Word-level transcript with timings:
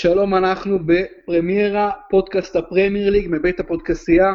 שלום, 0.00 0.34
אנחנו 0.34 0.78
בפרמיירה, 0.86 1.90
פודקאסט 2.10 2.56
הפרמייר 2.56 3.10
ליג 3.10 3.26
מבית 3.30 3.60
הפודקסייה. 3.60 4.34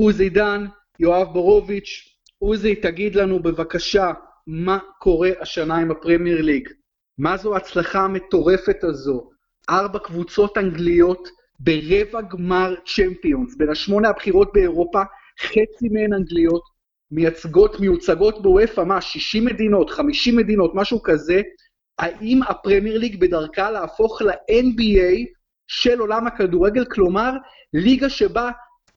עוזי 0.00 0.28
דן, 0.28 0.66
יואב 1.00 1.32
בורוביץ'. 1.32 2.18
עוזי, 2.38 2.74
תגיד 2.74 3.14
לנו 3.14 3.42
בבקשה, 3.42 4.12
מה 4.46 4.78
קורה 4.98 5.30
השנה 5.40 5.76
עם 5.76 5.90
הפרמייר 5.90 6.42
ליג? 6.42 6.68
מה 7.18 7.36
זו 7.36 7.54
ההצלחה 7.54 8.00
המטורפת 8.00 8.84
הזו? 8.84 9.30
ארבע 9.70 9.98
קבוצות 9.98 10.58
אנגליות 10.58 11.28
ברבע 11.60 12.20
גמר 12.20 12.74
צ'מפיונס, 12.86 13.56
בין 13.56 13.70
השמונה 13.70 14.08
הבחירות 14.08 14.50
באירופה, 14.54 15.02
חצי 15.40 15.88
מהן 15.92 16.12
אנגליות, 16.12 16.62
מייצגות, 17.10 17.80
מיוצגות 17.80 18.42
בוופא, 18.42 18.80
מה, 18.80 19.00
60 19.00 19.44
מדינות, 19.44 19.90
50 19.90 20.36
מדינות, 20.36 20.72
משהו 20.74 21.02
כזה, 21.02 21.40
האם 21.98 22.40
הפרמייר 22.48 22.98
ליג 22.98 23.20
בדרכה 23.20 23.70
להפוך 23.70 24.22
ל-NBA 24.22 25.26
של 25.68 26.00
עולם 26.00 26.26
הכדורגל, 26.26 26.84
כלומר, 26.84 27.32
ליגה 27.72 28.10
שבה 28.10 28.50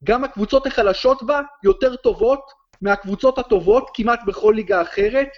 גם 0.03 0.23
הקבוצות 0.23 0.67
החלשות 0.67 1.23
בה 1.23 1.41
יותר 1.63 1.95
טובות 1.95 2.39
מהקבוצות 2.81 3.37
הטובות 3.37 3.89
כמעט 3.93 4.19
בכל 4.27 4.53
ליגה 4.55 4.81
אחרת, 4.81 5.29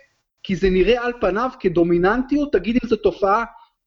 כי 0.44 0.56
זה 0.56 0.70
נראה 0.70 1.06
על 1.06 1.14
פניו 1.22 1.50
כדומיננטיות, 1.60 2.54
תגיד 2.54 2.76
אם 2.84 2.90
זו 2.90 2.96
תופעה 2.96 3.44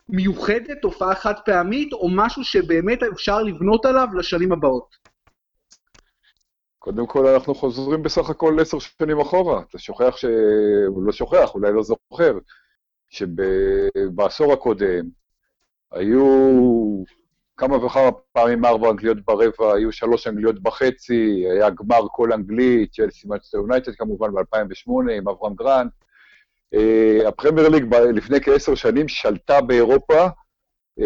מיוחדת, 0.08 0.78
תופעה 0.82 1.14
חד 1.14 1.34
פעמית, 1.44 1.92
או 1.92 2.08
משהו 2.10 2.44
שבאמת 2.44 3.02
אפשר 3.02 3.42
לבנות 3.42 3.84
עליו 3.84 4.08
לשנים 4.14 4.52
הבאות. 4.52 4.96
קודם 6.78 7.06
כל, 7.06 7.26
אנחנו 7.26 7.54
חוזרים 7.54 8.02
בסך 8.02 8.30
הכל 8.30 8.56
עשר 8.60 8.78
שנים 8.78 9.20
אחורה. 9.20 9.62
אתה 9.68 9.78
שוכח 9.78 10.16
ש... 10.16 10.24
לא 11.06 11.12
שוכח, 11.12 11.54
אולי 11.54 11.72
לא 11.72 11.82
זוכר, 11.82 12.32
שבעשור 13.08 14.52
הקודם 14.52 15.04
היו 15.92 16.26
כמה 17.56 17.84
וכמה 17.84 18.10
פעמים 18.32 18.64
ארבע 18.64 18.90
אנגליות 18.90 19.18
ברבע, 19.24 19.74
היו 19.74 19.92
שלוש 19.92 20.26
אנגליות 20.26 20.62
בחצי, 20.62 21.44
היה 21.50 21.70
גמר 21.70 22.00
כל 22.12 22.32
אנגלית, 22.32 22.92
צ'לסי 22.92 23.28
מצטר 23.28 23.58
יונייטד 23.58 23.94
כמובן 23.94 24.32
ב-2008 24.32 25.12
עם 25.12 25.28
אברהם 25.28 25.54
גרנט. 25.54 25.92
Uh, 26.74 27.28
הפרמייר 27.28 27.68
ליג 27.68 27.94
לפני 27.94 28.40
כעשר 28.40 28.74
שנים 28.74 29.08
שלטה 29.08 29.60
באירופה, 29.60 30.26
uh, 31.00 31.02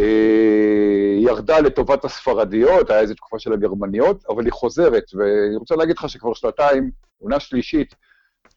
ירדה 1.19 1.61
לטובת 1.61 2.05
הספרדיות, 2.05 2.91
היה 2.91 3.01
איזו 3.01 3.15
תקופה 3.15 3.39
של 3.39 3.53
הגרמניות, 3.53 4.25
אבל 4.29 4.45
היא 4.45 4.53
חוזרת, 4.53 5.05
ואני 5.15 5.57
רוצה 5.57 5.77
להגיד 5.77 5.97
לך 5.99 6.09
שכבר 6.09 6.35
שנתיים, 6.35 6.91
עונה 7.19 7.41
שלישית, 7.41 7.95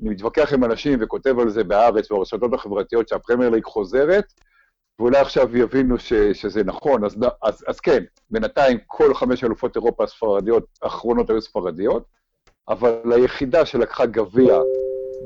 אני 0.03 0.11
מתווכח 0.11 0.53
עם 0.53 0.63
אנשים 0.63 0.99
וכותב 1.01 1.39
על 1.39 1.49
זה 1.49 1.63
בהארץ 1.63 2.11
וברשתות 2.11 2.53
החברתיות 2.53 3.07
שהפרמייר 3.07 3.49
ליג 3.49 3.63
חוזרת, 3.63 4.33
ואולי 4.99 5.17
עכשיו 5.17 5.57
יבינו 5.57 5.99
ש, 5.99 6.13
שזה 6.13 6.63
נכון, 6.63 7.05
אז, 7.05 7.17
אז, 7.41 7.65
אז 7.67 7.79
כן, 7.79 8.03
בינתיים 8.31 8.77
כל 8.87 9.13
חמש 9.13 9.43
אלופות 9.43 9.75
אירופה 9.75 10.03
הספרדיות 10.03 10.65
האחרונות 10.81 11.29
היו 11.29 11.41
ספרדיות, 11.41 12.05
אבל 12.69 13.13
היחידה 13.15 13.65
שלקחה 13.65 14.05
גביע 14.05 14.59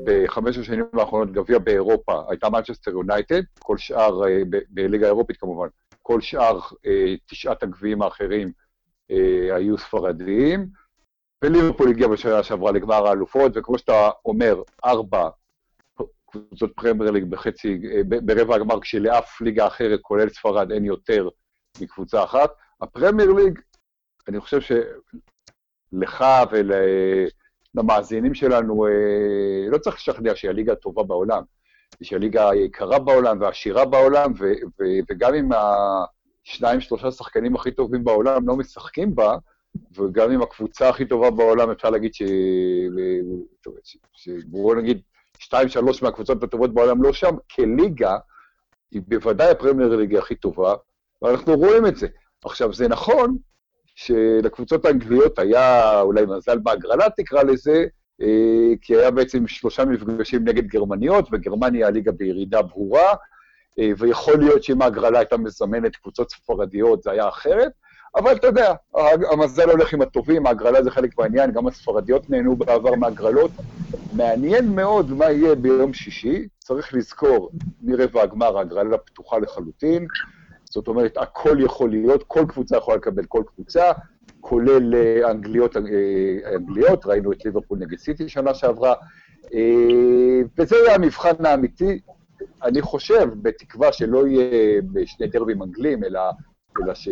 בחמש 0.04 0.58
השנים 0.58 0.84
האחרונות, 0.92 1.32
גביע 1.32 1.58
באירופה, 1.58 2.22
הייתה 2.28 2.50
מנצ'סטר 2.50 2.90
יונייטד, 2.90 3.42
כל 3.58 3.78
שאר, 3.78 4.24
אה, 4.28 4.42
בליגה 4.68 5.06
האירופית 5.06 5.36
כמובן, 5.36 5.68
כל 6.02 6.20
שאר 6.20 6.60
אה, 6.86 7.14
תשעת 7.26 7.62
הגביעים 7.62 8.02
האחרים 8.02 8.52
אה, 9.10 9.56
היו 9.56 9.78
ספרדיים, 9.78 10.66
וליברפול 11.44 11.88
הגיע 11.88 12.08
בשנה 12.08 12.42
שעברה 12.42 12.72
לגמר 12.72 13.06
האלופות, 13.06 13.52
וכמו 13.54 13.78
שאתה 13.78 14.10
אומר, 14.24 14.62
ארבע 14.84 15.28
קבוצות 16.30 16.72
פרמייר 16.76 17.10
ליג 17.10 17.24
בחצי, 17.24 17.78
ברבע 18.08 18.54
הגמר, 18.54 18.80
כשלאף 18.80 19.40
ליגה 19.40 19.66
אחרת, 19.66 20.00
כולל 20.02 20.28
ספרד, 20.28 20.72
אין 20.72 20.84
יותר 20.84 21.28
מקבוצה 21.80 22.24
אחת. 22.24 22.50
הפרמייר 22.82 23.32
ליג, 23.32 23.60
אני 24.28 24.40
חושב 24.40 24.60
שלך 24.60 26.24
ולמאזינים 27.74 28.34
שלנו, 28.34 28.86
אה, 28.86 29.70
לא 29.70 29.78
צריך 29.78 29.96
לשכנע 29.96 30.34
שהיא 30.34 30.50
הליגה 30.50 30.72
הטובה 30.72 31.02
בעולם. 31.02 31.42
שהיא 32.02 32.16
הליגה 32.16 32.50
היקרה 32.50 32.98
בעולם 32.98 33.40
והעשירה 33.40 33.84
בעולם, 33.84 34.32
ו- 34.38 34.52
ו- 34.80 34.98
וגם 35.10 35.34
אם 35.34 35.48
השניים, 35.52 36.80
שלושה 36.80 37.10
שחקנים 37.10 37.56
הכי 37.56 37.70
טובים 37.70 38.04
בעולם 38.04 38.48
לא 38.48 38.56
משחקים 38.56 39.14
בה, 39.14 39.36
וגם 39.96 40.30
אם 40.30 40.42
הקבוצה 40.42 40.88
הכי 40.88 41.04
טובה 41.04 41.30
בעולם, 41.30 41.70
אפשר 41.70 41.90
להגיד. 41.90 42.14
ש... 42.14 42.22
בואו 44.46 44.74
נגיד, 44.74 45.00
שתיים, 45.38 45.68
שלוש 45.68 46.02
מהקבוצות 46.02 46.42
הטובות 46.42 46.74
בעולם 46.74 47.02
לא 47.02 47.12
שם, 47.12 47.34
כליגה, 47.54 48.16
היא 48.90 49.02
בוודאי 49.08 49.50
הפרמייר 49.50 49.96
ליגה 49.96 50.18
הכי 50.18 50.34
טובה, 50.34 50.74
ואנחנו 51.22 51.54
רואים 51.54 51.86
את 51.86 51.96
זה. 51.96 52.06
עכשיו, 52.44 52.72
זה 52.72 52.88
נכון 52.88 53.36
שלקבוצות 53.94 54.84
האנגליות 54.84 55.38
היה 55.38 56.00
אולי 56.00 56.26
מזל 56.26 56.58
בהגרלה, 56.58 57.10
תקרא 57.16 57.42
לזה, 57.42 57.84
אה, 58.22 58.76
כי 58.80 58.96
היה 58.96 59.10
בעצם 59.10 59.46
שלושה 59.46 59.84
מפגשים 59.84 60.48
נגד 60.48 60.66
גרמניות, 60.66 61.28
וגרמניה 61.32 61.86
הליגה 61.86 62.12
בירידה 62.12 62.62
ברורה, 62.62 63.14
אה, 63.78 63.90
ויכול 63.98 64.38
להיות 64.38 64.64
שאם 64.64 64.82
ההגרלה 64.82 65.18
הייתה 65.18 65.36
מזמנת 65.36 65.96
קבוצות 65.96 66.30
ספרדיות 66.30 67.02
זה 67.02 67.10
היה 67.10 67.28
אחרת, 67.28 67.72
אבל 68.16 68.36
אתה 68.36 68.46
יודע, 68.46 68.74
המזל 69.32 69.70
הולך 69.70 69.92
עם 69.92 70.02
הטובים, 70.02 70.46
ההגרלה 70.46 70.82
זה 70.82 70.90
חלק 70.90 71.18
מהעניין, 71.18 71.52
גם 71.52 71.66
הספרדיות 71.66 72.30
נהנו 72.30 72.56
בעבר 72.56 72.94
מהגרלות. 72.94 73.50
מעניין 74.12 74.68
מאוד 74.68 75.10
מה 75.10 75.30
יהיה 75.30 75.54
ביום 75.54 75.92
שישי, 75.92 76.48
צריך 76.58 76.94
לזכור, 76.94 77.50
מרבע 77.82 78.22
הגמר 78.22 78.58
ההגרלה 78.58 78.98
פתוחה 78.98 79.38
לחלוטין, 79.38 80.06
זאת 80.64 80.88
אומרת, 80.88 81.16
הכל 81.16 81.56
יכול 81.60 81.90
להיות, 81.90 82.24
כל 82.26 82.44
קבוצה 82.48 82.76
יכולה 82.76 82.96
לקבל 82.96 83.24
כל 83.24 83.42
קבוצה, 83.54 83.92
כולל 84.40 84.94
אה, 84.94 85.30
אנגליות, 85.30 85.76
אה, 85.76 85.82
אנגליות, 86.56 87.06
ראינו 87.06 87.32
את 87.32 87.44
ליברפול 87.44 87.78
נגד 87.78 87.98
סיטי 87.98 88.28
שנה 88.28 88.54
שעברה, 88.54 88.94
אה, 89.54 90.40
וזה 90.58 90.76
יהיה 90.76 90.94
המבחן 90.94 91.46
האמיתי. 91.46 92.00
אני 92.62 92.82
חושב, 92.82 93.28
בתקווה 93.42 93.92
שלא 93.92 94.26
יהיה 94.26 94.82
בשני 94.92 95.26
דרבים 95.26 95.62
אנגלים, 95.62 96.04
אלא, 96.04 96.20
אלא 96.84 96.94
ש... 96.94 97.08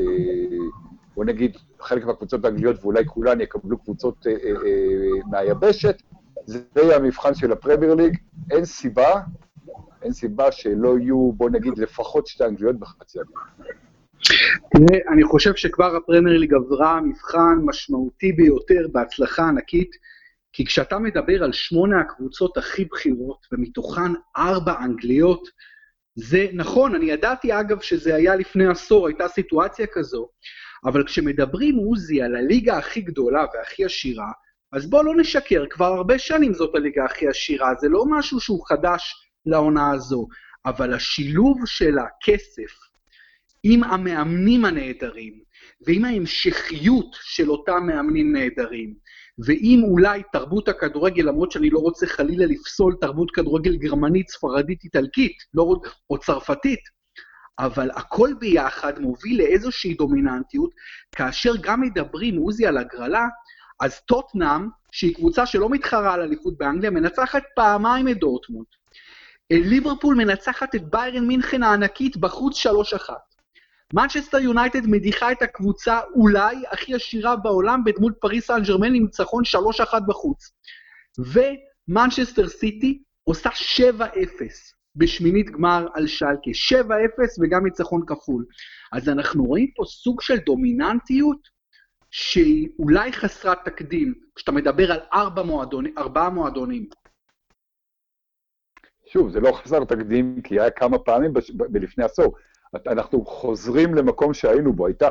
בוא 1.17 1.25
נגיד, 1.25 1.57
חלק 1.81 2.05
מהקבוצות 2.05 2.45
האנגליות, 2.45 2.77
ואולי 2.81 3.05
כולן 3.07 3.41
יקבלו 3.41 3.79
קבוצות 3.79 4.27
אה, 4.27 4.33
אה, 4.33 4.51
אה, 4.51 5.21
מהיבשת, 5.31 6.03
זה 6.47 6.61
יהיה 6.77 6.97
המבחן 6.97 7.35
של 7.35 7.53
הפרמייר 7.53 7.95
ליג. 7.95 8.17
אין 8.51 8.65
סיבה, 8.65 9.21
אין 10.03 10.13
סיבה 10.13 10.53
שלא 10.53 10.99
יהיו, 10.99 11.33
בוא 11.33 11.51
נגיד, 11.51 11.79
לפחות 11.79 12.27
שתי 12.27 12.45
אנגליות 12.45 12.79
בחצי 12.79 13.19
הגמר. 13.21 13.71
תראה, 14.71 15.13
אני 15.13 15.25
חושב 15.25 15.55
שכבר 15.55 15.97
הפרמייר 15.97 16.39
ליג 16.39 16.55
עברה 16.55 17.01
מבחן 17.01 17.59
משמעותי 17.65 18.33
ביותר 18.33 18.87
בהצלחה 18.93 19.49
ענקית, 19.49 19.91
כי 20.53 20.67
כשאתה 20.67 20.99
מדבר 20.99 21.45
על 21.45 21.53
שמונה 21.53 22.01
הקבוצות 22.01 22.57
הכי 22.57 22.85
בכירות, 22.85 23.47
ומתוכן 23.53 24.13
ארבע 24.37 24.75
אנגליות, 24.85 25.49
זה 26.17 26.47
נכון, 26.53 26.95
אני 26.95 27.05
ידעתי 27.05 27.61
אגב 27.61 27.81
שזה 27.81 28.15
היה 28.15 28.37
לפני 28.37 28.67
עשור, 28.67 29.07
הייתה 29.07 29.29
סיטואציה 29.29 29.87
כזו, 29.93 30.29
אבל 30.85 31.05
כשמדברים, 31.05 31.77
עוזי, 31.77 32.23
על 32.23 32.37
הליגה 32.37 32.79
הכי 32.79 33.01
גדולה 33.01 33.45
והכי 33.55 33.85
עשירה, 33.85 34.31
אז 34.73 34.91
בוא 34.91 35.05
לא 35.05 35.17
נשקר, 35.17 35.65
כבר 35.71 35.87
הרבה 35.87 36.19
שנים 36.19 36.55
זאת 36.55 36.75
הליגה 36.75 37.05
הכי 37.05 37.29
עשירה, 37.29 37.75
זה 37.81 37.89
לא 37.89 38.05
משהו 38.11 38.41
שהוא 38.41 38.67
חדש 38.69 39.15
לעונה 39.47 39.91
הזו, 39.91 40.27
אבל 40.67 40.95
השילוב 40.95 41.59
של 41.67 41.95
הכסף 41.99 42.73
עם 43.63 43.85
המאמנים 43.85 44.65
הנהדרים, 44.65 45.41
ועם 45.87 46.05
ההמשכיות 46.05 47.17
של 47.23 47.51
אותם 47.51 47.87
מאמנים 47.87 48.33
נהדרים, 48.33 48.95
ועם 49.39 49.83
אולי 49.85 50.23
תרבות 50.33 50.69
הכדורגל, 50.69 51.23
למרות 51.23 51.53
שאני 51.53 51.71
לא 51.71 51.79
רוצה 51.79 52.07
חלילה 52.07 52.47
לפסול 52.47 52.97
תרבות 53.01 53.31
כדורגל 53.31 53.77
גרמנית, 53.77 54.29
ספרדית, 54.29 54.85
איטלקית, 54.85 55.37
לא, 55.55 55.77
או 56.11 56.19
צרפתית, 56.19 56.81
אבל 57.59 57.91
הכל 57.91 58.31
ביחד 58.39 58.99
מוביל 58.99 59.39
לאיזושהי 59.39 59.95
דומיננטיות, 59.95 60.71
כאשר 61.13 61.53
גם 61.61 61.81
מדברים, 61.81 62.37
עוזי, 62.37 62.67
על 62.67 62.79
הגרלה, 62.79 63.27
אז 63.81 64.01
טוטנאם, 64.01 64.69
שהיא 64.93 65.15
קבוצה 65.15 65.47
שלא 65.47 65.69
מתחרה 65.69 66.15
על 66.15 66.21
אליפות 66.21 66.59
באנגליה, 66.59 66.91
מנצחת 66.91 67.43
פעמיים 67.57 68.09
את 68.09 68.19
דורטמונד. 68.19 68.67
ליברפול 69.51 70.15
מנצחת 70.15 70.75
את 70.75 70.91
ביירן 70.91 71.27
מינכן 71.27 71.63
הענקית 71.63 72.17
בחוץ 72.17 72.67
3-1. 72.67 72.71
מנצ'סטר 73.95 74.39
יונייטד 74.39 74.87
מדיחה 74.87 75.33
את 75.33 75.43
הקבוצה 75.43 76.01
אולי 76.15 76.57
הכי 76.71 76.95
עשירה 76.95 77.37
בעולם 77.37 77.85
בדמות 77.85 78.15
פריס 78.21 78.47
סן 78.47 78.63
ג'רמן 78.63 78.95
עם 78.95 79.03
ניצחון 79.03 79.43
3-1 79.95 80.01
בחוץ. 80.07 80.53
ומנצ'סטר 81.19 82.49
סיטי 82.49 83.03
עושה 83.25 83.51
7-0 83.51 83.53
בשמינית 84.97 85.51
גמר 85.51 85.87
על 85.95 86.07
שלקה, 86.07 86.51
7-0 86.75 86.89
וגם 87.43 87.65
ניצחון 87.65 88.03
כפול. 88.07 88.45
אז 88.93 89.09
אנחנו 89.09 89.45
רואים 89.45 89.71
פה 89.77 89.85
סוג 89.85 90.21
של 90.21 90.37
דומיננטיות 90.37 91.49
שהיא 92.11 92.69
אולי 92.79 93.13
חסרת 93.13 93.59
תקדים, 93.65 94.15
כשאתה 94.35 94.53
מדבר 94.53 94.93
על 94.93 95.01
ארבע 95.13 95.43
מועדונים, 95.43 95.99
ארבעה 95.99 96.31
מועדונים. 96.31 96.89
שוב, 99.13 99.31
זה 99.31 99.41
לא 99.41 99.53
חסר 99.53 99.85
תקדים, 99.85 100.43
כי 100.43 100.61
היה 100.61 100.71
כמה 100.71 100.99
פעמים 100.99 101.33
בש... 101.33 101.51
לפני 101.75 102.05
עשור. 102.05 102.37
אנחנו 102.87 103.25
חוזרים 103.25 103.95
למקום 103.95 104.35
שהיינו 104.35 104.73
בו. 104.73 104.87
הייתה, 104.87 105.09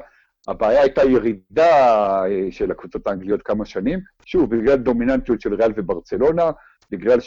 הבעיה 0.48 0.82
הייתה 0.82 1.04
ירידה 1.04 2.26
אה, 2.26 2.48
של 2.52 2.72
הקבוצות 2.72 3.08
האנגליות 3.08 3.42
כמה 3.42 3.66
שנים, 3.66 4.00
שוב, 4.26 4.56
בגלל 4.56 4.76
דומיננטיות 4.76 5.42
של 5.42 5.54
ריאל 5.54 5.72
וברצלונה, 5.76 6.52
בגלל 6.92 7.20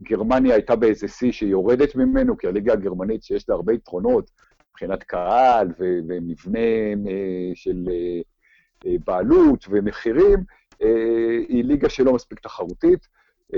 שגרמניה 0.00 0.50
אה, 0.50 0.56
הייתה 0.56 0.76
באיזה 0.76 1.08
שיא 1.08 1.32
שיורדת 1.32 1.94
ממנו, 1.96 2.38
כי 2.38 2.46
הליגה 2.46 2.72
הגרמנית 2.72 3.22
שיש 3.22 3.48
לה 3.48 3.54
הרבה 3.54 3.72
יתרונות 3.72 4.30
מבחינת 4.70 5.02
קהל 5.02 5.68
ומבנה 5.78 6.58
אה, 7.08 7.50
של 7.54 7.88
בעלות 9.04 9.64
ומחירים, 9.70 10.38
היא 11.48 11.64
ליגה 11.64 11.88
שלא 11.88 12.12
מספיק 12.12 12.40
תחרותית. 12.40 13.08
אתה 13.48 13.56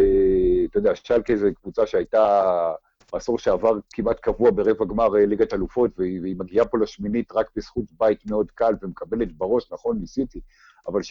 יודע, 0.78 0.94
שלקה 0.94 1.36
זו 1.36 1.46
קבוצה 1.62 1.86
שהייתה 1.86 2.72
בעשור 3.12 3.38
שעבר 3.38 3.78
כמעט 3.92 4.20
קבוע 4.20 4.50
ברבע 4.50 4.84
גמר 4.84 5.16
אה, 5.16 5.26
ליגת 5.26 5.54
אלופות, 5.54 5.90
והיא, 5.98 6.20
והיא 6.20 6.36
מגיעה 6.38 6.66
פה 6.66 6.78
לשמינית 6.78 7.32
רק 7.32 7.50
בזכות 7.56 7.84
בית 7.92 8.26
מאוד 8.26 8.50
קל 8.50 8.74
ומקבלת 8.82 9.32
בראש, 9.32 9.72
נכון, 9.72 9.98
ניסיתי, 9.98 10.40
אבל 10.88 11.00
7-0. 11.00 11.04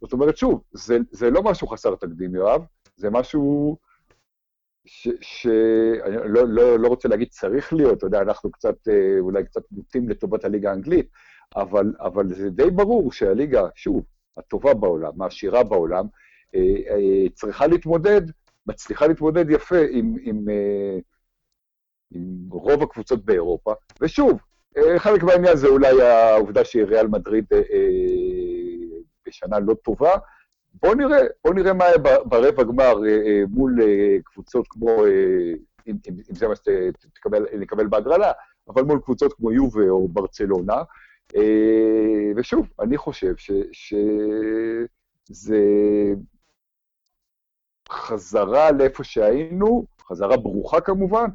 זאת 0.00 0.12
אומרת, 0.12 0.36
שוב, 0.36 0.62
זה, 0.72 0.98
זה 1.10 1.30
לא 1.30 1.42
משהו 1.42 1.68
חסר 1.68 1.94
תקדים, 1.94 2.34
יואב, 2.34 2.62
זה 2.96 3.10
משהו 3.10 3.76
שאני 4.86 6.16
לא, 6.24 6.48
לא, 6.48 6.78
לא 6.78 6.88
רוצה 6.88 7.08
להגיד 7.08 7.28
צריך 7.28 7.72
להיות, 7.72 7.98
אתה 7.98 8.06
יודע, 8.06 8.20
אנחנו 8.20 8.50
קצת, 8.50 8.88
אה, 8.88 9.18
אולי 9.20 9.44
קצת 9.44 9.62
מוטים 9.70 10.08
לטובת 10.08 10.44
הליגה 10.44 10.70
האנגלית, 10.70 11.08
אבל, 11.56 11.94
אבל 12.00 12.34
זה 12.34 12.50
די 12.50 12.70
ברור 12.70 13.12
שהליגה, 13.12 13.68
שוב, 13.74 14.04
הטובה 14.36 14.74
בעולם, 14.74 15.22
העשירה 15.22 15.64
בעולם, 15.64 16.06
אה, 16.54 17.28
צריכה 17.34 17.66
להתמודד 17.66 18.22
מצליחה 18.66 19.06
להתמודד 19.06 19.50
יפה 19.50 19.80
עם, 19.90 20.16
עם, 20.20 20.48
אה, 20.48 20.98
עם 22.10 22.22
רוב 22.50 22.82
הקבוצות 22.82 23.24
באירופה. 23.24 23.72
ושוב, 24.00 24.40
אה, 24.76 24.98
חלק 24.98 25.22
מהעניין 25.22 25.56
זה 25.56 25.66
אולי 25.66 26.02
העובדה 26.02 26.64
שהיא 26.64 26.84
ריאל 26.84 27.06
מדריד 27.06 27.44
אה, 27.52 27.60
בשנה 29.26 29.58
לא 29.58 29.74
טובה. 29.74 30.12
בואו 30.82 30.94
נראה, 30.94 31.18
בואו 31.44 31.54
נראה 31.54 31.72
מה 31.72 31.84
ברבע 32.24 32.62
גמר 32.62 32.94
מול 33.48 33.78
קבוצות 34.24 34.66
כמו, 34.70 35.06
אם, 35.86 35.96
אם, 36.08 36.14
אם 36.30 36.34
זה 36.34 36.48
מה 36.48 36.54
שנקבל 36.56 37.86
בהגרלה, 37.86 38.32
אבל 38.68 38.82
מול 38.82 39.00
קבוצות 39.04 39.32
כמו 39.32 39.52
יובה 39.52 39.88
או 39.88 40.08
ברצלונה. 40.08 40.82
ושוב, 42.36 42.68
אני 42.80 42.96
חושב 42.96 43.34
שזה 43.72 45.58
חזרה 47.90 48.72
לאיפה 48.72 49.04
שהיינו, 49.04 49.84
חזרה 50.08 50.36
ברוכה 50.36 50.80
כמובן, 50.80 51.26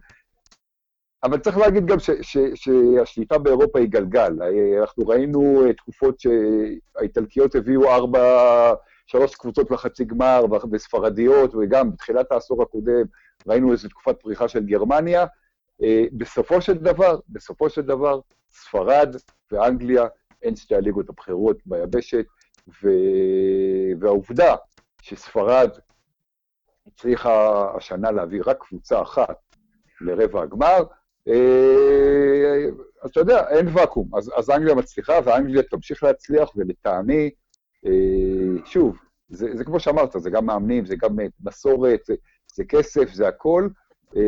אבל 1.23 1.37
צריך 1.37 1.57
להגיד 1.57 1.85
גם 1.85 1.99
ש, 1.99 2.09
ש, 2.21 2.37
שהשליטה 2.55 3.37
באירופה 3.37 3.79
היא 3.79 3.87
גלגל. 3.87 4.33
אנחנו 4.81 5.07
ראינו 5.07 5.65
אה, 5.65 5.73
תקופות 5.73 6.19
שהאיטלקיות 6.19 7.55
הביאו 7.55 7.89
ארבע, 7.89 8.73
שלוש 9.07 9.35
קבוצות 9.35 9.71
לחצי 9.71 10.05
גמר, 10.05 10.45
וספרדיות, 10.71 11.55
וגם 11.55 11.91
בתחילת 11.91 12.31
העשור 12.31 12.63
הקודם 12.63 13.05
ראינו 13.47 13.71
איזו 13.71 13.89
תקופת 13.89 14.19
פריחה 14.21 14.47
של 14.47 14.65
גרמניה. 14.65 15.25
אה, 15.83 16.03
בסופו 16.11 16.61
של 16.61 16.73
דבר, 16.73 17.19
בסופו 17.29 17.69
של 17.69 17.81
דבר, 17.81 18.19
ספרד 18.51 19.15
ואנגליה 19.51 20.07
הן 20.43 20.55
שתי 20.55 20.75
הליגות 20.75 21.09
הבכירות 21.09 21.57
ביבשת, 21.65 22.25
ו... 22.83 22.89
והעובדה 23.99 24.55
שספרד 25.01 25.69
הצליחה 26.99 27.71
השנה 27.77 28.11
להביא 28.11 28.41
רק 28.45 28.57
קבוצה 28.67 29.01
אחת 29.01 29.37
לרבע 30.01 30.41
הגמר, 30.41 30.83
אה, 31.27 32.65
אז 33.01 33.09
אתה 33.09 33.19
יודע, 33.19 33.49
אין 33.49 33.67
ואקום. 33.73 34.15
אז, 34.15 34.31
אז 34.35 34.49
אנגליה 34.49 34.75
מצליחה, 34.75 35.13
ואנגליה 35.25 35.63
תמשיך 35.63 36.03
להצליח, 36.03 36.49
ולטעמי, 36.55 37.29
אה, 37.85 38.65
שוב, 38.65 38.97
זה, 39.29 39.55
זה 39.55 39.63
כמו 39.65 39.79
שאמרת, 39.79 40.11
זה 40.17 40.29
גם 40.29 40.45
מאמנים, 40.45 40.85
זה 40.85 40.95
גם 40.95 41.17
מסורת, 41.41 41.99
זה, 42.05 42.15
זה 42.53 42.63
כסף, 42.63 43.13
זה 43.13 43.27
הכל. 43.27 43.69
אה, 44.15 44.21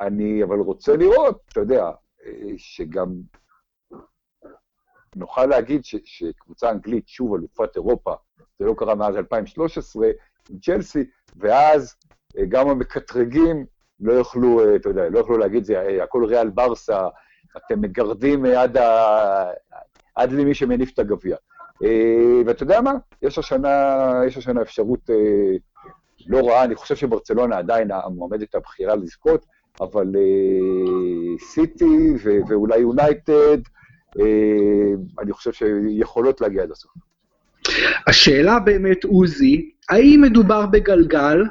אני 0.00 0.42
אבל 0.42 0.58
רוצה 0.58 0.96
לראות, 0.96 1.40
אתה 1.48 1.60
יודע, 1.60 1.90
שגם 2.56 3.08
נוכל 5.16 5.46
להגיד 5.46 5.84
ש, 5.84 5.96
שקבוצה 6.04 6.70
אנגלית, 6.70 7.08
שוב 7.08 7.34
אלופת 7.34 7.76
אירופה, 7.76 8.14
זה 8.58 8.66
לא 8.66 8.74
קרה 8.76 8.94
מאז 8.94 9.16
2013 9.16 10.06
עם 10.50 10.58
צ'לסי, 10.58 11.04
ואז 11.36 11.96
אה, 12.38 12.44
גם 12.48 12.68
המקטרגים 12.68 13.66
לא 14.00 14.12
יוכלו, 14.12 14.60
אה, 14.60 14.76
אתה 14.76 14.88
יודע, 14.88 15.08
לא 15.08 15.18
יוכלו 15.18 15.38
להגיד, 15.38 15.64
זה 15.64 15.80
אה, 15.80 16.04
הכל 16.04 16.24
ריאל 16.24 16.50
ברסה, 16.50 17.08
אתם 17.56 17.80
מגרדים 17.80 18.44
עד, 18.44 18.76
ה... 18.76 19.50
עד 20.14 20.32
למי 20.32 20.54
שמניף 20.54 20.92
את 20.94 20.98
הגביע. 20.98 21.36
ואתה 22.46 22.62
יודע 22.62 22.80
מה? 22.80 22.92
יש 23.22 23.38
השנה, 23.38 24.12
יש 24.26 24.36
השנה 24.36 24.62
אפשרות 24.62 25.10
לא 26.26 26.48
רעה, 26.48 26.64
אני 26.64 26.74
חושב 26.74 26.96
שברצלונה 26.96 27.58
עדיין 27.58 27.90
המועמדת 27.90 28.54
הבכירה 28.54 28.94
לזכות, 28.96 29.46
אבל 29.80 30.06
סיטי 31.52 32.14
ואולי 32.48 32.78
יונייטד, 32.78 33.58
אני 35.18 35.32
חושב 35.32 35.52
שיכולות 35.52 36.40
להגיע 36.40 36.62
עד 36.62 36.70
הסוף. 36.70 36.92
השאלה 38.06 38.58
באמת, 38.58 39.04
עוזי, 39.04 39.70
האם 39.90 40.20
מדובר 40.22 40.66
בגלגל 40.66 41.42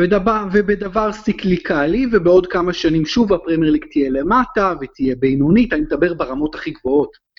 ודבר, 0.00 0.44
ובדבר 0.52 1.12
סיקליקלי, 1.12 2.06
ובעוד 2.12 2.46
כמה 2.46 2.72
שנים 2.72 3.06
שוב 3.06 3.32
הפרמייר 3.32 3.72
ליג 3.72 3.84
תהיה 3.90 4.10
למטה 4.10 4.74
ותהיה 4.80 5.16
בינונית, 5.16 5.72
אני 5.72 5.80
מדבר 5.80 6.14
ברמות 6.14 6.54
הכי 6.54 6.70
גבוהות. 6.70 7.30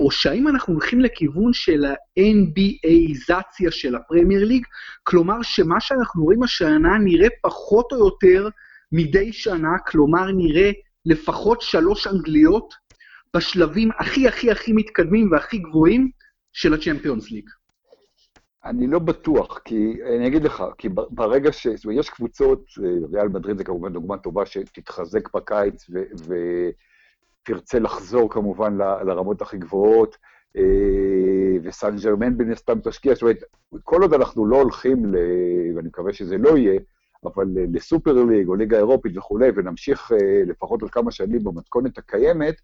או 0.00 0.10
שהאם 0.10 0.48
אנחנו 0.48 0.72
הולכים 0.72 1.00
לכיוון 1.00 1.52
של 1.52 1.84
ה-NBAיזציה 1.84 3.70
של 3.70 3.94
הפרמייר 3.94 4.44
ליג, 4.44 4.64
כלומר 5.02 5.42
שמה 5.42 5.80
שאנחנו 5.80 6.24
רואים 6.24 6.42
השנה 6.42 6.98
נראה 7.04 7.28
פחות 7.42 7.92
או 7.92 7.98
יותר 7.98 8.48
מדי 8.92 9.32
שנה, 9.32 9.78
כלומר 9.86 10.30
נראה 10.32 10.70
לפחות 11.06 11.60
שלוש 11.60 12.06
אנגליות 12.06 12.74
בשלבים 13.36 13.90
הכי 13.98 14.28
הכי 14.28 14.50
הכי 14.50 14.72
מתקדמים 14.72 15.32
והכי 15.32 15.58
גבוהים, 15.58 16.10
של 16.54 16.74
הצ'מפיונס 16.74 17.30
ליג? 17.30 17.50
אני 18.64 18.86
לא 18.86 18.98
בטוח, 18.98 19.58
כי 19.58 19.94
אני 20.16 20.26
אגיד 20.26 20.44
לך, 20.44 20.64
כי 20.78 20.88
ברגע 20.88 21.52
ש... 21.52 21.66
זאת 21.66 21.84
אומרת, 21.84 21.98
יש 21.98 22.10
קבוצות, 22.10 22.64
ריאל 23.12 23.28
מדריד 23.28 23.58
זה 23.58 23.64
כמובן 23.64 23.92
דוגמה 23.92 24.18
טובה, 24.18 24.46
שתתחזק 24.46 25.34
בקיץ 25.34 25.86
ו... 25.90 26.02
ותרצה 27.42 27.78
לחזור 27.78 28.30
כמובן 28.30 28.76
ל... 28.76 28.82
לרמות 28.82 29.42
הכי 29.42 29.58
גבוהות, 29.58 30.16
אה, 30.56 30.62
וסן 31.62 31.96
ג'רמן 31.96 32.38
בין 32.38 32.52
הסתם 32.52 32.80
תשקיע, 32.80 33.14
זאת 33.14 33.22
אומרת, 33.22 33.38
כל 33.82 34.02
עוד 34.02 34.14
אנחנו 34.14 34.46
לא 34.46 34.56
הולכים, 34.56 35.06
ל... 35.06 35.16
ואני 35.76 35.88
מקווה 35.88 36.12
שזה 36.12 36.38
לא 36.38 36.58
יהיה, 36.58 36.80
אבל 37.24 37.46
לסופר 37.72 38.12
ליג 38.12 38.48
או 38.48 38.54
ליגה 38.54 38.76
אירופית 38.76 39.16
וכולי, 39.16 39.48
ונמשיך 39.56 40.12
אה, 40.12 40.42
לפחות 40.46 40.82
עוד 40.82 40.90
כמה 40.90 41.10
שנים 41.10 41.44
במתכונת 41.44 41.98
הקיימת, 41.98 42.54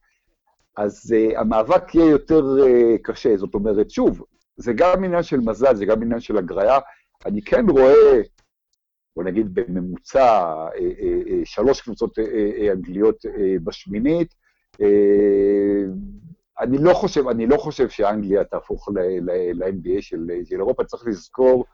אז 0.77 1.15
uh, 1.15 1.39
המאבק 1.39 1.95
יהיה 1.95 2.11
יותר 2.11 2.43
uh, 2.65 2.99
קשה. 3.03 3.37
זאת 3.37 3.55
אומרת, 3.55 3.91
שוב, 3.91 4.25
זה 4.57 4.73
גם 4.73 5.05
עניין 5.05 5.23
של 5.23 5.41
מזל, 5.41 5.77
זה 5.77 5.85
גם 5.85 6.03
עניין 6.03 6.21
של 6.21 6.39
הגריה. 6.39 6.79
אני 7.27 7.43
כן 7.43 7.69
רואה, 7.69 8.21
בוא 9.17 9.25
נגיד 9.25 9.55
בממוצע, 9.55 10.67
uh, 10.69 10.75
uh, 10.75 11.29
uh, 11.29 11.33
שלוש 11.45 11.81
קבוצות 11.81 12.19
uh, 12.19 12.23
uh, 12.23 12.73
אנגליות 12.73 13.27
uh, 13.27 13.31
בשמינית. 13.65 14.35
Uh, 14.73 14.85
אני 16.61 16.79
לא 16.79 16.95
חושב, 16.95 17.29
אני 17.29 17.47
לא 17.47 17.57
חושב 17.57 17.89
שאנגליה 17.89 18.45
תהפוך 18.45 18.89
ל-NBA 18.89 20.01
של, 20.01 20.27
של 20.45 20.57
אירופה, 20.57 20.85
צריך 20.85 21.07
לזכור 21.07 21.65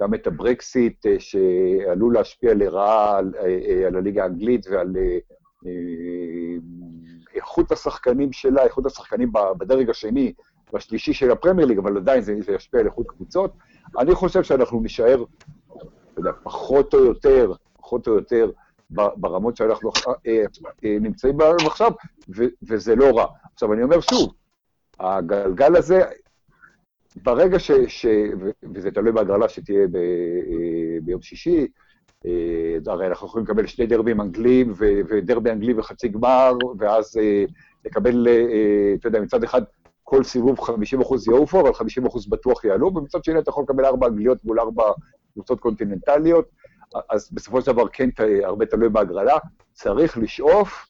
גם 0.00 0.14
את 0.14 0.26
הברקסיט 0.26 1.06
שעלול 1.18 2.14
להשפיע 2.14 2.54
לרעה 2.54 3.18
על, 3.18 3.32
על 3.86 3.96
הליגה 3.96 4.22
האנגלית 4.22 4.66
ועל 4.70 4.96
איכות 7.58 7.72
השחקנים 7.72 8.32
שלה, 8.32 8.64
איכות 8.64 8.86
השחקנים 8.86 9.32
בדרג 9.58 9.90
השני 9.90 10.32
והשלישי 10.72 11.12
של 11.12 11.30
הפרמייר 11.30 11.68
ליג, 11.68 11.78
אבל 11.78 11.96
עדיין 11.96 12.20
זה, 12.20 12.34
זה 12.40 12.52
ישפיע 12.52 12.80
על 12.80 12.86
איכות 12.86 13.06
קבוצות. 13.08 13.52
אני 13.98 14.14
חושב 14.14 14.42
שאנחנו 14.42 14.80
נישאר, 14.80 15.24
אתה 15.72 16.20
יודע, 16.20 16.30
פחות 16.42 16.94
או 16.94 17.04
יותר, 17.04 17.52
פחות 17.76 18.08
או 18.08 18.14
יותר, 18.14 18.50
ברמות 18.90 19.56
שאנחנו 19.56 19.90
אה, 20.26 20.42
אה, 20.84 20.96
נמצאים 21.00 21.36
בהן 21.36 21.66
עכשיו, 21.66 21.92
ו, 22.36 22.44
וזה 22.68 22.96
לא 22.96 23.18
רע. 23.18 23.26
עכשיו, 23.54 23.72
אני 23.72 23.82
אומר 23.82 24.00
שוב, 24.00 24.34
הגלגל 25.00 25.76
הזה, 25.76 26.02
ברגע 27.22 27.58
ש... 27.58 27.70
ש 27.88 28.06
וזה 28.74 28.90
תלוי 28.90 29.12
בהגרלה 29.12 29.48
שתהיה 29.48 29.86
ב, 29.86 29.96
אה, 29.96 30.98
ביום 31.02 31.22
שישי, 31.22 31.60
אה, 31.60 31.66
הרי 32.86 33.06
אנחנו 33.06 33.26
יכולים 33.26 33.44
לקבל 33.46 33.66
שני 33.66 33.86
דרבים 33.86 34.20
אנגלים 34.20 34.72
ודרבי 34.78 35.50
אנגלי 35.50 35.74
וחצי 35.74 36.08
גמר, 36.08 36.52
ואז 36.78 37.16
אה, 37.16 37.44
לקבל, 37.84 38.28
אה, 38.28 38.94
אתה 38.94 39.08
יודע, 39.08 39.20
מצד 39.20 39.44
אחד 39.44 39.62
כל 40.04 40.24
סיבוב 40.24 40.60
50 40.60 41.00
אחוז 41.00 41.28
יעופו, 41.28 41.60
אבל 41.60 41.74
50 41.74 42.06
אחוז 42.06 42.28
בטוח 42.28 42.64
יעלו, 42.64 42.94
ומצד 42.94 43.24
שני 43.24 43.38
אתה 43.38 43.50
יכול 43.50 43.64
לקבל 43.64 43.84
ארבע 43.84 44.06
אנגליות 44.06 44.44
מול 44.44 44.60
ארבע 44.60 44.84
קבוצות 45.32 45.60
קונטיננטליות. 45.60 46.48
אז 47.10 47.30
בסופו 47.32 47.60
של 47.60 47.72
דבר 47.72 47.88
כן 47.88 48.08
הרבה 48.44 48.66
תלוי 48.66 48.88
בהגרלה, 48.88 49.36
צריך 49.72 50.18
לשאוף, 50.18 50.68
אה, 50.68 50.87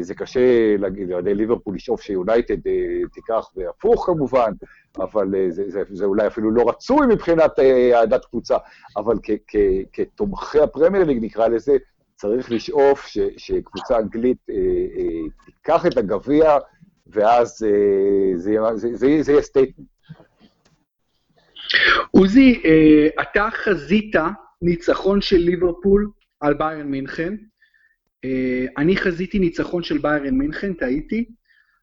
זה 0.00 0.14
קשה 0.14 0.76
לאוהדי 1.08 1.34
ליברפול 1.34 1.74
לשאוף 1.74 2.02
שיונייטד 2.02 2.66
אה, 2.66 3.08
תיקח, 3.12 3.50
והפוך 3.56 4.06
כמובן, 4.06 4.52
אבל 4.96 5.34
אה, 5.34 5.50
זה, 5.50 5.70
זה, 5.70 5.82
זה 5.90 6.04
אולי 6.04 6.26
אפילו 6.26 6.50
לא 6.50 6.68
רצוי 6.68 7.06
מבחינת 7.06 7.58
אהדת 7.94 8.24
קבוצה, 8.24 8.56
אבל 8.96 9.14
כ, 9.22 9.30
כ, 9.48 9.56
כתומכי 9.92 10.60
הפרמייר 10.60 11.04
ליג 11.04 11.18
נקרא 11.20 11.48
לזה, 11.48 11.76
צריך 12.16 12.52
לשאוף 12.52 13.06
ש, 13.06 13.18
שקבוצה 13.36 13.98
אנגלית 13.98 14.38
אה, 14.50 14.56
אה, 14.56 15.28
תיקח 15.44 15.86
את 15.86 15.96
הגביע, 15.96 16.58
ואז 17.06 17.66
אה, 17.68 18.38
זה, 18.38 18.56
זה, 18.74 18.96
זה, 18.96 19.22
זה 19.22 19.32
יהיה 19.32 19.42
statement. 19.42 19.86
עוזי, 22.10 22.62
אה, 22.64 23.22
אתה 23.22 23.48
חזית 23.52 24.16
ניצחון 24.62 25.20
של 25.20 25.36
ליברפול 25.36 26.10
על 26.40 26.54
ביירן 26.54 26.86
מינכן. 26.86 27.34
אה, 28.24 28.66
אני 28.76 28.96
חזיתי 28.96 29.38
ניצחון 29.38 29.82
של 29.82 29.98
ביירן 29.98 30.34
מינכן, 30.34 30.72
טעיתי, 30.72 31.24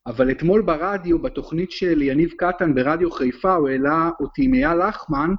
אבל 0.08 0.32
אתמול 0.32 0.62
ברדיו, 0.62 1.20
בתוכנית 1.20 1.72
של 1.72 2.02
יניב 2.02 2.32
קטן 2.38 2.76
ברדיו 2.76 3.12
חיפה, 3.12 3.56
הוא 3.56 3.70
העלה 3.70 4.10
אותי 4.20 4.44
עם 4.44 4.54
אייל 4.54 4.88
לחמן, 4.88 5.30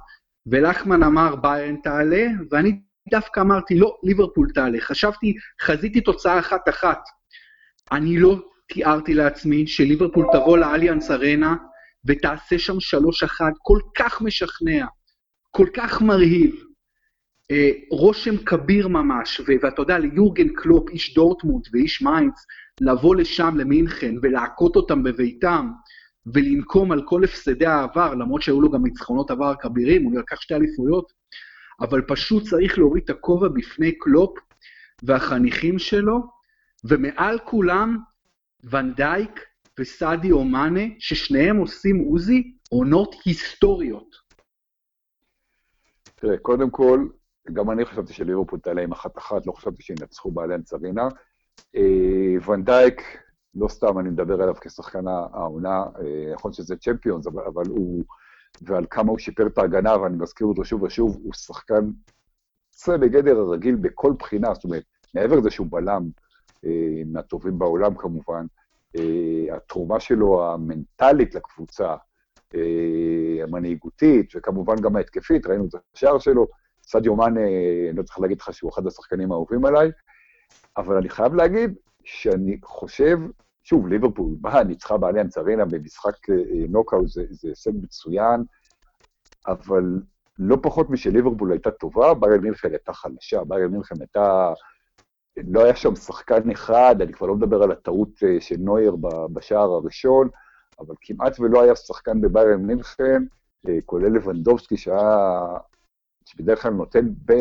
ולחמן 0.45 1.03
אמר 1.03 1.35
ביירן 1.35 1.75
תעלה, 1.83 2.27
ואני 2.51 2.79
דווקא 3.11 3.39
אמרתי 3.39 3.75
לא, 3.75 3.97
ליברפול 4.03 4.47
תעלה. 4.53 4.79
חשבתי, 4.81 5.33
חזיתי 5.61 6.01
תוצאה 6.01 6.39
אחת-אחת. 6.39 6.99
אני 7.91 8.19
לא 8.19 8.39
תיארתי 8.73 9.13
לעצמי 9.13 9.67
שליברפול 9.67 10.25
תבוא 10.33 10.57
לאליאנס 10.57 11.11
ארנה 11.11 11.55
ותעשה 12.05 12.59
שם 12.59 12.79
שלוש 12.79 13.23
אחת 13.23 13.53
כל 13.61 13.79
כך 13.97 14.21
משכנע, 14.21 14.85
כל 15.51 15.67
כך 15.73 16.01
מרהיב. 16.01 16.70
אה, 17.51 17.71
רושם 17.89 18.37
כביר 18.37 18.87
ממש, 18.87 19.41
ואתה 19.47 19.81
יודע, 19.81 19.99
ליורגן 19.99 20.47
קלופ, 20.47 20.89
איש 20.89 21.13
דורטמונד 21.13 21.63
ואיש 21.73 22.01
מיינדס, 22.01 22.45
לבוא 22.81 23.15
לשם, 23.15 23.57
למינכן, 23.57 24.15
ולהכות 24.21 24.75
אותם 24.75 25.03
בביתם, 25.03 25.71
ולנקום 26.33 26.91
על 26.91 27.01
כל 27.05 27.23
הפסדי 27.23 27.65
העבר, 27.65 28.15
למרות 28.15 28.41
שהיו 28.41 28.61
לו 28.61 28.71
גם 28.71 28.83
ניצחונות 28.83 29.31
עבר 29.31 29.53
כבירים, 29.59 30.03
הוא 30.03 30.19
לקח 30.19 30.41
שתי 30.41 30.55
אליפויות, 30.55 31.11
אבל 31.81 32.01
פשוט 32.01 32.43
צריך 32.43 32.77
להוריד 32.77 33.03
את 33.03 33.09
הכובע 33.09 33.47
בפני 33.47 33.91
קלופ 33.91 34.37
והחניכים 35.03 35.79
שלו, 35.79 36.19
ומעל 36.83 37.39
כולם, 37.39 37.97
ונדייק 38.63 39.39
וסעדי 39.79 40.31
אומאנה, 40.31 40.81
ששניהם 40.99 41.57
עושים 41.57 41.97
עוזי 41.97 42.53
עונות 42.69 43.15
היסטוריות. 43.25 44.15
תראה, 46.15 46.37
קודם 46.37 46.69
כל, 46.69 47.07
גם 47.53 47.71
אני 47.71 47.85
חשבתי 47.85 48.13
שליברפול 48.13 48.59
תעלה 48.59 48.81
עם 48.81 48.91
אחת-אחת, 48.91 49.47
לא 49.47 49.51
חשבתי 49.51 49.83
שינצחו 49.83 50.31
באלנס 50.31 50.73
ארינה. 50.73 51.07
אה, 51.75 52.51
ונדייק, 52.51 53.01
לא 53.55 53.67
סתם 53.67 53.99
אני 53.99 54.09
מדבר 54.09 54.41
עליו 54.41 54.55
כשחקן 54.61 55.07
העונה, 55.07 55.83
נכון 56.33 56.53
שזה 56.53 56.75
צ'מפיונס, 56.75 57.27
אבל, 57.27 57.43
אבל 57.43 57.63
הוא, 57.67 58.03
ועל 58.61 58.85
כמה 58.89 59.11
הוא 59.11 59.19
שיפר 59.19 59.47
את 59.47 59.57
ההגנה, 59.57 60.01
ואני 60.01 60.17
מזכיר 60.17 60.47
אותו 60.47 60.65
שוב 60.65 60.83
ושוב, 60.83 61.17
הוא 61.23 61.33
שחקן 61.33 61.89
יוצא 62.73 62.97
בגדר 62.97 63.39
הרגיל 63.39 63.75
בכל 63.75 64.13
בחינה, 64.19 64.53
זאת 64.53 64.63
אומרת, 64.63 64.83
מעבר 65.15 65.35
לזה 65.35 65.51
שהוא 65.51 65.67
בלם, 65.69 66.09
אה, 66.65 67.01
מהטובים 67.05 67.59
בעולם 67.59 67.95
כמובן, 67.95 68.45
התרומה 69.51 69.99
שלו 69.99 70.53
המנטלית 70.53 71.35
לקבוצה, 71.35 71.95
המנהיגותית, 73.43 74.33
וכמובן 74.35 74.75
גם 74.75 74.95
ההתקפית, 74.95 75.47
ראינו 75.47 75.65
את 75.65 75.75
השער 75.95 76.19
שלו, 76.19 76.47
סעדיו 76.91 77.15
מאנה, 77.15 77.41
לא 77.93 78.03
צריך 78.03 78.19
להגיד 78.19 78.41
לך 78.41 78.53
שהוא 78.53 78.71
אחד 78.71 78.87
השחקנים 78.87 79.31
האהובים 79.31 79.65
עליי, 79.65 79.91
אבל 80.77 80.97
אני 80.97 81.09
חייב 81.09 81.33
להגיד 81.33 81.73
שאני 82.03 82.57
חושב, 82.63 83.17
שוב, 83.63 83.87
ליברפול 83.87 84.35
באה, 84.41 84.63
ניצחה 84.63 84.97
באליאנס 84.97 85.37
ארינה 85.37 85.65
במשחק 85.65 86.29
אה, 86.29 86.35
נוקאוט, 86.69 87.07
זה, 87.07 87.23
זה 87.29 87.49
הישג 87.49 87.71
מצוין, 87.83 88.43
אבל 89.47 89.83
לא 90.39 90.57
פחות 90.61 90.89
משליברפול 90.89 91.51
הייתה 91.51 91.71
טובה, 91.71 92.13
ביירן 92.13 92.41
מינכן 92.41 92.71
הייתה 92.71 92.93
חלשה, 92.93 93.43
ביירן 93.43 93.71
מינכן 93.71 93.95
הייתה... 93.99 94.53
לא 95.47 95.63
היה 95.63 95.75
שם 95.75 95.95
שחקן 95.95 96.51
אחד, 96.51 96.95
אני 97.01 97.13
כבר 97.13 97.27
לא 97.27 97.35
מדבר 97.35 97.63
על 97.63 97.71
הטעות 97.71 98.09
אה, 98.23 98.41
של 98.41 98.55
נויר 98.59 98.95
בשער 99.33 99.71
הראשון, 99.71 100.29
אבל 100.79 100.95
כמעט 101.01 101.39
ולא 101.39 101.63
היה 101.63 101.75
שחקן 101.75 102.21
בביירן 102.21 102.61
מינכן, 102.61 103.23
אה, 103.69 103.77
כולל 103.85 104.15
לבנדובסקי, 104.15 104.77
שהיה 104.77 105.57
שבדרך 106.25 106.61
כלל 106.61 106.71
נותן 106.71 107.07
ב, 107.25 107.33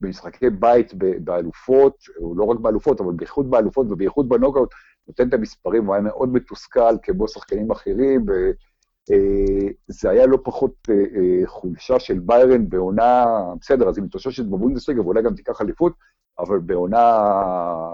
במשחקי 0.00 0.50
בית 0.50 0.94
באלופות, 1.24 1.96
או 2.18 2.34
לא 2.34 2.44
רק 2.44 2.58
באלופות, 2.58 3.00
אבל 3.00 3.12
בייחוד 3.12 3.50
באלופות 3.50 3.86
ובייחוד 3.90 4.28
בנוקאוט, 4.28 4.70
נותן 5.08 5.28
את 5.28 5.34
המספרים, 5.34 5.86
הוא 5.86 5.94
היה 5.94 6.02
מאוד 6.02 6.32
מתוסכל 6.32 6.94
כמו 7.02 7.28
שחקנים 7.28 7.70
אחרים, 7.70 8.22
וזה 8.22 10.08
אה, 10.08 10.12
היה 10.12 10.26
לא 10.26 10.38
פחות 10.44 10.74
אה, 10.90 10.94
אה, 10.94 11.46
חולשה 11.46 12.00
של 12.00 12.18
ביירן 12.18 12.68
בעונה, 12.68 13.24
בסדר, 13.60 13.88
אז 13.88 13.98
היא 13.98 14.04
מתאוששת 14.04 14.44
בבונדסליגה 14.44 15.00
ואולי 15.00 15.22
גם 15.22 15.34
תיקח 15.34 15.60
אליפות, 15.60 15.92
אבל 16.38 16.58
בעונה 16.58 17.20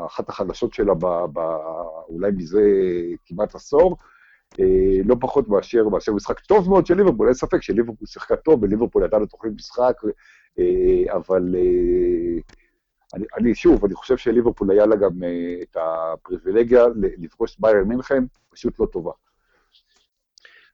אחת 0.06 0.28
החדשות 0.28 0.74
שלה, 0.74 0.94
ב, 0.94 1.06
ב, 1.32 1.38
אולי 2.08 2.30
מזה 2.30 2.62
כמעט 3.26 3.54
עשור, 3.54 3.96
לא 5.04 5.16
פחות 5.20 5.48
מאשר, 5.48 5.88
מאשר 5.88 6.12
משחק 6.12 6.40
טוב 6.40 6.68
מאוד 6.68 6.86
של 6.86 6.94
ליברפול, 6.94 7.26
אין 7.26 7.34
ספק 7.34 7.62
שליברפול 7.62 8.06
שיחקה 8.06 8.36
טוב, 8.36 8.62
וליברפול 8.62 9.04
ידעה 9.04 9.20
לתוכנית 9.20 9.54
משחק, 9.54 9.92
אה, 10.58 11.14
אבל 11.14 11.54
אה, 11.54 12.40
אני, 13.14 13.24
אני 13.38 13.54
שוב, 13.54 13.84
אני 13.84 13.94
חושב 13.94 14.16
שליברפול 14.16 14.70
היה 14.70 14.86
לה 14.86 14.96
גם 14.96 15.10
את 15.62 15.76
הפריבילגיה 15.76 16.84
לפגוש 17.18 17.56
ביירן 17.58 17.88
מינכן, 17.88 18.24
פשוט 18.50 18.80
לא 18.80 18.86
טובה. 18.86 19.12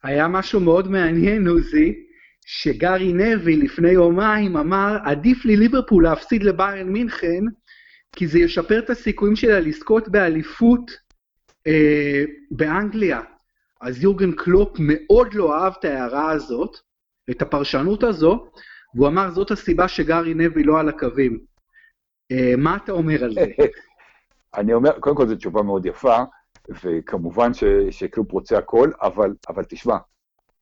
היה 0.03 0.29
משהו 0.29 0.61
מאוד 0.61 0.89
מעניין, 0.89 1.47
עוזי, 1.47 1.95
שגארי 2.47 3.13
נבי 3.13 3.57
לפני 3.57 3.91
יומיים 3.91 4.57
אמר, 4.57 4.97
עדיף 5.05 5.45
לי 5.45 5.57
ליברפול 5.57 6.03
להפסיד 6.05 6.43
לביירן 6.43 6.89
מינכן, 6.89 7.45
כי 8.17 8.27
זה 8.27 8.39
ישפר 8.39 8.79
את 8.79 8.91
הסיכויים 8.91 9.37
שלה 9.37 9.61
לזכות 9.61 10.09
באליפות 10.09 10.91
אה, 11.67 12.25
באנגליה. 12.51 13.21
אז 13.83 14.03
יורגן 14.03 14.33
קלופ 14.33 14.77
מאוד 14.79 15.35
לא 15.35 15.55
אהב 15.55 15.73
את 15.79 15.85
ההערה 15.85 16.31
הזאת, 16.31 16.77
את 17.31 17.43
הפרשנות 17.43 18.03
הזו, 18.03 18.47
והוא 18.95 19.09
אמר, 19.09 19.31
זאת 19.31 19.51
הסיבה 19.51 19.89
שגארי 19.89 20.35
נבי 20.35 20.63
לא 20.63 20.81
על 20.81 20.89
הקווים. 20.89 21.41
Uh, 22.33 22.57
מה 22.59 22.77
אתה 22.77 22.93
אומר 22.93 23.25
על 23.25 23.35
זה? 23.35 23.47
אני 24.59 24.75
אומר, 24.75 25.01
קודם 25.01 25.17
כל 25.17 25.29
זו 25.29 25.37
תשובה 25.37 25.63
מאוד 25.63 25.87
יפה, 25.87 26.17
וכמובן 26.85 27.55
ש, 27.55 27.65
שקלופ 27.91 28.33
רוצה 28.33 28.59
הכל, 28.59 28.91
אבל, 29.03 29.35
אבל 29.49 29.65
תשמע, 29.65 29.97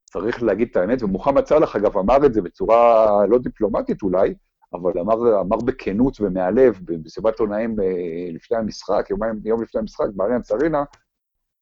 צריך 0.05 0.43
להגיד 0.43 0.69
את 0.71 0.77
האמת, 0.77 1.03
ומוחמד 1.03 1.47
סאלח, 1.47 1.77
אגב, 1.77 1.99
אמר 1.99 2.27
את 2.27 2.35
זה 2.35 2.43
בצורה 2.43 3.07
לא 3.27 3.39
דיפלומטית 3.39 4.03
אולי, 4.03 4.35
אבל 4.73 4.99
אמר, 5.01 5.41
אמר 5.41 5.57
בכנות 5.57 6.21
ומהלב, 6.21 6.79
במסיבת 6.85 7.41
עונאים 7.41 7.81
אה, 7.81 8.33
לפני 8.33 8.57
המשחק, 8.57 9.07
יום, 9.11 9.21
יום 9.45 9.63
לפני 9.63 9.81
המשחק, 9.81 10.07
באריאן 10.15 10.43
צרינה, 10.43 10.83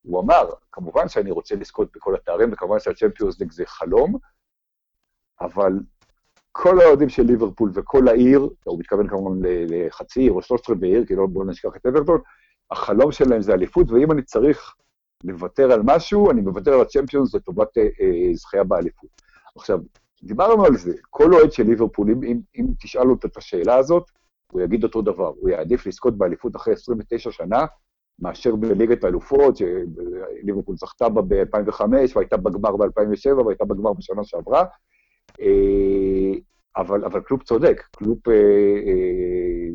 הוא 0.02 0.20
אמר, 0.20 0.50
כמובן 0.72 1.08
שאני 1.08 1.30
רוצה 1.30 1.54
לזכות 1.54 1.88
בכל 1.94 2.14
התארים, 2.14 2.52
וכמובן 2.52 2.80
שהצ'מפיונס 2.80 3.40
ליג 3.40 3.52
זה 3.52 3.66
חלום, 3.66 4.18
אבל 5.40 5.72
כל 6.52 6.80
האוהדים 6.80 7.08
של 7.08 7.22
ליברפול 7.22 7.70
וכל 7.74 8.08
העיר, 8.08 8.48
הוא 8.64 8.78
מתכוון 8.78 9.08
כמובן 9.08 9.48
לחצי 9.48 10.20
עיר 10.20 10.32
או 10.32 10.42
שלושת 10.42 10.70
רבעי 10.70 10.90
עיר, 10.90 11.06
כי 11.06 11.14
לא 11.14 11.26
בואו 11.26 11.44
נשכח 11.44 11.76
את 11.76 11.86
אברטון, 11.86 12.20
החלום 12.70 13.12
שלהם 13.12 13.42
זה 13.42 13.54
אליפות, 13.54 13.90
ואם 13.90 14.12
אני 14.12 14.22
צריך 14.22 14.74
לוותר 15.24 15.72
על 15.72 15.80
משהו, 15.84 16.30
אני 16.30 16.40
מוותר 16.40 16.72
על 16.74 16.80
הצ'מפיונס 16.80 17.34
לטובת 17.34 17.78
אה, 17.78 17.82
אה, 17.82 18.34
זכייה 18.34 18.64
באליפות. 18.64 19.10
עכשיו, 19.56 19.78
דיברנו 20.22 20.64
על 20.64 20.76
זה, 20.76 20.92
כל 21.10 21.34
אוהד 21.34 21.52
של 21.52 21.62
ליברפול, 21.62 22.10
אם, 22.10 22.22
אם, 22.22 22.40
אם 22.56 22.64
תשאל 22.80 23.10
אותו 23.10 23.28
את 23.28 23.36
השאלה 23.36 23.76
הזאת, 23.76 24.10
הוא 24.52 24.60
יגיד 24.60 24.84
אותו 24.84 25.02
דבר, 25.02 25.32
הוא 25.40 25.48
יעדיף 25.48 25.86
לזכות 25.86 26.18
באליפות 26.18 26.56
אחרי 26.56 26.74
29 26.74 27.32
שנה, 27.32 27.66
מאשר 28.18 28.56
בליגת 28.56 29.04
האלופות, 29.04 29.56
שליברפול 29.56 30.76
זכתה 30.76 31.08
בה 31.08 31.22
ב-2005, 31.22 31.82
והייתה 32.14 32.36
בגמר 32.36 32.76
ב-2007, 32.76 33.42
והייתה 33.44 33.64
בגמר 33.64 33.92
בשנה 33.92 34.24
שעברה. 34.24 34.64
אה, 35.40 36.38
אבל, 36.76 37.04
אבל 37.04 37.20
קלופ 37.20 37.42
צודק, 37.42 37.82
קלופ, 37.96 38.28
אה, 38.28 38.34
אה, 38.34 39.68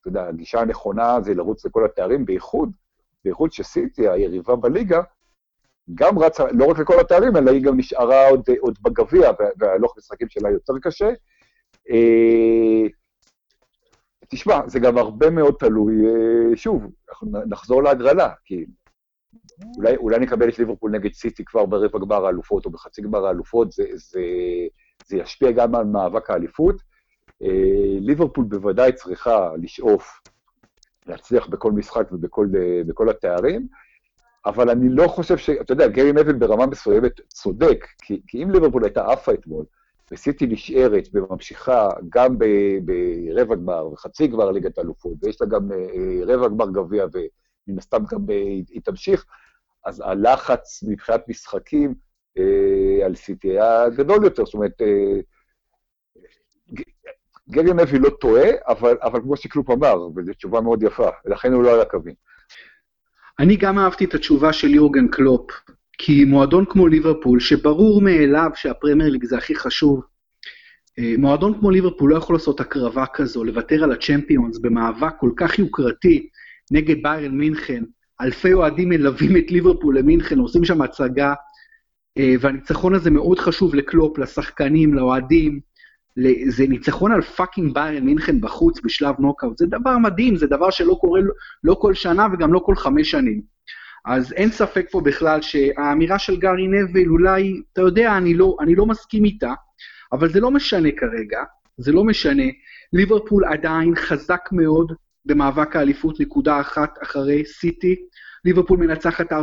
אתה 0.00 0.08
יודע, 0.08 0.26
הגישה 0.28 0.60
הנכונה 0.60 1.20
זה 1.20 1.34
לרוץ 1.34 1.66
לכל 1.66 1.84
התארים, 1.84 2.24
בייחוד, 2.24 2.76
בייחוד 3.24 3.52
שסיטי, 3.52 4.08
היריבה 4.08 4.56
בליגה, 4.56 5.02
גם 5.94 6.18
רצה, 6.18 6.44
לא 6.52 6.64
רק 6.64 6.78
לכל 6.78 7.00
התארים, 7.00 7.36
אלא 7.36 7.50
היא 7.50 7.62
גם 7.62 7.78
נשארה 7.78 8.28
עוד, 8.28 8.42
עוד 8.60 8.78
בגביע, 8.82 9.30
והלוך 9.58 9.94
משחקים 9.98 10.28
שלה 10.28 10.50
יותר 10.50 10.72
קשה. 10.82 11.10
תשמע, 14.32 14.60
זה 14.66 14.78
גם 14.78 14.98
הרבה 14.98 15.30
מאוד 15.30 15.54
תלוי, 15.58 15.94
אה, 16.06 16.56
שוב, 16.56 16.86
נחזור 17.46 17.82
להגרלה, 17.82 18.28
כי 18.44 18.66
אולי, 19.76 19.96
אולי 19.96 20.18
נקבל 20.18 20.48
את 20.48 20.58
ליברפול 20.58 20.90
נגד 20.90 21.12
סיטי 21.12 21.44
כבר 21.44 21.66
ברבע 21.66 21.98
גמר 21.98 22.26
האלופות 22.26 22.66
או 22.66 22.70
בחצי 22.70 23.02
גמר 23.02 23.26
האלופות, 23.26 23.72
זה, 23.72 23.84
זה, 23.94 24.20
זה 25.06 25.16
ישפיע 25.16 25.50
גם 25.50 25.74
על 25.74 25.84
מאבק 25.84 26.30
האליפות. 26.30 26.82
אה, 27.42 27.98
ליברפול 28.00 28.44
בוודאי 28.44 28.92
צריכה 28.92 29.50
לשאוף 29.62 30.20
להצליח 31.06 31.46
בכל 31.46 31.72
משחק 31.72 32.12
ובכל 32.12 33.08
התארים, 33.10 33.66
אבל 34.46 34.70
אני 34.70 34.88
לא 34.88 35.08
חושב 35.08 35.36
ש... 35.36 35.50
אתה 35.50 35.72
יודע, 35.72 35.88
גרי 35.88 36.12
נבל 36.12 36.32
ברמה 36.32 36.66
מסוימת 36.66 37.20
צודק, 37.28 37.86
כי, 38.02 38.22
כי 38.26 38.42
אם 38.42 38.50
ליברפול 38.50 38.84
הייתה 38.84 39.12
עפה 39.12 39.34
אתמול, 39.34 39.64
וסיטי 40.12 40.46
נשארת 40.46 41.08
וממשיכה 41.14 41.88
גם 42.08 42.38
ברבע 42.38 43.54
גמר 43.54 43.86
וחצי 43.92 44.26
גמר 44.26 44.50
ליגת 44.50 44.78
האלופות, 44.78 45.12
ויש 45.22 45.40
לה 45.40 45.46
גם 45.46 45.72
אה, 45.72 46.34
רבע 46.34 46.48
גמר 46.48 46.70
גביע, 46.70 47.06
ומן 47.12 47.78
הסתם 47.78 48.04
גם 48.10 48.30
אה, 48.30 48.36
היא 48.68 48.80
תמשיך, 48.84 49.26
אז 49.84 50.02
הלחץ 50.04 50.82
מבחינת 50.88 51.28
משחקים 51.28 51.94
אה, 52.38 53.06
על 53.06 53.14
סיטי 53.14 53.50
היה 53.50 53.88
גדול 53.88 54.24
יותר. 54.24 54.44
זאת 54.44 54.54
אומרת, 54.54 54.82
אה, 54.82 55.20
גרי 57.50 57.72
נוויל 57.72 57.98
לא 57.98 58.10
טועה, 58.20 58.50
אבל, 58.66 58.96
אבל 59.02 59.20
כמו 59.20 59.36
שקלופ 59.36 59.70
אמר, 59.70 60.08
וזו 60.16 60.32
תשובה 60.32 60.60
מאוד 60.60 60.82
יפה, 60.82 61.08
ולכן 61.24 61.52
הוא 61.52 61.62
לא 61.62 61.74
על 61.74 61.80
הקווים. 61.80 62.14
אני 63.38 63.56
גם 63.56 63.78
אהבתי 63.78 64.04
את 64.04 64.14
התשובה 64.14 64.52
של 64.52 64.68
יורגן 64.68 65.08
קלופ, 65.08 65.50
כי 65.98 66.24
מועדון 66.24 66.64
כמו 66.64 66.88
ליברפול, 66.88 67.40
שברור 67.40 68.02
מאליו 68.02 68.50
שהפרמייר 68.54 69.10
ליג 69.10 69.24
זה 69.24 69.36
הכי 69.36 69.54
חשוב, 69.54 70.02
אה, 70.98 71.14
מועדון 71.18 71.58
כמו 71.58 71.70
ליברפול 71.70 72.10
לא 72.10 72.16
יכול 72.16 72.36
לעשות 72.36 72.60
הקרבה 72.60 73.04
כזו, 73.06 73.44
לוותר 73.44 73.84
על 73.84 73.92
הצ'מפיונס 73.92 74.58
במאבק 74.58 75.12
כל 75.20 75.30
כך 75.36 75.58
יוקרתי 75.58 76.28
נגד 76.72 77.02
ביירן 77.02 77.34
מינכן, 77.38 77.84
אלפי 78.20 78.52
אוהדים 78.52 78.88
מלווים 78.88 79.36
את 79.36 79.50
ליברפול 79.50 79.98
למינכן, 79.98 80.38
עושים 80.38 80.64
שם 80.64 80.82
הצגה, 80.82 81.34
אה, 82.18 82.34
והניצחון 82.40 82.94
הזה 82.94 83.10
מאוד 83.10 83.38
חשוב 83.38 83.74
לקלופ, 83.74 84.18
לשחקנים, 84.18 84.94
לאוהדים, 84.94 85.60
זה 86.48 86.66
ניצחון 86.68 87.12
על 87.12 87.22
fucking 87.22 87.74
ביירן 87.74 88.04
מינכן 88.04 88.40
בחוץ 88.40 88.80
בשלב 88.84 89.14
נוקאוט, 89.18 89.58
זה 89.58 89.66
דבר 89.66 89.98
מדהים, 89.98 90.36
זה 90.36 90.46
דבר 90.46 90.70
שלא 90.70 90.98
קורה 91.00 91.20
לא 91.64 91.74
כל 91.74 91.94
שנה 91.94 92.26
וגם 92.32 92.52
לא 92.52 92.58
כל 92.58 92.76
חמש 92.76 93.10
שנים. 93.10 93.51
אז 94.04 94.32
אין 94.32 94.50
ספק 94.50 94.86
פה 94.90 95.00
בכלל 95.00 95.42
שהאמירה 95.42 96.18
של 96.18 96.36
גארי 96.36 96.66
נוויל, 96.68 97.08
אולי, 97.08 97.62
אתה 97.72 97.80
יודע, 97.80 98.16
אני 98.16 98.34
לא, 98.34 98.56
אני 98.60 98.74
לא 98.74 98.86
מסכים 98.86 99.24
איתה, 99.24 99.52
אבל 100.12 100.28
זה 100.28 100.40
לא 100.40 100.50
משנה 100.50 100.88
כרגע, 100.96 101.42
זה 101.78 101.92
לא 101.92 102.04
משנה. 102.04 102.46
ליברפול 102.92 103.44
עדיין 103.44 103.94
חזק 103.96 104.48
מאוד 104.52 104.92
במאבק 105.24 105.76
האליפות, 105.76 106.20
נקודה 106.20 106.60
אחת 106.60 106.98
אחרי 107.02 107.44
סיטי. 107.44 107.96
ליברפול 108.44 108.78
מנצחת 108.78 109.32
4-2, 109.32 109.34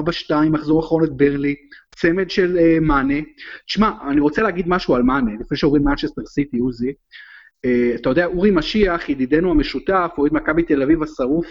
מחזור 0.51 0.79
אחרון 0.79 1.03
את 1.03 1.17
ברלי, 1.17 1.55
צמד 1.95 2.29
של 2.29 2.57
uh, 2.57 2.79
מאנה. 2.79 3.19
תשמע, 3.67 3.91
אני 4.09 4.19
רוצה 4.19 4.41
להגיד 4.41 4.65
משהו 4.67 4.95
על 4.95 5.03
מאנה, 5.03 5.31
לפני 5.39 5.57
שעוברים 5.57 5.83
מנצ'סטר 5.83 6.25
סיטי, 6.25 6.57
עוזי. 6.57 6.93
Uh, 7.65 7.95
אתה 7.95 8.09
יודע, 8.09 8.25
אורי 8.25 8.51
משיח, 8.51 9.09
ידידנו 9.09 9.51
המשותף, 9.51 10.11
אוהד 10.17 10.33
מכבי 10.33 10.63
תל 10.63 10.81
אביב 10.81 11.03
השרוף, 11.03 11.45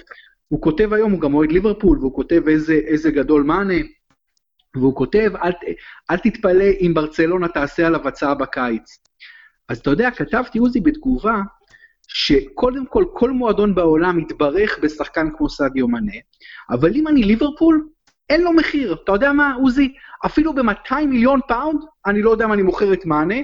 הוא 0.49 0.63
כותב 0.63 0.93
היום, 0.93 1.13
הוא 1.13 1.21
גם 1.21 1.35
אוהד 1.35 1.53
ליברפול, 1.53 1.99
והוא 1.99 2.15
כותב 2.15 2.49
איזה, 2.49 2.73
איזה 2.73 3.11
גדול 3.11 3.43
מאנה, 3.43 3.75
והוא 4.75 4.97
כותב, 4.97 5.33
אל, 5.43 5.53
אל 6.11 6.17
תתפלא 6.17 6.65
אם 6.81 6.93
ברצלונה 6.95 7.49
תעשה 7.49 7.87
עליו 7.87 8.09
הצעה 8.09 8.35
בקיץ. 8.35 8.99
אז 9.69 9.79
אתה 9.79 9.91
יודע, 9.91 10.11
כתבתי 10.11 10.59
עוזי 10.59 10.81
בתגובה, 10.81 11.41
שקודם 12.09 12.87
כל, 12.87 13.05
כל 13.13 13.31
מועדון 13.31 13.75
בעולם 13.75 14.19
מתברך 14.19 14.79
בשחקן 14.83 15.29
כמו 15.37 15.49
סאדיו 15.49 15.89
מאנה, 15.89 16.13
אבל 16.71 16.95
אם 16.95 17.09
אני 17.09 17.23
ליברפול, 17.23 17.89
אין 18.31 18.43
לו 18.43 18.53
מחיר. 18.53 18.97
אתה 19.05 19.13
יודע 19.13 19.33
מה, 19.33 19.55
עוזי? 19.55 19.95
אפילו 20.27 20.55
ב-200 20.55 20.95
מיליון 21.07 21.41
פאונד, 21.49 21.81
אני 22.07 22.23
לא 22.23 22.31
יודע 22.31 22.45
אם 22.45 22.53
אני 22.53 22.63
מוכר 22.63 22.93
את 22.93 23.07
מאנה, 23.07 23.35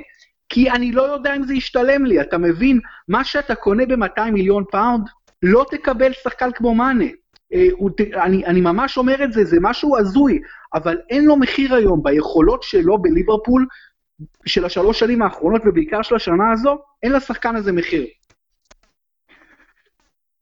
כי 0.49 0.71
אני 0.71 0.93
לא 0.93 1.03
יודע 1.03 1.37
אם 1.37 1.43
זה 1.43 1.55
ישתלם 1.55 2.05
לי. 2.05 2.21
אתה 2.21 2.39
מבין? 2.39 2.81
מה 3.09 3.25
שאתה 3.25 3.55
קונה 3.55 3.87
ב-200 3.87 4.31
מיליון 4.33 4.65
פאונד, 4.71 5.09
לא 5.43 5.67
תקבל 5.71 6.13
שחקן 6.13 6.51
כמו 6.55 6.75
מאנה. 6.75 7.05
אה, 7.53 7.69
אני, 8.23 8.47
אני 8.47 8.61
ממש 8.61 8.97
אומר 8.97 9.25
את 9.25 9.33
זה, 9.33 9.45
זה 9.45 9.57
משהו 9.61 9.99
הזוי, 9.99 10.41
אבל 10.75 10.99
אין 11.11 11.25
לו 11.25 11.37
מחיר 11.37 11.75
היום 11.75 12.03
ביכולות 12.03 12.63
שלו 12.63 12.99
בליברפול 12.99 13.67
של 14.47 14.65
השלוש 14.65 15.01
שנים 15.01 15.23
האחרונות, 15.23 15.63
ובעיקר 15.65 16.03
של 16.03 16.15
השנה 16.15 16.53
הזו, 16.53 16.79
אין 17.03 17.13
לשחקן 17.13 17.57
הזה 17.57 17.73
מחיר. 17.73 18.07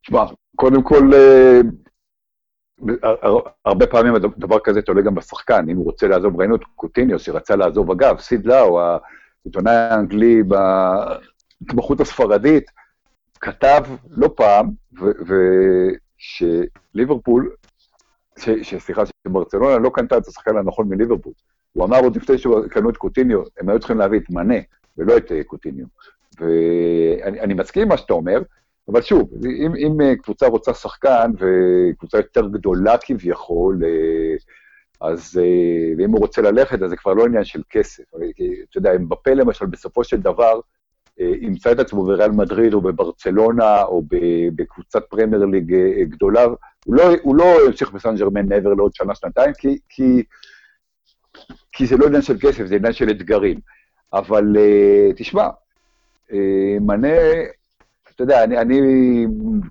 תשמע, 0.02 0.24
קודם 0.56 0.82
כל, 0.82 1.10
אה, 1.14 1.60
הרבה 3.64 3.86
פעמים 3.86 4.14
דבר 4.38 4.58
כזה 4.64 4.82
תולה 4.82 5.02
גם 5.02 5.14
בשחקן, 5.14 5.64
אם 5.70 5.76
הוא 5.76 5.84
רוצה 5.84 6.08
לעזוב, 6.08 6.40
ראינו 6.40 6.56
את 6.56 6.60
קוטיניו 6.76 7.18
שרצה 7.18 7.56
לעזוב, 7.56 7.90
אגב, 7.90 8.18
סיד 8.18 8.46
לאו, 8.46 8.80
העיתונאי 9.46 9.74
האנגלי 9.74 10.42
בהתמחות 10.42 12.00
הספרדית, 12.00 12.70
כתב 13.40 13.82
לא 14.10 14.30
פעם, 14.36 14.70
ושליברפול, 16.18 17.54
סליחה, 18.38 19.02
שברצלונה 19.26 19.78
לא 19.78 19.90
קנתה 19.94 20.18
את 20.18 20.26
השחקן 20.28 20.56
הנכון 20.56 20.88
מליברפול. 20.88 21.32
הוא 21.72 21.84
אמר 21.84 21.98
עוד 21.98 22.16
לפני 22.16 22.38
שקנו 22.38 22.90
את 22.90 22.96
קוטיניו, 22.96 23.42
הם 23.60 23.68
היו 23.68 23.78
צריכים 23.78 23.98
להביא 23.98 24.18
את 24.18 24.30
מנה, 24.30 24.54
ולא 24.98 25.16
את 25.16 25.32
אה, 25.32 25.44
קוטיניו. 25.44 25.86
ואני 26.40 27.54
מסכים 27.54 27.82
עם 27.82 27.88
מה 27.88 27.96
שאתה 27.96 28.12
אומר, 28.12 28.42
אבל 28.88 29.02
שוב, 29.02 29.30
אם, 29.44 29.74
אם 29.76 30.00
אה, 30.00 30.16
קבוצה 30.16 30.46
רוצה 30.46 30.74
שחקן, 30.74 31.30
וקבוצה 31.38 32.18
יותר 32.18 32.48
גדולה 32.48 32.94
כביכול, 32.98 33.84
אה, 33.84 34.34
אז, 35.02 35.40
ואם 35.98 36.10
הוא 36.10 36.18
רוצה 36.20 36.42
ללכת, 36.42 36.82
אז 36.82 36.90
זה 36.90 36.96
כבר 36.96 37.14
לא 37.14 37.24
עניין 37.24 37.44
של 37.44 37.62
כסף. 37.70 38.02
אתה 38.70 38.78
יודע, 38.78 38.96
אם 38.96 39.08
בפה 39.08 39.30
למשל, 39.30 39.66
בסופו 39.66 40.04
של 40.04 40.20
דבר, 40.20 40.60
ימצא 41.18 41.72
את 41.72 41.78
עצמו 41.78 42.04
בריאל 42.04 42.30
מדריד, 42.30 42.74
או 42.74 42.80
בברצלונה, 42.80 43.82
או 43.82 44.02
בקבוצת 44.54 45.02
פרמייר 45.08 45.44
ליג 45.44 45.74
גדולה, 46.02 46.44
הוא 46.84 46.94
לא, 46.96 47.04
הוא 47.22 47.36
לא 47.36 47.66
ימשיך 47.66 47.92
בסן 47.92 48.16
ג'רמן 48.16 48.48
מעבר 48.48 48.74
לעוד 48.74 48.94
שנה-שנתיים, 48.94 49.52
כי, 49.58 49.78
כי 49.88 50.22
כי 51.72 51.86
זה 51.86 51.96
לא 51.96 52.06
עניין 52.06 52.22
של 52.22 52.38
כסף, 52.40 52.64
זה 52.66 52.76
עניין 52.76 52.92
של 52.92 53.10
אתגרים. 53.10 53.60
אבל 54.12 54.56
תשמע, 55.16 55.48
מנה, 56.80 57.08
יודע, 58.22 58.44
אני, 58.44 58.58
אני 58.58 58.80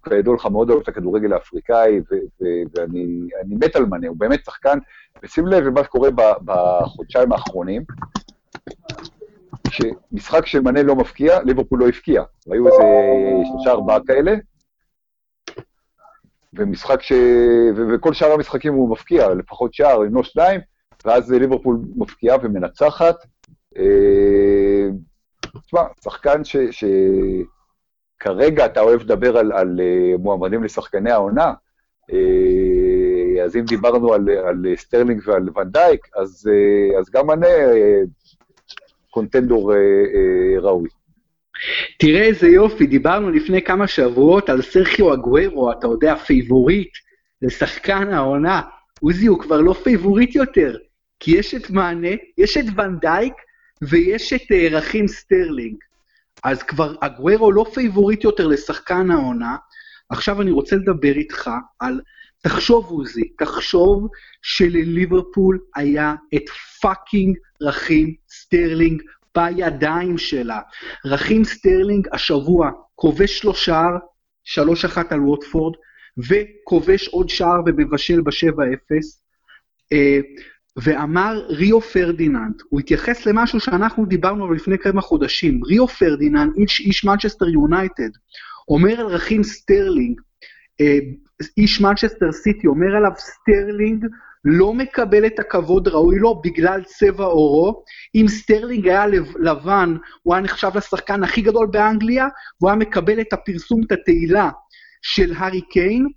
כידוע 0.10 0.36
לך 0.36 0.46
מאוד 0.46 0.70
אוהב 0.70 0.82
את 0.82 0.88
הכדורגל 0.88 1.34
האפריקאי, 1.34 2.00
ו- 2.00 2.16
ו- 2.42 2.64
ואני 2.76 3.56
מת 3.56 3.76
על 3.76 3.86
מנה, 3.86 4.08
הוא 4.08 4.18
באמת 4.18 4.46
שחקן, 4.46 4.78
ושים 5.24 5.48
לב 5.48 5.64
למה 5.64 5.84
שקורה 5.84 6.10
בחודשיים 6.46 7.32
האחרונים, 7.32 7.84
שמשחק 9.70 10.46
של 10.46 10.62
מנה 10.62 10.84
לא 10.84 10.96
מפקיע, 10.96 11.42
ליברפול 11.42 11.80
לא 11.80 11.88
הפקיע. 11.88 12.24
היו 12.52 12.68
איזה 12.68 12.84
שלושה 13.52 13.72
ארבעה 13.72 14.00
כאלה, 14.08 14.36
ומשחק 16.54 17.02
ש... 17.02 17.14
וכל 17.76 18.14
שאר 18.14 18.32
המשחקים 18.32 18.74
הוא 18.74 18.90
מבקיע, 18.90 19.34
לפחות 19.34 19.74
שער, 19.74 20.06
אם 20.06 20.16
לא 20.16 20.24
שניים, 20.24 20.62
ואז 21.06 21.32
ליברפול 21.32 21.80
מבקיעה 21.96 22.38
ומנצחת. 22.44 23.16
אה, 23.78 24.90
תשמע, 25.66 25.82
שחקן 26.04 26.44
שכרגע 28.22 28.66
אתה 28.66 28.82
אוהב 28.82 29.02
לדבר 29.02 29.38
על, 29.38 29.52
על 29.52 29.80
אה, 29.80 30.18
מועמדים 30.18 30.64
לשחקני 30.64 31.12
העונה, 31.12 31.54
אה, 32.12 33.44
אז 33.44 33.56
אם 33.56 33.66
דיברנו 33.66 34.14
על, 34.14 34.30
על 34.30 34.66
סטרלינג 34.76 35.22
ועל 35.26 35.50
ואן 35.56 35.75
דייק, 35.75 36.08
אז, 36.16 36.50
אז 37.00 37.10
גם 37.10 37.32
אני 37.32 37.48
contender 39.10 39.74
ראוי. 40.62 40.90
תראה 42.00 42.24
איזה 42.24 42.48
יופי, 42.48 42.88
דיברנו 42.88 43.30
לפני 43.30 43.62
כמה 43.62 43.88
שבועות 43.88 44.50
על 44.50 44.62
סרחיו 44.62 45.14
אגוורו, 45.14 45.72
אתה 45.72 45.88
יודע, 45.88 46.16
favorite 46.16 46.90
לשחקן 47.42 48.14
העונה. 48.14 48.62
עוזי 49.02 49.28
הוא 49.28 49.40
כבר 49.40 49.62
לא 49.62 49.74
favorite 49.74 50.36
יותר, 50.36 50.78
כי 51.20 51.38
יש 51.38 51.56
את 51.56 51.70
מאנה, 51.70 52.16
יש 52.38 52.58
את 52.58 52.66
ואן 52.78 53.02
דייק 53.02 53.34
ויש 53.82 54.34
את 54.34 54.52
רחים 54.72 55.08
סטרלינג. 55.08 55.78
אז 56.44 56.64
כבר 56.64 56.96
אגוורו 57.02 57.52
לא 57.52 57.66
favorite 57.74 58.24
יותר 58.24 58.48
לשחקן 58.48 59.12
העונה. 59.12 59.56
עכשיו 60.10 60.42
אני 60.42 60.52
רוצה 60.52 60.76
לדבר 60.76 61.12
איתך 61.16 61.50
על, 61.80 62.02
תחשוב 62.44 62.86
עוזי, 62.86 63.34
תחשוב 63.38 64.08
שלליברפול 64.42 65.60
היה 65.76 66.16
את 66.36 66.50
פאקינג 66.82 67.38
רכים 67.62 68.16
סטרלינג 68.30 69.02
בידיים 69.36 70.18
שלה. 70.18 70.60
רחים 71.06 71.44
סטרלינג 71.44 72.08
השבוע 72.12 72.72
כובש 72.96 73.44
לו 73.44 73.54
שער, 73.56 73.98
3-1 74.46 74.98
על 75.10 75.20
ווטפורד, 75.20 75.74
וכובש 76.18 77.08
עוד 77.08 77.30
שער 77.30 77.62
ומבשל 77.66 78.22
ב-7-0. 78.22 78.94
ואמר 80.78 81.46
ריו 81.50 81.82
פרדיננד, 81.82 82.62
הוא 82.70 82.80
התייחס 82.80 83.26
למשהו 83.26 83.60
שאנחנו 83.60 84.06
דיברנו 84.06 84.44
עליו 84.44 84.56
לפני 84.56 84.78
כמה 84.78 85.02
חודשים, 85.02 85.64
ריו 85.64 85.88
פרדיננד, 85.88 86.52
איש, 86.58 86.80
איש 86.80 87.06
מנצ'סטר 87.06 87.50
יונייטד, 87.50 88.10
אומר 88.68 89.00
על 89.00 89.06
רחים 89.06 89.44
סטרלינג, 89.44 90.22
אה, 90.82 90.98
איש 91.58 91.82
מנצ'סטר 91.82 92.32
סיטי 92.32 92.68
אומר 92.68 92.96
עליו 92.96 93.12
סטרלינג 93.18 94.06
לא 94.46 94.74
מקבל 94.74 95.26
את 95.26 95.40
הכבוד 95.40 95.88
ראוי 95.88 96.20
לו 96.20 96.42
בגלל 96.44 96.84
צבע 96.84 97.26
עורו. 97.26 97.84
אם 98.16 98.26
סטרלינג 98.28 98.88
היה 98.88 99.06
לבן, 99.40 99.96
הוא 100.22 100.34
היה 100.34 100.44
נחשב 100.44 100.72
לשחקן 100.76 101.24
הכי 101.24 101.42
גדול 101.42 101.68
באנגליה, 101.72 102.28
והוא 102.62 102.70
היה 102.70 102.80
מקבל 102.80 103.22
את 103.22 103.34
הפרסום, 103.34 103.82
את 103.84 103.92
התהילה 103.92 104.50
של 105.02 105.34
הארי 105.38 105.62
קיין, 105.62 106.08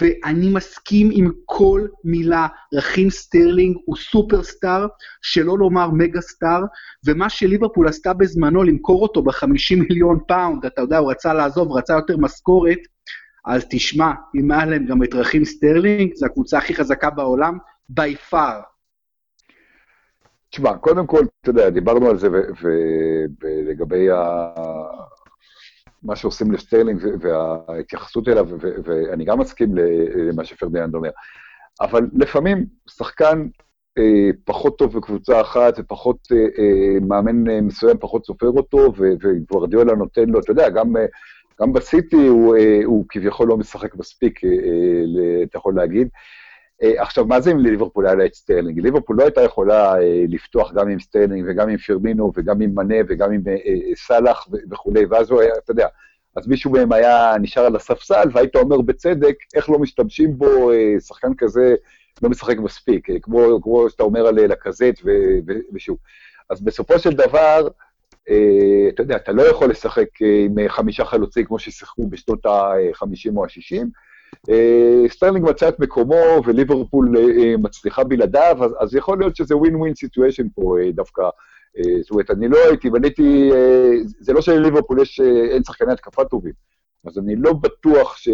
ואני 0.00 0.54
מסכים 0.54 1.10
עם 1.12 1.30
כל 1.44 1.86
מילה. 2.04 2.46
רחים 2.74 3.10
סטרלינג 3.10 3.76
הוא 3.84 3.96
סופרסטאר, 3.96 4.86
שלא 5.22 5.58
לומר 5.58 5.90
מגה 5.90 6.20
סטאר, 6.20 6.60
ומה 7.06 7.30
שליברפול 7.30 7.88
עשתה 7.88 8.12
בזמנו, 8.12 8.62
למכור 8.62 9.02
אותו 9.02 9.22
ב-50 9.22 9.76
מיליון 9.88 10.18
פאונד, 10.28 10.66
אתה 10.66 10.80
יודע, 10.80 10.98
הוא 10.98 11.10
רצה 11.10 11.34
לעזוב, 11.34 11.72
רצה 11.72 11.92
יותר 11.92 12.16
משכורת, 12.16 12.78
אז 13.46 13.66
תשמע, 13.70 14.12
אם 14.34 14.50
היה 14.50 14.66
להם 14.66 14.86
גם 14.86 15.02
את 15.02 15.14
רחים 15.14 15.44
סטרלינג, 15.44 16.14
זו 16.14 16.26
הקבוצה 16.26 16.58
הכי 16.58 16.74
חזקה 16.74 17.10
בעולם, 17.10 17.58
by 18.00 18.32
far. 18.32 18.72
תשמע, 20.50 20.76
קודם 20.76 21.06
כל, 21.06 21.24
אתה 21.40 21.50
יודע, 21.50 21.70
דיברנו 21.70 22.08
על 22.08 22.18
זה 22.18 22.28
ולגבי 23.40 24.08
מה 26.02 26.16
שעושים 26.16 26.52
לסטרלינג 26.52 27.00
וההתייחסות 27.20 28.28
אליו, 28.28 28.48
ואני 28.84 29.24
גם 29.24 29.38
מסכים 29.38 29.74
למה 30.28 30.44
שפרדיננד 30.44 30.94
אומר. 30.94 31.10
אבל 31.80 32.00
לפעמים 32.14 32.66
שחקן 32.90 33.46
אה, 33.98 34.30
פחות 34.44 34.78
טוב 34.78 34.96
בקבוצה 34.96 35.40
אחת, 35.40 35.74
ופחות, 35.78 36.18
אה, 36.32 36.36
אה, 36.38 37.00
מאמן 37.00 37.50
אה, 37.50 37.60
מסוים 37.60 37.98
פחות 37.98 38.26
סופר 38.26 38.46
אותו, 38.46 38.92
וגווארדיולה 38.98 39.94
נותן 39.94 40.28
לו, 40.28 40.40
אתה 40.40 40.50
יודע, 40.50 40.68
גם, 40.68 40.96
אה, 40.96 41.06
גם 41.60 41.72
בסיטי 41.72 42.26
הוא, 42.26 42.56
אה, 42.56 42.80
הוא 42.84 43.04
כביכול 43.08 43.48
לא 43.48 43.56
משחק 43.56 43.96
מספיק, 43.96 44.44
אה, 44.44 44.50
אה, 44.50 45.42
אתה 45.42 45.58
יכול 45.58 45.74
להגיד. 45.76 46.08
אה, 46.14 46.41
עכשיו, 46.82 47.24
מה 47.24 47.40
זה 47.40 47.52
אם 47.52 47.58
לליברפול 47.58 48.06
היה 48.06 48.14
לה 48.14 48.26
את 48.26 48.34
סטרלינג? 48.34 48.80
ליברפול 48.80 49.16
לא 49.16 49.22
הייתה 49.22 49.42
יכולה 49.42 49.94
אה, 49.94 50.24
לפתוח 50.28 50.72
גם 50.72 50.88
עם 50.88 51.00
סטרלינג 51.00 51.44
וגם 51.48 51.68
עם 51.68 51.76
פירמינו 51.76 52.32
וגם 52.36 52.60
עם 52.60 52.70
מאנה 52.74 52.94
וגם 53.08 53.32
עם 53.32 53.40
אה, 53.48 53.54
סאלח 53.94 54.48
וכולי, 54.70 55.04
ואז 55.04 55.30
הוא 55.30 55.40
היה, 55.40 55.52
אתה 55.64 55.70
יודע, 55.70 55.86
אז 56.36 56.48
מישהו 56.48 56.70
מהם 56.70 56.92
היה 56.92 57.34
נשאר 57.40 57.62
על 57.62 57.76
הספסל, 57.76 58.28
והיית 58.32 58.56
אומר 58.56 58.80
בצדק, 58.80 59.34
איך 59.54 59.70
לא 59.70 59.78
משתמשים 59.78 60.38
בו, 60.38 60.70
שחקן 61.06 61.34
כזה 61.38 61.74
לא 62.22 62.28
משחק 62.28 62.56
מספיק, 62.58 63.08
כמו, 63.22 63.62
כמו 63.62 63.90
שאתה 63.90 64.02
אומר 64.02 64.26
על 64.26 64.34
לקאזט 64.34 64.94
ושוב. 65.74 65.96
אז 66.50 66.60
בסופו 66.60 66.98
של 66.98 67.10
דבר, 67.10 67.68
אתה 68.88 69.02
יודע, 69.02 69.16
אתה 69.16 69.32
לא 69.32 69.42
יכול 69.42 69.70
לשחק 69.70 70.08
עם 70.20 70.68
חמישה 70.68 71.04
חלוצים 71.04 71.44
כמו 71.44 71.58
ששיחקו 71.58 72.06
בשנות 72.06 72.46
ה-50 72.46 73.36
או 73.36 73.44
ה-60, 73.44 73.76
אה, 73.76 73.82
סטרלינג 75.08 75.50
מצא 75.50 75.68
את 75.68 75.80
מקומו 75.80 76.42
וליברפול 76.46 77.16
אה, 77.16 77.22
אה, 77.22 77.56
מצליחה 77.56 78.04
בלעדיו, 78.04 78.64
אז, 78.64 78.74
אז 78.78 78.94
יכול 78.94 79.18
להיות 79.18 79.36
שזה 79.36 79.56
win 79.56 79.76
win 79.76 79.94
situation 79.94 80.46
פה 80.54 80.76
דווקא. 80.94 81.22
זאת 82.00 82.10
אומרת, 82.10 82.30
אני 82.30 82.48
לא 82.48 82.58
הייתי, 82.68 82.90
בניתי, 82.90 83.50
זה 84.20 84.32
לא 84.32 84.40
שלליברפול 84.40 85.02
יש, 85.02 85.20
אין 85.50 85.64
שחקני 85.64 85.92
התקפה 85.92 86.24
טובים, 86.24 86.52
אז 87.06 87.18
אני 87.18 87.36
לא 87.36 87.52
בטוח 87.52 88.16
ש... 88.16 88.28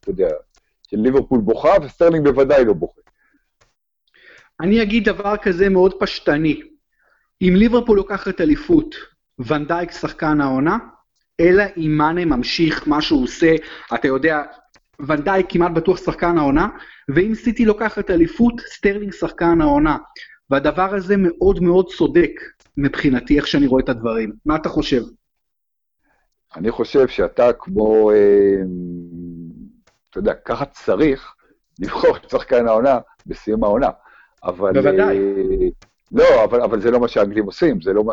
אתה 0.00 0.10
יודע, 0.10 0.28
שליברפול 0.90 1.40
בוכה, 1.40 1.72
וסטרלינג 1.82 2.28
בוודאי 2.28 2.64
לא 2.64 2.72
בוכה. 2.72 3.00
אני 4.60 4.82
אגיד 4.82 5.04
דבר 5.04 5.36
כזה 5.36 5.68
מאוד 5.68 5.94
פשטני. 6.00 6.60
אם 7.42 7.52
ליברפול 7.56 7.96
לוקחת 7.96 8.40
אליפות, 8.40 8.94
ואן 9.38 9.60
דייק 9.60 9.90
שחקן 9.90 10.40
העונה, 10.40 10.78
אלא 11.40 11.64
אם 11.76 11.94
מאנה 11.98 12.24
ממשיך 12.24 12.88
מה 12.88 13.02
שהוא 13.02 13.24
עושה, 13.24 13.54
אתה 13.94 14.08
יודע, 14.08 14.42
ואן 15.06 15.21
דייק 15.21 15.42
כמעט 15.48 15.72
בטוח 15.72 15.98
שחקן 15.98 16.38
העונה, 16.38 16.68
ואם 17.08 17.34
סיטי 17.34 17.64
לוקחת 17.64 18.10
אליפות, 18.10 18.60
סטרלינג 18.60 19.12
שחקן 19.12 19.60
העונה. 19.60 19.96
והדבר 20.50 20.94
הזה 20.94 21.16
מאוד 21.16 21.62
מאוד 21.62 21.92
צודק 21.92 22.40
מבחינתי, 22.76 23.36
איך 23.36 23.46
שאני 23.46 23.66
רואה 23.66 23.82
את 23.82 23.88
הדברים. 23.88 24.32
מה 24.46 24.56
אתה 24.56 24.68
חושב? 24.68 25.02
אני 26.56 26.70
חושב 26.70 27.08
שאתה 27.08 27.52
כמו, 27.52 28.10
אה, 28.10 28.56
אתה 30.10 30.18
יודע, 30.18 30.34
ככה 30.34 30.64
צריך 30.64 31.34
לבחור 31.80 32.16
את 32.16 32.30
שחקן 32.30 32.68
העונה 32.68 32.98
בסיום 33.26 33.64
העונה. 33.64 33.90
אבל... 34.44 34.72
בוודאי. 34.72 35.18
אה, 35.18 35.68
לא, 36.12 36.44
אבל, 36.44 36.60
אבל 36.60 36.80
זה 36.80 36.90
לא 36.90 37.00
מה 37.00 37.08
שהאנגלים 37.08 37.44
עושים, 37.44 37.80
זה 37.80 37.92
לא, 37.92 38.04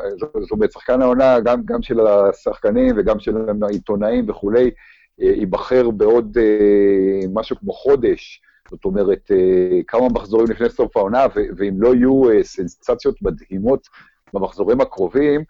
זאת 0.42 0.52
אומרת, 0.52 0.72
שחקן 0.72 1.02
העונה, 1.02 1.40
גם, 1.40 1.62
גם 1.66 1.82
של 1.82 2.00
השחקנים 2.08 2.96
וגם 2.98 3.20
של 3.20 3.36
העיתונאים 3.62 4.30
וכולי, 4.30 4.72
ייבחר 5.20 5.90
בעוד 5.90 6.38
אה, 6.38 7.28
משהו 7.34 7.56
כמו 7.60 7.74
חודש, 7.74 8.42
זאת 8.72 8.86
אומרת, 8.86 9.32
אה, 9.32 9.80
כמה 9.88 10.10
מחזורים 10.10 10.48
לפני 10.52 10.70
סוף 10.70 10.98
העונה, 10.98 11.26
ואם 11.58 11.82
לא 11.82 11.96
יהיו 11.96 12.44
סנסציות 12.44 13.22
מדהימות 13.22 13.88
במחזורים 14.34 14.82
הקרובים, 14.82 15.44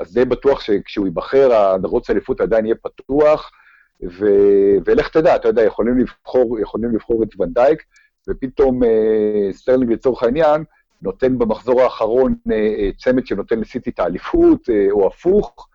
אז 0.00 0.14
די 0.14 0.24
בטוח 0.24 0.60
שכשהוא 0.60 1.06
ייבחר, 1.06 1.54
המרוץ 1.54 2.10
האליפות 2.10 2.40
עדיין 2.40 2.64
יהיה 2.64 2.74
פתוח, 2.74 3.50
ו... 4.02 4.26
ולך 4.84 5.08
תדע, 5.08 5.36
אתה 5.36 5.48
יודע, 5.48 5.62
יכולים 5.62 5.98
לבחור, 5.98 6.60
יכולים 6.60 6.94
לבחור 6.94 7.22
את 7.22 7.28
ואן 7.40 7.56
דייק, 7.56 7.82
ופתאום 8.28 8.80
סטרלינג 9.52 9.92
לצורך 9.92 10.22
העניין, 10.22 10.64
נותן 11.02 11.38
במחזור 11.38 11.80
האחרון 11.80 12.34
צמד 12.98 13.26
שנותן 13.26 13.60
לסיטי 13.60 13.90
את 13.90 13.98
האליפות, 13.98 14.68
או 14.90 15.06
הפוך, 15.06 15.68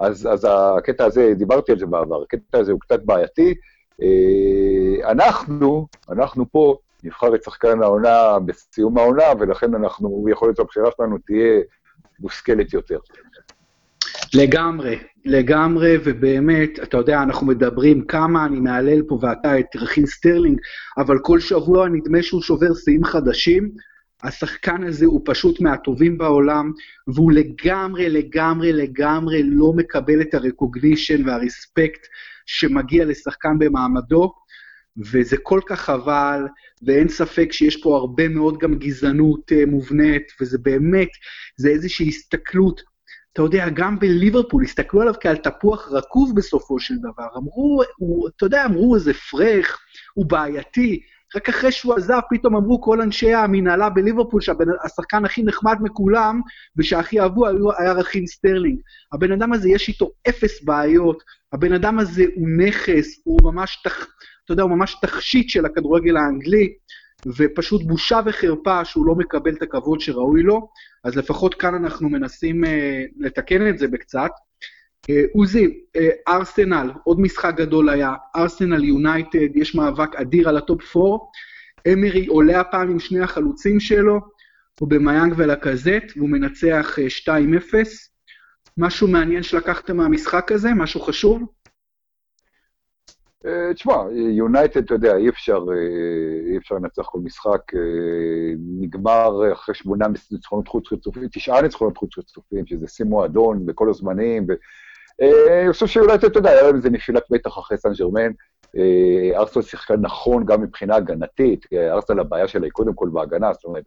אז, 0.00 0.28
אז 0.32 0.46
הקטע 0.50 1.04
הזה, 1.04 1.32
דיברתי 1.36 1.72
על 1.72 1.78
זה 1.78 1.86
בעבר, 1.86 2.22
הקטע 2.22 2.58
הזה 2.58 2.72
הוא 2.72 2.80
קצת 2.80 3.02
בעייתי. 3.02 3.54
אה, 4.02 5.10
אנחנו, 5.10 5.86
אנחנו 6.10 6.44
פה, 6.52 6.76
נבחר 7.04 7.34
את 7.34 7.42
שחקן 7.42 7.82
העונה 7.82 8.38
בסיום 8.46 8.98
העונה, 8.98 9.24
ולכן 9.40 9.74
אנחנו, 9.74 10.26
יכול 10.30 10.48
להיות 10.48 10.56
שהבחירה 10.56 10.90
שלנו 10.96 11.18
תהיה 11.26 11.60
מושכלת 12.20 12.72
יותר. 12.72 12.98
לגמרי, 14.34 14.98
לגמרי, 15.24 15.96
ובאמת, 16.04 16.70
אתה 16.82 16.96
יודע, 16.96 17.22
אנחנו 17.22 17.46
מדברים 17.46 18.04
כמה 18.04 18.46
אני 18.46 18.60
מהלל 18.60 19.02
פה 19.02 19.18
ואתה 19.22 19.58
את 19.58 19.76
רחים 19.76 20.06
סטרלינג, 20.06 20.58
אבל 20.98 21.18
כל 21.22 21.40
שבוע 21.40 21.88
נדמה 21.88 22.22
שהוא 22.22 22.42
שובר 22.42 22.74
שיאים 22.74 23.04
חדשים. 23.04 23.70
השחקן 24.22 24.82
הזה 24.82 25.06
הוא 25.06 25.20
פשוט 25.24 25.60
מהטובים 25.60 26.18
בעולם, 26.18 26.72
והוא 27.06 27.32
לגמרי, 27.32 28.08
לגמרי, 28.08 28.72
לגמרי 28.72 29.42
לא 29.42 29.72
מקבל 29.76 30.20
את 30.20 30.34
ה 30.34 30.42
recognition 30.42 31.28
וה 31.28 31.45
respect 31.45 32.06
שמגיע 32.46 33.04
לשחקן 33.04 33.58
במעמדו, 33.58 34.34
וזה 34.96 35.36
כל 35.42 35.60
כך 35.66 35.80
חבל, 35.80 36.46
ואין 36.82 37.08
ספק 37.08 37.52
שיש 37.52 37.82
פה 37.82 37.96
הרבה 37.96 38.28
מאוד 38.28 38.58
גם 38.58 38.74
גזענות 38.74 39.52
uh, 39.52 39.66
מובנית, 39.66 40.32
וזה 40.40 40.58
באמת, 40.58 41.08
זה 41.56 41.68
איזושהי 41.68 42.08
הסתכלות. 42.08 42.82
אתה 43.32 43.42
יודע, 43.42 43.68
גם 43.68 43.98
בליברפול 43.98 44.64
הסתכלו 44.64 45.00
עליו 45.00 45.14
כעל 45.20 45.36
תפוח 45.36 45.88
רקוב 45.92 46.36
בסופו 46.36 46.80
של 46.80 46.94
דבר. 46.98 47.26
אמרו, 47.36 47.82
הוא, 47.96 48.28
אתה 48.28 48.46
יודע, 48.46 48.64
אמרו, 48.64 48.98
זה 48.98 49.14
פרח, 49.14 49.78
הוא 50.14 50.26
בעייתי. 50.26 51.00
רק 51.36 51.48
אחרי 51.48 51.72
שהוא 51.72 51.94
עזב, 51.94 52.20
פתאום 52.30 52.56
אמרו 52.56 52.80
כל 52.82 53.00
אנשי 53.00 53.34
המנהלה 53.34 53.90
בליברפול 53.90 54.40
שהשחקן 54.40 55.24
הכי 55.24 55.42
נחמד 55.42 55.76
מכולם, 55.80 56.40
ושהכי 56.76 57.20
אהבו 57.20 57.46
היה 57.78 57.92
רחים 57.92 58.26
סטרלינג. 58.26 58.80
הבן 59.12 59.32
אדם 59.32 59.52
הזה, 59.52 59.68
יש 59.68 59.88
איתו 59.88 60.10
אפס 60.28 60.64
בעיות, 60.64 61.22
הבן 61.52 61.72
אדם 61.72 61.98
הזה 61.98 62.24
הוא 62.34 62.48
נכס, 62.58 63.20
הוא 63.24 63.38
ממש, 63.42 63.82
תח, 63.84 64.06
אתה 64.44 64.52
יודע, 64.52 64.62
הוא 64.62 64.70
ממש 64.70 64.96
תכשיט 65.02 65.48
של 65.48 65.66
הכדורגל 65.66 66.16
האנגלי, 66.16 66.72
ופשוט 67.36 67.82
בושה 67.82 68.20
וחרפה 68.26 68.84
שהוא 68.84 69.06
לא 69.06 69.14
מקבל 69.14 69.54
את 69.54 69.62
הכבוד 69.62 70.00
שראוי 70.00 70.42
לו, 70.42 70.68
אז 71.04 71.16
לפחות 71.16 71.54
כאן 71.54 71.74
אנחנו 71.74 72.08
מנסים 72.08 72.64
אה, 72.64 72.68
לתקן 73.18 73.68
את 73.68 73.78
זה 73.78 73.88
בקצת. 73.88 74.30
אה, 75.10 75.22
עוזי, 75.32 75.80
אה, 75.96 76.08
ארסנל, 76.28 76.90
עוד 77.04 77.20
משחק 77.20 77.54
גדול 77.56 77.88
היה, 77.88 78.14
ארסנל 78.36 78.84
יונייטד, 78.84 79.56
יש 79.56 79.74
מאבק 79.74 80.16
אדיר 80.16 80.48
על 80.48 80.56
הטופ 80.56 80.96
4, 80.96 81.16
אמרי 81.92 82.26
עולה 82.26 82.60
הפעם 82.60 82.90
עם 82.90 82.98
שני 82.98 83.20
החלוצים 83.20 83.80
שלו, 83.80 84.20
אובמיאנג 84.80 85.34
ולקאזט, 85.36 86.16
והוא 86.16 86.28
מנצח 86.28 86.96
2-0. 87.08 87.28
אה, 87.74 87.82
משהו 88.78 89.08
מעניין 89.08 89.42
שלקחתם 89.42 89.96
מהמשחק 89.96 90.52
הזה? 90.52 90.68
משהו 90.76 91.00
חשוב? 91.00 91.42
תשמע, 93.74 93.94
יונייטד, 94.12 94.84
אתה 94.84 94.94
יודע, 94.94 95.16
אי 95.16 95.28
אפשר, 95.28 95.64
אי 96.50 96.56
אפשר 96.56 96.74
לנצח 96.74 97.02
כל 97.02 97.18
משחק. 97.18 97.60
נגמר 98.80 99.52
אחרי 99.52 99.74
שמונה 99.74 100.06
ניצחונות 100.30 100.68
חוץ 100.68 100.92
רצופים, 100.92 101.28
תשעה 101.32 101.62
ניצחונות 101.62 101.96
חוץ 101.96 102.18
רצופים, 102.18 102.66
שזה 102.66 102.88
שיא 102.88 103.04
מועדון 103.06 103.66
בכל 103.66 103.90
הזמנים, 103.90 104.46
אני 105.20 105.72
חושב 105.72 105.86
שאולי, 105.86 106.14
אתה 106.14 106.26
יודע, 106.26 106.50
היה 106.50 106.62
להם 106.62 106.76
איזה 106.76 106.90
נפילת 106.90 107.30
מתח 107.30 107.58
אחרי 107.58 107.78
סן 107.78 107.92
ג'רמן. 107.92 108.32
אה, 108.76 109.38
ארסנל 109.38 109.62
שיחקה 109.62 109.96
נכון 109.96 110.44
גם 110.44 110.62
מבחינה 110.62 110.96
הגנתית, 110.96 111.66
ארסנל 111.72 112.20
הבעיה 112.20 112.48
שלה 112.48 112.64
היא 112.64 112.72
קודם 112.72 112.94
כל 112.94 113.08
בהגנה, 113.12 113.52
זאת 113.52 113.64
אומרת, 113.64 113.84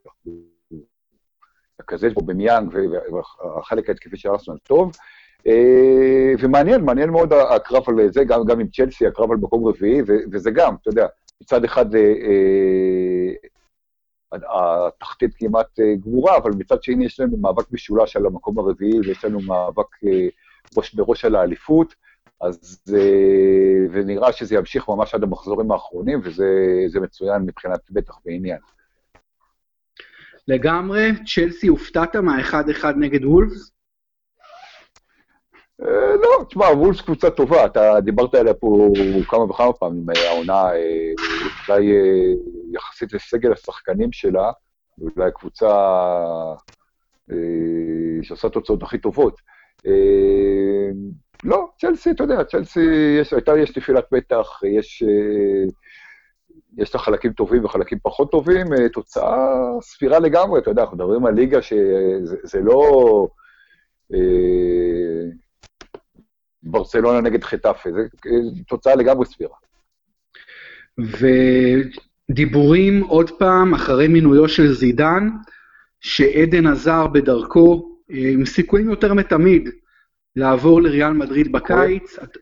לקזז 1.80 2.14
בו 2.14 2.22
במיאנג, 2.22 2.76
והחלק 3.44 3.90
ההתקפי 3.90 4.18
של 4.18 4.30
ארסנל 4.30 4.58
טוב. 4.64 4.92
אה, 5.48 6.34
ומעניין, 6.40 6.82
מעניין 6.82 7.10
מאוד 7.10 7.34
הקרב 7.34 7.84
על 7.88 8.12
זה, 8.12 8.24
גם, 8.24 8.46
גם 8.46 8.60
עם 8.60 8.68
צ'לסי, 8.68 9.08
הקרב 9.08 9.32
על 9.32 9.38
מקום 9.38 9.68
רביעי, 9.68 10.02
וזה 10.32 10.52
גם, 10.52 10.76
אתה 10.82 10.90
יודע, 10.90 11.08
מצד 11.42 11.64
אחד 11.64 11.86
התחתית 14.34 15.32
כמעט 15.38 15.80
גמורה, 16.06 16.38
אבל 16.38 16.52
מצד 16.52 16.84
שני 16.84 17.06
יש 17.06 17.20
לנו 17.20 17.38
מאבק 17.38 17.72
משולש 17.72 18.16
על 18.16 18.26
המקום 18.26 18.60
הרביעי, 18.60 19.00
ויש 19.00 19.26
לנו 19.26 19.40
מאבק 19.42 19.98
בראש 20.94 21.26
על 21.26 21.36
האליפות, 21.36 21.96
אז 22.42 22.84
ונראה 23.92 24.32
שזה 24.32 24.56
ימשיך 24.56 24.90
ממש 24.90 25.16
עד 25.16 25.24
המחזורים 25.24 25.72
האחרונים, 25.72 26.20
וזה 26.24 27.00
מצוין 27.02 27.42
מבחינת 27.42 27.80
בטח 27.92 28.20
ועניין. 28.26 28.60
לגמרי. 30.48 31.12
צ'לסי, 31.26 31.68
הופתעת 31.68 32.16
מה-1-1 32.16 32.86
נגד 32.98 33.26
וולפס? 33.26 33.72
אה, 35.82 36.16
לא, 36.16 36.46
תשמע, 36.50 36.66
וולפס 36.66 37.02
קבוצה 37.02 37.30
טובה, 37.30 37.66
אתה 37.66 38.02
דיברת 38.02 38.36
עליה 38.36 38.54
פה 38.54 38.90
כמה 39.28 39.44
וכמה 39.44 39.74
פעמים, 39.74 40.06
העונה 40.28 40.54
אה, 40.54 41.14
אולי 41.68 41.92
אה, 41.92 42.34
יחסית 42.74 43.14
לסגל 43.14 43.52
השחקנים 43.54 44.12
שלה, 44.12 44.52
אולי 45.02 45.28
הקבוצה 45.28 45.68
שעושה 48.22 48.50
תוצאות 48.50 48.84
הכי 48.84 48.98
טובות. 48.98 49.42
לא, 51.44 51.70
צ'לסי, 51.80 52.12
אתה 52.12 52.24
יודע, 52.24 52.44
צ'לסי, 52.44 52.80
הייתה, 53.32 53.58
יש 53.58 53.78
נפילת 53.78 54.12
מתח, 54.12 54.62
יש 54.64 55.04
יש 56.78 56.96
לה 56.96 57.02
חלקים 57.02 57.34
טובים 57.34 57.66
וחלקים 57.66 57.98
פחות 58.04 58.32
טובים, 58.32 58.74
אה, 58.74 58.90
תוצאה 58.90 59.48
סבירה 59.82 60.20
לגמרי, 60.20 60.60
אתה 60.60 60.72
יודע, 60.72 60.82
אנחנו 60.82 60.98
מדברים 60.98 61.26
על 61.26 61.34
ליגה 61.34 61.62
שזה 61.62 62.60
לא 62.64 63.28
אה, 64.14 65.30
ברצלונה 66.64 67.22
נגד 67.22 67.44
חטאפה, 67.44 67.90
אה, 67.90 68.32
תוצאה 68.68 68.96
לגמרי 68.96 69.26
סבירה. 69.26 69.56
ודיבורים 72.30 73.04
עוד 73.04 73.32
פעם, 73.40 73.74
אחרי 73.74 74.08
מינויו 74.08 74.50
של 74.50 74.74
זידן, 74.74 75.30
שעדן 76.00 76.68
עזר 76.68 77.08
בדרכו, 77.08 77.91
עם 78.14 78.46
סיכויים 78.46 78.90
יותר 78.90 79.14
מתמיד 79.14 79.70
לעבור 80.36 80.82
לריאל 80.82 81.14
מדריד 81.14 81.52
בקיץ. 81.52 82.20
אתה, 82.24 82.40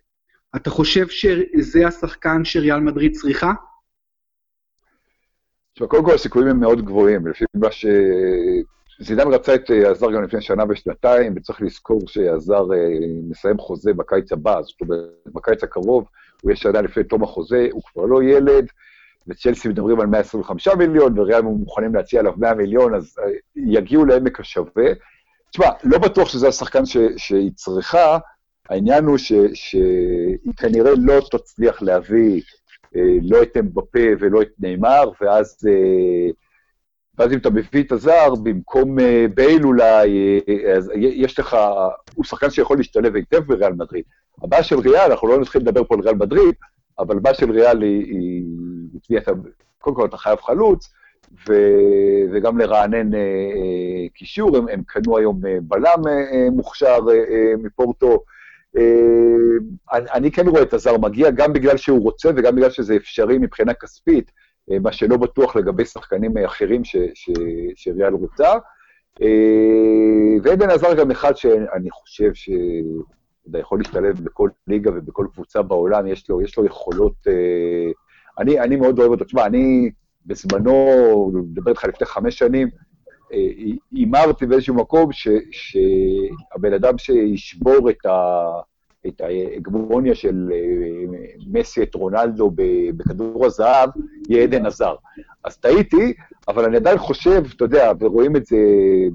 אתה 0.56 0.70
חושב 0.70 1.08
שזה 1.08 1.88
השחקן 1.88 2.46
שריאל 2.46 2.80
מדריד 2.80 3.16
צריכה? 3.16 3.54
עכשיו, 5.72 5.88
קודם 5.88 6.06
כל 6.06 6.14
הסיכויים 6.14 6.48
הם 6.48 6.60
מאוד 6.60 6.86
גבוהים, 6.86 7.28
לפי 7.28 7.46
מה 7.54 7.72
ש... 7.72 7.86
זידן 9.00 9.28
רצה 9.28 9.56
את 9.56 9.72
אה, 9.72 9.92
עזר 9.92 10.12
גם 10.12 10.24
לפני 10.24 10.42
שנה 10.42 10.64
ושנתיים, 10.70 11.34
וצריך 11.36 11.62
לזכור 11.62 12.02
שעזר 12.08 12.74
אה, 12.74 12.98
מסיים 13.30 13.58
חוזה 13.58 13.94
בקיץ 13.94 14.32
הבא, 14.32 14.62
זאת 14.62 14.82
אומרת, 14.82 15.00
בקיץ 15.26 15.64
הקרוב, 15.64 16.06
הוא 16.42 16.52
יהיה 16.52 16.56
שנה 16.56 16.82
לפני 16.82 17.04
תום 17.04 17.24
החוזה, 17.24 17.68
הוא 17.72 17.82
כבר 17.84 18.06
לא 18.06 18.24
ילד, 18.24 18.68
וצ'לסי 19.28 19.68
מדברים 19.68 20.00
על 20.00 20.08
125 20.08 20.68
מיליון, 20.68 21.20
וריאל 21.20 21.42
מוכנים 21.42 21.96
להציע 21.96 22.20
עליו 22.20 22.34
100 22.38 22.54
מיליון, 22.54 22.96
אז 22.96 23.16
אה, 23.20 23.32
יגיעו 23.56 24.06
לעמק 24.06 24.40
השווה. 24.40 24.92
תשמע, 25.52 25.70
לא 25.84 25.98
בטוח 25.98 26.30
שזה 26.30 26.48
השחקן 26.48 26.86
ש, 26.86 26.98
שהיא 27.18 27.52
צריכה, 27.56 28.18
העניין 28.70 29.06
הוא 29.06 29.18
ש, 29.18 29.34
שהיא 29.54 30.54
כנראה 30.58 30.92
לא 30.98 31.22
תצליח 31.32 31.82
להביא 31.82 32.42
אה, 32.96 33.18
לא 33.22 33.44
את 33.44 33.58
אמבפה 33.58 34.00
ולא 34.20 34.42
את 34.42 34.50
נאמר, 34.60 35.10
ואז, 35.22 35.58
אה, 35.68 36.32
ואז 37.18 37.34
אם 37.34 37.38
אתה 37.38 37.50
מביא 37.50 37.84
את 37.84 37.92
הזר, 37.92 38.36
במקום 38.44 39.00
אה, 39.00 39.26
בייל 39.36 39.64
אולי, 39.64 40.40
אז 40.78 40.92
יש 40.96 41.40
לך, 41.40 41.58
הוא 42.16 42.26
שחקן 42.26 42.50
שיכול 42.50 42.78
להשתלב 42.78 43.16
היטב 43.16 43.40
בריאל 43.40 43.74
מדריד. 43.74 44.04
הבעיה 44.44 44.64
של 44.64 44.80
ריאל, 44.80 45.12
אנחנו 45.12 45.28
לא 45.28 45.40
נתחיל 45.40 45.62
לדבר 45.62 45.84
פה 45.84 45.96
על 45.96 46.02
ריאל 46.02 46.16
מדריד, 46.16 46.56
אבל 47.00 47.18
הבעיה 47.18 47.36
של 47.36 47.52
ריאל 47.52 47.82
היא, 47.82 48.06
היא, 48.06 48.44
היא 49.10 49.20
קודם 49.80 49.96
כל 49.96 50.06
אתה 50.06 50.18
חייב 50.18 50.40
חלוץ, 50.42 50.90
ו, 51.48 51.54
וגם 52.32 52.58
לרענן 52.58 53.14
אה, 53.14 54.08
קישור, 54.14 54.58
הם, 54.58 54.68
הם 54.68 54.82
קנו 54.88 55.18
היום 55.18 55.42
בלם 55.62 56.08
אה, 56.08 56.50
מוכשר 56.52 57.00
אה, 57.12 57.54
מפורטו, 57.58 58.24
אה, 58.78 60.00
אני 60.14 60.32
כן 60.32 60.48
רואה 60.48 60.62
את 60.62 60.74
הזר 60.74 60.98
מגיע, 60.98 61.32
גם 61.32 61.54
בגלל 61.54 61.78
שהוא 61.78 62.02
רוצה 62.02 62.30
וגם 62.36 62.56
בגלל 62.56 62.70
שזה 62.70 62.96
אפשרי 62.96 63.38
מבחינה 63.38 63.74
כספית, 63.74 64.32
אה, 64.72 64.80
מה 64.80 64.92
שלא 64.92 65.18
בטוח 65.18 65.56
לגבי 65.56 65.86
שחקנים 65.86 66.38
אחרים 66.38 66.82
שריאל 67.76 68.14
רוצה. 68.14 68.54
אה, 69.22 70.38
ועדן 70.44 70.70
עזר 70.70 70.94
גם 70.94 71.12
אחד 71.12 71.38
שאני 71.38 71.92
חושב 71.92 72.34
שאתה 72.34 73.60
יכול 73.60 73.80
להשתלב 73.80 74.20
בכל 74.24 74.50
ליגה 74.68 74.92
ובכל 74.96 75.28
קבוצה 75.34 75.62
בעולם, 75.62 76.08
יש 76.08 76.30
לו, 76.30 76.42
יש 76.42 76.58
לו 76.58 76.66
יכולות... 76.66 77.28
אני, 78.40 78.60
אני 78.60 78.76
מאוד 78.76 79.00
אוהב 79.00 79.12
אותו. 79.12 79.26
תשמע, 79.26 79.46
אני 79.46 79.92
בזמנו, 80.30 81.32
אני 81.34 81.42
מדבר 81.42 81.72
איתך 81.72 81.84
לפני 81.84 82.08
חמש 82.08 82.38
שנים, 82.38 82.68
הימרתי 83.92 84.46
באיזשהו 84.46 84.76
מקום 84.76 85.12
ש, 85.12 85.28
שהבן 85.52 86.74
אדם 86.74 86.98
שישבור 86.98 87.90
את, 87.90 88.06
ה, 88.06 88.50
את 89.08 89.22
ההגמוניה 89.22 90.16
של 90.16 90.50
אה, 90.54 91.20
מסי 91.48 91.84
את 91.84 91.96
רונלדו 91.96 92.52
בכדור 92.98 93.46
הזהב, 93.46 93.90
יהיה 94.30 94.44
עדן 94.44 94.66
עזר. 94.66 94.96
אז 95.44 95.58
טעיתי, 95.58 96.14
אבל 96.48 96.66
אני 96.66 96.78
עדיין 96.78 96.98
חושב, 96.98 97.44
אתה 97.56 97.66
יודע, 97.66 97.92
ורואים 98.00 98.36
את 98.36 98.46
זה 98.46 98.58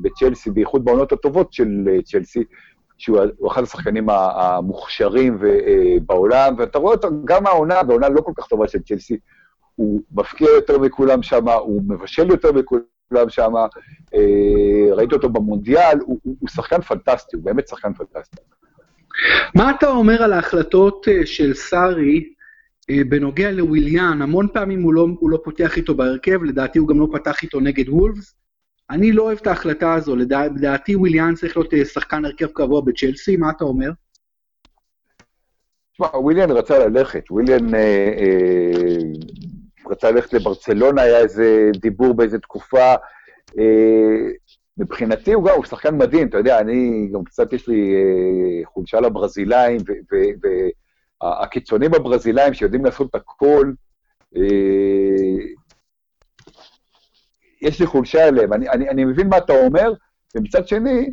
בצ'לסי, 0.02 0.50
בייחוד 0.50 0.84
בעונות 0.84 1.12
הטובות 1.12 1.52
של 1.52 1.88
אה, 1.88 2.02
צ'לסי, 2.02 2.44
שהוא 2.98 3.18
אחד 3.46 3.62
השחקנים 3.62 4.08
המוכשרים 4.10 5.38
אה, 5.44 5.96
בעולם, 6.06 6.54
ואתה 6.58 6.78
רואה 6.78 6.94
אותו 6.94 7.08
גם 7.24 7.46
העונה, 7.46 7.82
בעונה 7.82 8.08
לא 8.08 8.20
כל 8.20 8.32
כך 8.36 8.46
טובה 8.46 8.68
של 8.68 8.78
צ'לסי, 8.82 9.16
הוא 9.74 10.00
מפקיע 10.12 10.48
יותר 10.48 10.78
מכולם 10.78 11.22
שם, 11.22 11.48
הוא 11.48 11.82
מבשל 11.88 12.30
יותר 12.30 12.52
מכולם 12.52 12.82
כולם 13.08 13.28
שם, 13.28 13.52
אה, 14.14 14.94
ראיתי 14.94 15.14
אותו 15.14 15.28
במונדיאל, 15.28 15.98
הוא, 16.06 16.20
הוא, 16.22 16.36
הוא 16.40 16.48
שחקן 16.48 16.80
פנטסטי, 16.80 17.36
הוא 17.36 17.44
באמת 17.44 17.68
שחקן 17.68 17.92
פנטסטי. 17.94 18.36
מה 19.54 19.70
אתה 19.70 19.90
אומר 19.90 20.22
על 20.22 20.32
ההחלטות 20.32 21.08
אה, 21.08 21.26
של 21.26 21.54
סארי 21.54 22.24
אה, 22.90 23.00
בנוגע 23.08 23.50
לוויליאן? 23.50 24.22
המון 24.22 24.48
פעמים 24.52 24.82
הוא 24.82 24.94
לא, 24.94 25.06
הוא 25.18 25.30
לא 25.30 25.38
פותח 25.44 25.76
איתו 25.76 25.94
בהרכב, 25.94 26.42
לדעתי 26.42 26.78
הוא 26.78 26.88
גם 26.88 27.00
לא 27.00 27.08
פתח 27.12 27.42
איתו 27.42 27.60
נגד 27.60 27.88
וולפס. 27.88 28.34
אני 28.90 29.12
לא 29.12 29.22
אוהב 29.22 29.38
את 29.42 29.46
ההחלטה 29.46 29.94
הזו, 29.94 30.16
לדע, 30.16 30.46
לדעתי 30.46 30.96
וויליאן 30.96 31.34
צריך 31.34 31.56
להיות 31.56 31.72
שחקן 31.92 32.24
הרכב 32.24 32.46
קבוע 32.46 32.80
בצ'לסי, 32.80 33.36
מה 33.36 33.50
אתה 33.50 33.64
אומר? 33.64 33.90
תשמע, 35.92 36.06
וויליאן 36.06 36.50
רצה 36.50 36.86
ללכת, 36.88 37.30
וויליאן 37.30 37.74
אה, 37.74 37.80
אה, 38.18 38.96
רצה 39.90 40.10
ללכת 40.10 40.32
לברצלונה, 40.32 41.02
היה 41.02 41.18
איזה 41.18 41.70
דיבור 41.80 42.14
באיזה 42.14 42.38
תקופה. 42.38 42.94
אה, 43.58 44.28
מבחינתי 44.78 45.32
הוא 45.32 45.44
גם, 45.44 45.54
הוא 45.56 45.64
שחקן 45.64 45.96
מדהים, 45.96 46.28
אתה 46.28 46.38
יודע, 46.38 46.60
אני, 46.60 47.08
גם 47.12 47.24
קצת 47.24 47.52
יש 47.52 47.68
לי 47.68 47.94
אה, 47.94 48.66
חולשה 48.66 49.00
לברזילאים, 49.00 49.80
והקיצונים 51.22 51.94
הברזילאים 51.94 52.54
שיודעים 52.54 52.84
לעשות 52.84 53.10
את 53.10 53.14
הכל, 53.14 53.72
אה, 54.36 55.46
יש 57.62 57.80
לי 57.80 57.86
חולשה 57.86 58.28
אליהם. 58.28 58.52
אני, 58.52 58.68
אני, 58.68 58.88
אני 58.88 59.04
מבין 59.04 59.28
מה 59.28 59.38
אתה 59.38 59.52
אומר, 59.52 59.92
ומצד 60.36 60.68
שני, 60.68 61.10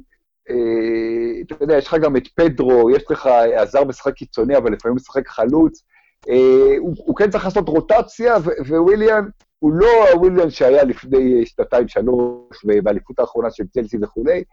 אתה 1.41 1.55
יודע, 1.63 1.77
יש 1.77 1.87
לך 1.87 1.93
גם 1.93 2.17
את 2.17 2.27
פדרו, 2.27 2.89
יש 2.89 3.03
לך 3.09 3.25
עזר 3.55 3.83
משחק 3.83 4.13
קיצוני, 4.13 4.57
אבל 4.57 4.71
לפעמים 4.73 4.95
משחק 4.95 5.27
חלוץ. 5.27 5.83
אה, 6.29 6.75
הוא, 6.77 6.95
הוא 6.97 7.15
כן 7.15 7.29
צריך 7.29 7.45
לעשות 7.45 7.69
רוטציה, 7.69 8.35
וויליאן 8.67 9.23
הוא 9.59 9.73
לא 9.73 10.09
הוויליאן 10.13 10.49
שהיה 10.49 10.83
לפני 10.83 11.45
שנתיים, 11.45 11.87
שלוש, 11.87 12.65
באליפות 12.83 13.19
האחרונה 13.19 13.51
של 13.51 13.63
צלסי 13.67 13.97
וכולי. 14.01 14.43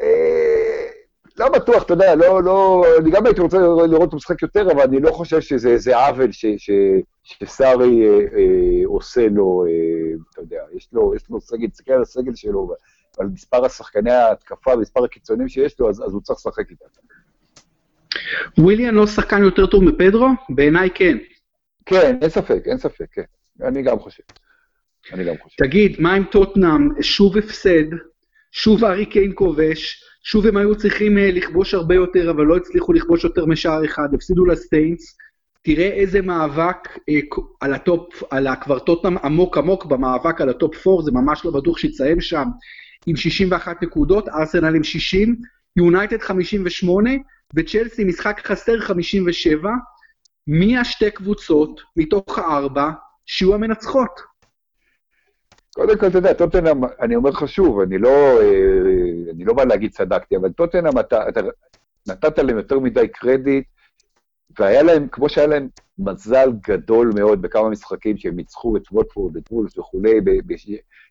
אה, 0.00 0.88
לא 1.38 1.48
בטוח, 1.48 1.82
אתה 1.82 1.92
יודע, 1.92 2.14
לא, 2.14 2.42
לא, 2.42 2.84
אני 2.98 3.10
גם 3.10 3.26
הייתי 3.26 3.40
רוצה 3.40 3.58
לראות 3.58 4.00
אותו 4.00 4.16
משחק 4.16 4.42
יותר, 4.42 4.72
אבל 4.72 4.82
אני 4.82 5.00
לא 5.00 5.10
חושב 5.10 5.40
שזה 5.40 5.68
איזה 5.68 5.96
עוול 5.96 6.30
שסארי 7.24 8.06
אה, 8.06 8.18
אה, 8.38 8.82
עושה 8.84 9.28
לו, 9.28 9.64
אה, 9.66 10.14
אתה 10.32 10.40
יודע, 10.40 10.62
יש 10.76 10.88
לו, 10.92 11.14
יש 11.14 11.30
לו 11.30 11.40
סגל, 11.40 11.68
תסתכל 11.68 11.92
על 11.92 12.02
הסגל 12.02 12.34
שלו, 12.34 12.74
על 13.18 13.26
מספר 13.26 13.64
השחקני 13.64 14.10
ההתקפה 14.10 14.74
ומספר 14.74 15.04
הקיצונים 15.04 15.48
שיש 15.48 15.80
לו, 15.80 15.88
אז, 15.88 16.02
אז 16.06 16.12
הוא 16.12 16.22
צריך 16.22 16.38
לשחק 16.38 16.70
איתם. 16.70 16.86
וויליאן 18.58 18.94
לא 18.94 19.06
שחקן 19.06 19.42
יותר 19.42 19.66
טוב 19.66 19.84
מפדרו? 19.84 20.28
בעיניי 20.48 20.90
כן. 20.94 21.18
כן, 21.86 22.18
אין 22.22 22.30
ספק, 22.30 22.62
אין 22.66 22.78
ספק, 22.78 23.06
כן. 23.12 23.22
אני 23.62 23.82
גם 23.82 23.98
חושב. 23.98 24.22
אני 25.12 25.24
גם 25.24 25.34
חושב. 25.42 25.64
תגיד, 25.64 25.96
מה 25.98 26.14
עם 26.14 26.24
טוטנאם? 26.24 27.02
שוב 27.02 27.38
הפסד, 27.38 27.84
שוב 28.52 28.84
ארי 28.84 29.06
קיין 29.06 29.32
כובש, 29.34 30.04
שוב 30.22 30.46
הם 30.46 30.56
היו 30.56 30.76
צריכים 30.76 31.18
אה, 31.18 31.30
לכבוש 31.32 31.74
הרבה 31.74 31.94
יותר, 31.94 32.30
אבל 32.30 32.44
לא 32.44 32.56
הצליחו 32.56 32.92
לכבוש 32.92 33.24
יותר 33.24 33.46
משער 33.46 33.84
אחד, 33.84 34.08
הפסידו 34.14 34.46
לסיינטס. 34.46 35.16
תראה 35.62 35.86
איזה 35.86 36.22
מאבק 36.22 36.98
אה, 37.08 37.18
על 37.60 37.74
הטופ, 37.74 38.22
על 38.30 38.46
כבר 38.60 38.78
טוטנאם 38.78 39.18
עמוק 39.18 39.58
עמוק 39.58 39.84
במאבק 39.84 40.40
על 40.40 40.48
הטופ 40.48 40.86
4, 40.86 41.02
זה 41.02 41.12
ממש 41.12 41.44
לא 41.44 41.50
בטוח 41.50 41.78
שיצאים 41.78 42.20
שם 42.20 42.44
עם 43.06 43.16
61 43.16 43.82
נקודות, 43.82 44.28
ארסנל 44.28 44.74
עם 44.76 44.84
60, 44.84 45.36
יונייטד 45.76 46.20
58, 46.20 47.10
וצ'לסי 47.56 48.04
משחק 48.04 48.40
חסר 48.46 48.80
57, 48.80 49.70
מי 50.46 50.78
השתי 50.78 51.10
קבוצות 51.10 51.80
מתוך 51.96 52.38
הארבע 52.38 52.90
שיהיו 53.26 53.54
המנצחות? 53.54 54.20
קודם 55.74 55.98
כל, 55.98 56.06
אתה 56.06 56.18
יודע, 56.18 56.32
טוטנאם, 56.32 56.80
אני 57.00 57.16
אומר 57.16 57.30
לך 57.30 57.48
שוב, 57.48 57.80
אני 57.80 57.98
לא, 57.98 58.40
אה, 58.40 59.32
אני 59.34 59.44
לא 59.44 59.54
בא 59.54 59.64
להגיד 59.64 59.92
צדקתי, 59.92 60.36
אבל 60.36 60.52
טוטנאם, 60.52 60.98
אתה, 60.98 61.28
אתה 61.28 61.40
נתת 62.08 62.38
להם 62.38 62.56
יותר 62.56 62.78
מדי 62.78 63.08
קרדיט, 63.08 63.64
והיה 64.58 64.82
להם, 64.82 65.08
כמו 65.08 65.28
שהיה 65.28 65.46
להם 65.46 65.68
מזל 65.98 66.52
גדול 66.68 67.10
מאוד 67.14 67.42
בכמה 67.42 67.68
משחקים 67.68 68.16
שהם 68.16 68.36
ניצחו 68.36 68.76
את 68.76 68.82
ווטפורד, 68.92 69.36
את 69.36 69.52
וולס 69.52 69.78
וכולי, 69.78 70.20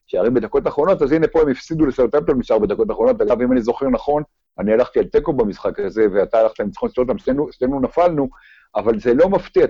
שערים 0.07 0.33
בדקות 0.33 0.65
האחרונות, 0.65 1.01
אז 1.01 1.11
הנה 1.11 1.27
פה 1.27 1.41
הם 1.41 1.49
הפסידו 1.49 1.85
לסרטמפטון 1.85 2.37
משאר 2.37 2.59
בדקות 2.59 2.89
האחרונות. 2.89 3.21
אגב, 3.21 3.41
אם 3.41 3.51
אני 3.51 3.61
זוכר 3.61 3.89
נכון, 3.89 4.23
אני 4.59 4.73
הלכתי 4.73 4.99
על 4.99 5.05
תיקו 5.05 5.33
במשחק 5.33 5.79
הזה, 5.79 6.05
ואתה 6.13 6.39
הלכת 6.39 6.59
לניצחון 6.59 6.89
של 6.89 6.95
טוטנאם, 6.95 7.17
שנינו 7.51 7.79
נפלנו, 7.79 8.29
אבל 8.75 8.99
זה 8.99 9.13
לא 9.13 9.29
מפתיע, 9.29 9.67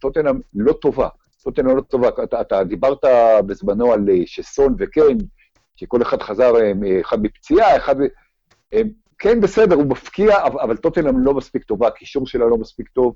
טוטנאם 0.00 0.40
לא 0.54 0.72
טובה. 0.72 1.08
טוטנאם 1.42 1.76
לא 1.76 1.80
טובה. 1.80 2.08
אתה, 2.24 2.40
אתה 2.40 2.64
דיברת 2.64 3.04
בזמנו 3.46 3.92
על 3.92 4.08
אה, 4.10 4.22
שסון 4.26 4.74
וקיין, 4.78 5.18
שכל 5.76 6.02
אחד 6.02 6.22
חזר, 6.22 6.56
אה, 6.56 7.00
אחד 7.00 7.22
בפציעה, 7.22 7.76
אחד... 7.76 7.96
הם, 8.72 8.88
כן, 9.18 9.40
בסדר, 9.40 9.74
הוא 9.74 9.86
מפקיע, 9.86 10.44
אבל 10.44 10.76
טוטנאם 10.76 11.18
לא 11.18 11.34
מספיק 11.34 11.64
טובה, 11.64 11.88
הקישור 11.88 12.26
שלה 12.26 12.46
לא 12.46 12.56
מספיק 12.56 12.88
טוב. 12.88 13.14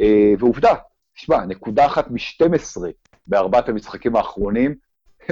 אה, 0.00 0.32
ועובדה, 0.38 0.74
תשמע, 1.14 1.44
נקודה 1.46 1.86
אחת 1.86 2.10
מ-12 2.10 2.82
בארבעת 3.26 3.68
המשחקים 3.68 4.16
האחרונים, 4.16 4.74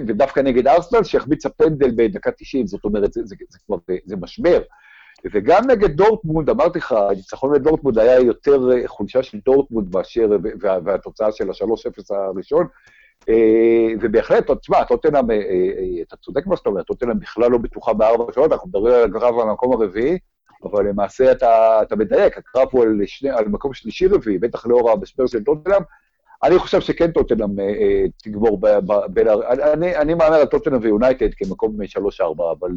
ודווקא 0.06 0.40
נגד 0.40 0.66
ארסנל, 0.66 1.04
שהחמיצה 1.04 1.48
פנדל 1.48 1.90
בדקה 1.96 2.30
90, 2.38 2.66
זאת 2.66 2.84
אומרת, 2.84 3.12
זה, 3.12 3.20
זה, 3.24 3.36
זה 3.48 3.58
כבר, 3.66 3.76
זה 4.04 4.16
משבר. 4.16 4.62
וגם 5.24 5.70
נגד 5.70 5.90
דורטמונד, 5.90 6.50
אמרתי 6.50 6.78
לך, 6.78 6.92
הניצחון 6.92 7.54
לדורטמונד 7.54 7.98
היה 7.98 8.20
יותר 8.20 8.72
אה, 8.72 8.88
חולשה 8.88 9.22
של 9.22 9.38
דורטמונד 9.44 9.96
מאשר, 9.96 10.28
וה, 10.60 10.78
והתוצאה 10.84 11.32
של 11.32 11.50
ה-3-0 11.50 12.14
הראשון. 12.14 12.66
אה, 13.28 13.88
ובהחלט, 14.00 14.50
תשמע, 14.50 14.84
טוטנאם, 14.84 15.30
אה, 15.30 15.36
אתה 16.02 16.16
צודק 16.16 16.46
מה 16.46 16.56
שאתה 16.56 16.68
אומר, 16.68 16.82
טוטנאם 16.82 17.18
בכלל 17.18 17.50
לא 17.50 17.58
בטוחה 17.58 17.92
בארבע 17.92 18.32
שעות, 18.32 18.52
אנחנו 18.52 18.68
מדברים 18.68 18.94
על 18.94 19.04
הקרב 19.04 19.38
על 19.38 19.48
המקום 19.48 19.72
הרביעי, 19.72 20.18
אבל 20.64 20.88
למעשה 20.88 21.32
אתה, 21.32 21.82
אתה 21.82 21.96
מדייק, 21.96 22.38
הקרב 22.38 22.68
הוא 22.70 22.82
על, 22.82 23.00
שני, 23.06 23.30
על 23.30 23.48
מקום 23.48 23.74
שלישי-רביעי, 23.74 24.38
בטח 24.38 24.66
לאור 24.66 24.90
המשבר 24.90 25.26
של 25.26 25.44
טוטנאם. 25.44 25.82
אני 26.42 26.58
חושב 26.58 26.80
שכן 26.80 27.10
טוטנאם 27.10 27.48
תגמור 28.22 28.60
בין... 29.10 29.28
אני, 29.72 29.96
אני 29.96 30.14
מהמר 30.14 30.34
על 30.34 30.46
טוטנאם 30.46 30.78
ויונייטד 30.82 31.34
כמקום 31.36 31.76
3-4, 32.20 32.24
אבל 32.58 32.70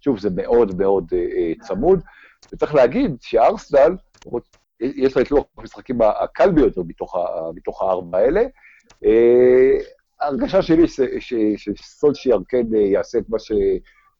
שוב, 0.00 0.18
זה 0.18 0.28
מאוד 0.36 0.78
מאוד 0.78 1.04
צמוד. 1.60 2.00
וצריך 2.52 2.74
להגיד 2.74 3.16
שארסנל, 3.20 3.96
יש 4.80 5.16
לה 5.16 5.22
את 5.22 5.30
לוח 5.30 5.44
המשחקים 5.58 5.98
הקל 6.02 6.50
ביותר 6.50 6.82
מתוך, 7.54 7.82
הארבע 7.82 8.18
האלה. 8.18 8.42
ההרגשה 10.20 10.62
שלי 10.62 10.84
שסולשיאר 11.56 12.38
כן 12.48 12.66
יעשה 12.74 13.18
את 13.18 13.24
מה 13.28 13.38
ש... 13.38 13.52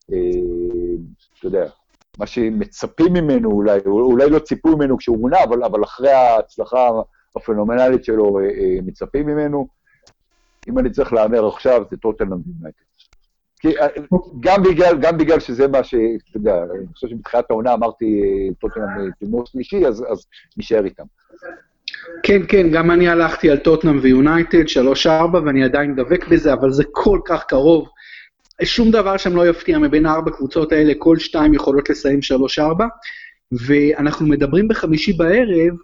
אתה 0.06 1.46
יודע, 1.46 1.66
מה 2.18 2.26
שמצפים 2.26 3.12
ממנו 3.12 3.50
אולי, 3.50 3.80
אולי 3.86 4.30
לא 4.30 4.38
ציפו 4.38 4.76
ממנו 4.76 4.98
כשהוא 4.98 5.18
מונה, 5.18 5.44
אבל, 5.44 5.64
אבל 5.64 5.84
אחרי 5.84 6.10
ההצלחה 6.10 6.90
הפנומנלית 7.36 8.04
שלו 8.04 8.40
uh, 8.40 8.42
uh, 8.42 8.86
מצפים 8.86 9.26
ממנו. 9.26 9.68
אם 10.68 10.78
אני 10.78 10.90
צריך 10.90 11.12
להמר 11.12 11.48
עכשיו, 11.48 11.82
זה 11.90 11.96
טוטנאם 11.96 12.30
יונייטד. 12.30 12.90
אה, 13.66 13.86
גם, 14.40 14.62
בגלל, 14.62 14.98
גם 15.00 15.18
בגלל 15.18 15.40
שזה 15.40 15.68
מה 15.68 15.84
ש... 15.84 15.94
אתה 15.94 16.36
יודע, 16.36 16.62
אני 16.62 16.86
חושב 16.94 17.08
שבתחילת 17.08 17.50
העונה 17.50 17.74
אמרתי 17.74 18.22
אה, 18.22 18.54
טוטנאם 18.60 19.10
תימור 19.18 19.46
שלישי, 19.46 19.86
אז, 19.86 20.04
אז 20.12 20.26
נשאר 20.56 20.84
איתם. 20.84 21.04
כן, 22.22 22.42
כן, 22.48 22.70
גם 22.70 22.90
אני 22.90 23.08
הלכתי 23.08 23.50
על 23.50 23.58
טוטנאם 23.58 23.98
ויונייטד, 24.02 24.64
3-4, 25.06 25.08
ואני 25.34 25.64
עדיין 25.64 25.96
דבק 25.96 26.28
בזה, 26.28 26.52
אבל 26.52 26.72
זה 26.72 26.84
כל 26.92 27.20
כך 27.24 27.44
קרוב. 27.44 27.88
שום 28.64 28.90
דבר 28.90 29.16
שם 29.16 29.36
לא 29.36 29.46
יפתיע 29.46 29.78
מבין 29.78 30.06
הארבע 30.06 30.30
קבוצות 30.30 30.72
האלה, 30.72 30.92
כל 30.98 31.18
שתיים 31.18 31.54
יכולות 31.54 31.90
לסיים 31.90 32.20
3-4, 32.60 32.62
ואנחנו 33.52 34.26
מדברים 34.26 34.68
בחמישי 34.68 35.12
בערב, 35.12 35.76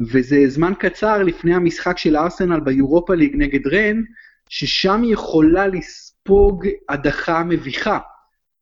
וזה 0.00 0.48
זמן 0.48 0.72
קצר 0.78 1.22
לפני 1.22 1.54
המשחק 1.54 1.98
של 1.98 2.16
ארסנל 2.16 2.60
ביורופה 2.60 3.14
ליג 3.14 3.36
נגד 3.36 3.66
רן, 3.66 4.02
ששם 4.48 5.02
היא 5.02 5.12
יכולה 5.12 5.66
לספוג 5.66 6.66
הדחה 6.88 7.44
מביכה. 7.44 7.98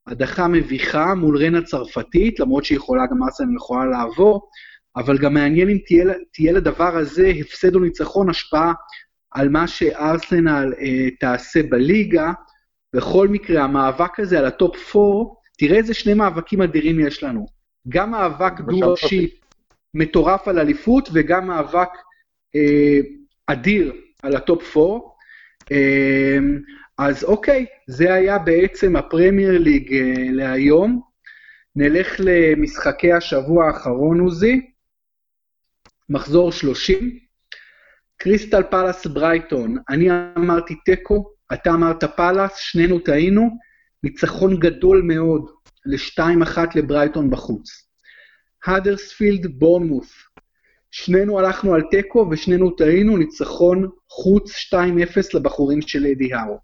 הדחה 0.07 0.49
מביכה 0.49 1.15
מול 1.15 1.39
רן 1.39 1.55
הצרפתית, 1.55 2.41
למרות 2.41 2.65
שהיא 2.65 2.77
יכולה, 2.77 3.07
גם 3.07 3.23
ארסנל 3.23 3.57
יכולה 3.57 3.85
לעבור, 3.85 4.49
אבל 4.97 5.19
גם 5.19 5.35
מעניין 5.35 5.69
אם 5.69 5.79
תהיה, 5.87 6.05
תהיה 6.33 6.53
לדבר 6.53 6.97
הזה 6.97 7.33
הפסד 7.41 7.75
או 7.75 7.81
ניצחון 7.81 8.31
השפעה 8.31 8.73
על 9.31 9.49
מה 9.49 9.67
שארסנל 9.67 10.73
אה, 10.81 11.09
תעשה 11.21 11.63
בליגה. 11.63 12.33
בכל 12.97 13.29
מקרה, 13.29 13.65
המאבק 13.65 14.21
הזה 14.21 14.39
על 14.39 14.45
הטופ 14.45 14.97
4, 14.97 15.35
תראה 15.59 15.77
איזה 15.77 15.95
שני 15.95 16.15
מאבקים 16.15 16.63
אדירים 16.63 17.01
יש 17.01 17.23
לנו. 17.23 17.47
גם 17.89 18.11
מאבק 18.11 18.61
דו-ראשי 18.61 19.31
מטורף 19.95 20.49
על 20.49 20.59
אליפות, 20.59 21.09
וגם 21.13 21.47
מאבק 21.47 21.89
אה, 22.57 22.99
אדיר 23.47 23.93
על 24.23 24.37
הטופ 24.37 24.77
4. 24.77 25.11
אמ, 25.71 26.59
אז 26.99 27.25
אוקיי, 27.25 27.67
זה 27.87 28.15
היה 28.15 28.39
בעצם 28.39 28.97
הפרמייר 28.97 29.59
ליג 29.59 29.95
אה, 29.95 30.15
להיום. 30.33 31.01
נלך 31.77 32.17
למשחקי 32.19 33.13
השבוע 33.13 33.67
האחרון, 33.67 34.21
עוזי. 34.21 34.71
מחזור 36.09 36.53
30. 36.53 37.19
קריסטל 38.17 38.63
פלאס 38.63 39.07
ברייטון, 39.07 39.77
אני 39.89 40.09
אמרתי 40.37 40.75
תיקו, 40.85 41.33
אתה 41.53 41.71
אמרת 41.71 42.05
פלאס, 42.05 42.57
שנינו 42.57 42.99
טעינו. 42.99 43.51
ניצחון 44.03 44.59
גדול 44.59 45.03
מאוד 45.03 45.51
ל-2-1 45.87 46.59
לברייטון 46.75 47.31
בחוץ. 47.31 47.90
האדרספילד 48.65 49.47
בורנמוס, 49.59 50.13
שנינו 50.91 51.39
הלכנו 51.39 51.75
על 51.75 51.83
תיקו 51.91 52.29
ושנינו 52.31 52.71
טעינו, 52.71 53.17
ניצחון 53.17 53.89
חוץ 54.11 54.51
2-0 54.51 54.77
לבחורים 55.35 55.83
של 55.83 56.07
אדי 56.07 56.35
האו. 56.35 56.59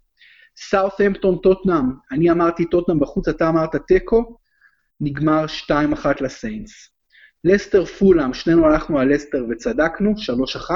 סאות'המפטון 0.57 1.37
טוטנאם, 1.43 1.85
אני 2.11 2.31
אמרתי 2.31 2.65
טוטנאם 2.65 2.99
בחוץ, 2.99 3.27
אתה 3.27 3.49
אמרת 3.49 3.75
תיקו, 3.75 4.37
נגמר 5.01 5.45
2-1 5.67 5.73
לסיינס. 6.21 6.89
לסטר 7.43 7.85
פולאם, 7.85 8.33
שנינו 8.33 8.65
הלכנו 8.65 8.99
על 8.99 9.13
לסטר 9.13 9.45
וצדקנו, 9.49 10.11
3-1. 10.11 10.71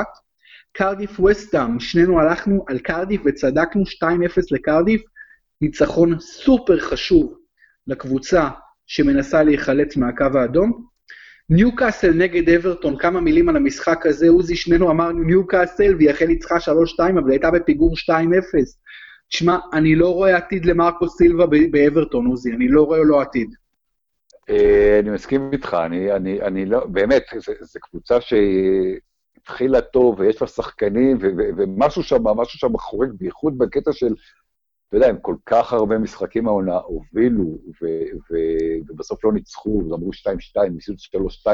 קרדיף 0.74 1.20
וסטאם, 1.20 1.80
שנינו 1.80 2.20
הלכנו 2.20 2.66
על 2.68 2.80
קרדיף 2.80 3.22
וצדקנו, 3.26 3.84
2-0 3.84 4.06
לקרדיף, 4.52 5.02
ניצחון 5.62 6.20
סופר 6.20 6.80
חשוב 6.80 7.38
לקבוצה 7.88 8.50
שמנסה 8.88 9.44
להיחלץ 9.44 9.98
מהקו 9.98 10.26
האדום. 10.40 10.91
ניוקאסל 11.54 12.14
נגד 12.14 12.50
אברטון, 12.50 12.98
כמה 12.98 13.22
מילים 13.22 13.50
על 13.50 13.56
המשחק 13.56 14.06
הזה, 14.06 14.30
עוזי, 14.30 14.56
שנינו 14.56 14.92
אמרנו 14.92 15.24
ניוקאסל, 15.24 15.96
והיא 15.96 16.12
אכן 16.12 16.28
ניצחה 16.28 16.56
3-2, 16.58 16.60
אבל 17.00 17.18
היא 17.18 17.32
הייתה 17.32 17.52
בפיגור 17.52 17.96
2-0. 17.96 18.12
תשמע, 19.30 19.58
אני 19.74 19.96
לא 19.96 20.14
רואה 20.14 20.38
עתיד 20.38 20.66
למרקו 20.66 21.10
סילבה 21.10 21.46
באברטון, 21.72 22.26
עוזי, 22.26 22.54
אני 22.54 22.68
לא 22.68 22.84
רואה 22.84 23.00
לו 23.00 23.22
עתיד. 23.22 23.56
אה, 24.50 25.00
אני 25.00 25.10
מסכים 25.10 25.50
איתך, 25.54 25.78
אני, 25.86 26.12
אני, 26.12 26.42
אני 26.42 26.66
לא, 26.66 26.86
באמת, 26.86 27.24
זו 27.62 27.80
קבוצה 27.80 28.18
שהתחילה 28.22 29.82
טוב, 29.82 30.20
ויש 30.20 30.42
לה 30.42 30.48
שחקנים, 30.48 31.18
ומשהו 31.58 32.04
שם, 32.04 32.24
משהו 32.24 32.60
שם 32.60 32.78
חורג, 32.78 33.10
בייחוד 33.18 33.58
בקטע 33.58 33.92
של 33.94 34.14
אתה 34.92 34.98
יודע, 34.98 35.10
הם 35.10 35.18
כל 35.22 35.36
כך 35.46 35.74
הרבה 35.74 35.98
משחקים 35.98 36.48
העונה 36.48 36.78
הובילו, 36.78 37.58
ו- 37.82 38.32
ו- 38.32 38.90
ובסוף 38.90 39.26
לא 39.26 39.34
ניצחו, 39.34 39.82
אמרו 39.82 40.10
2-2, 40.58 40.70
ניסו 40.70 40.94
3-2, 40.94 41.48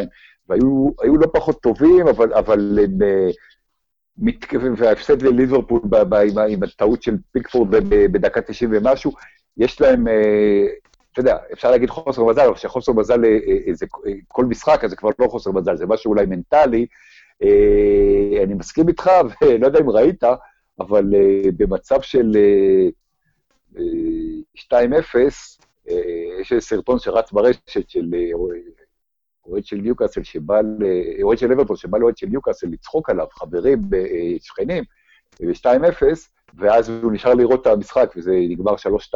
והיו 0.49 1.17
לא 1.19 1.27
פחות 1.33 1.61
טובים, 1.61 2.07
אבל, 2.07 2.33
אבל 2.33 2.79
הם... 2.83 3.01
אה, 3.01 3.29
וההפסד 4.77 5.21
לליברפול 5.21 5.81
ב- 5.83 5.95
ב- 5.95 6.13
עם, 6.13 6.37
עם 6.37 6.63
הטעות 6.63 7.03
של 7.03 7.17
פיקפורד 7.31 7.69
בדקה 8.11 8.41
90 8.41 8.69
ומשהו, 8.73 9.11
יש 9.57 9.81
להם, 9.81 10.07
אה, 10.07 10.65
אתה 11.11 11.19
יודע, 11.19 11.37
אפשר 11.53 11.71
להגיד 11.71 11.89
חוסר 11.89 12.23
מזל, 12.23 12.41
אבל 12.41 12.55
כשחוסר 12.55 12.93
מזל 12.93 13.25
אה, 13.25 13.73
זה 13.73 13.85
כל 14.27 14.45
משחק, 14.45 14.83
אז 14.83 14.89
זה 14.89 14.95
כבר 14.95 15.09
לא 15.19 15.27
חוסר 15.27 15.51
מזל, 15.51 15.75
זה 15.75 15.85
משהו 15.85 16.11
אולי 16.11 16.25
מנטלי. 16.25 16.85
אני 18.43 18.53
מסכים 18.53 18.87
איתך, 18.87 19.09
ולא 19.41 19.65
יודע 19.65 19.79
אם 19.79 19.89
ראית, 19.89 20.23
אבל 20.79 21.03
במצב 21.57 22.01
של 22.01 22.31
2-0, 24.55 24.73
אה, 25.89 25.95
יש 26.41 26.53
סרטון 26.59 26.99
שרץ 26.99 27.31
ברשת 27.31 27.89
של 27.89 28.05
אה, 28.13 28.31
אוהד 29.45 29.65
של 29.65 29.75
ניוקאסל 29.75 30.21
אוהד 31.23 31.37
של 31.37 31.51
אברטון 31.51 31.75
שבא 31.75 31.97
לאוהד 31.97 32.17
של 32.17 32.27
ניוקאסל 32.27 32.67
לצחוק 32.67 33.09
עליו, 33.09 33.25
חברים, 33.31 33.81
אה, 33.93 34.35
שכנים, 34.41 34.83
ב-2-0, 35.41 36.03
ואז 36.57 36.89
הוא 36.89 37.11
נשאר 37.11 37.33
לראות 37.33 37.61
את 37.61 37.67
המשחק, 37.67 38.13
וזה 38.17 38.31
נגמר 38.49 38.75
3-2. 38.75 39.15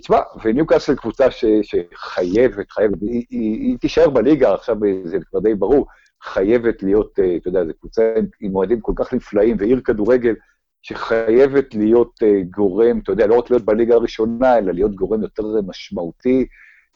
תשמע, 0.00 0.18
וניוקאסל 0.44 0.96
קבוצה 0.96 1.30
ש, 1.30 1.44
שחייבת, 1.62 2.70
חייבת, 2.70 3.00
היא, 3.00 3.24
היא, 3.30 3.60
היא 3.60 3.78
תישאר 3.78 4.10
בליגה, 4.10 4.54
עכשיו 4.54 4.76
זה 5.04 5.18
כבר 5.30 5.40
די 5.40 5.54
ברור, 5.54 5.86
חייבת 6.22 6.82
להיות, 6.82 7.12
אתה 7.36 7.48
יודע, 7.48 7.64
זו 7.64 7.72
קבוצה 7.80 8.14
עם 8.40 8.52
מועדים 8.52 8.80
כל 8.80 8.92
כך 8.96 9.14
נפלאים, 9.14 9.56
ועיר 9.58 9.80
כדורגל 9.80 10.34
שחייבת 10.82 11.74
להיות 11.74 12.22
uh, 12.22 12.56
גורם, 12.56 12.98
אתה 12.98 13.12
יודע, 13.12 13.26
לא 13.26 13.38
רק 13.38 13.50
להיות 13.50 13.64
בליגה 13.64 13.94
הראשונה, 13.94 14.58
אלא 14.58 14.72
להיות 14.72 14.94
גורם 14.94 15.22
יותר 15.22 15.42
משמעותי. 15.66 16.46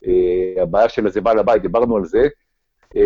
Uh, 0.05 0.61
הבעיה 0.62 0.89
של 0.89 1.07
איזה 1.07 1.20
בעל 1.20 1.39
הבית, 1.39 1.62
דיברנו 1.62 1.97
על 1.97 2.05
זה. 2.05 2.28
Uh, 2.95 2.99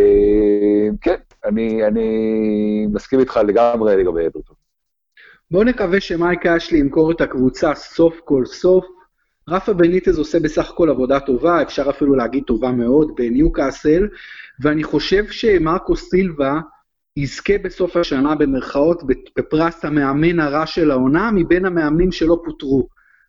כן, 1.01 1.17
אני, 1.45 1.87
אני 1.87 2.87
מסכים 2.93 3.21
איתך 3.21 3.41
לגמרי 3.47 3.97
לגבי 3.97 4.27
אברטון. 4.27 4.57
בואו 5.51 5.65
נקווה 5.65 6.01
שמייק 6.01 6.47
אשלי 6.47 6.79
ימכור 6.79 7.13
את 7.13 7.21
הקבוצה 7.21 7.75
סוף 7.75 8.21
כל 8.25 8.45
סוף. 8.47 8.85
רפה 9.49 9.73
בניטז 9.73 10.19
עושה 10.19 10.41
בסך 10.41 10.71
הכל 10.71 10.91
עבודה 10.91 11.21
טובה, 11.21 11.63
אפשר 11.63 11.91
אפילו 11.91 12.15
להגיד 12.15 12.45
טובה 12.47 12.71
מאוד, 12.71 13.13
בניו 13.17 13.53
קאסל, 13.53 14.09
ואני 14.61 14.85
חושב 14.85 15.27
שמרקו 15.27 15.97
סילבה 15.97 16.61
יזכה 17.17 17.59
בסוף 17.59 17.97
השנה 17.97 18.35
במרכאות 18.35 19.03
בפרס 19.39 19.85
המאמן 19.85 20.41
הרע 20.41 20.67
של 20.67 20.91
העונה 20.91 21.31
מבין 21.31 21.65
המאמנים 21.65 22.13
שלא 22.13 22.41
פוטרו. 22.45 22.89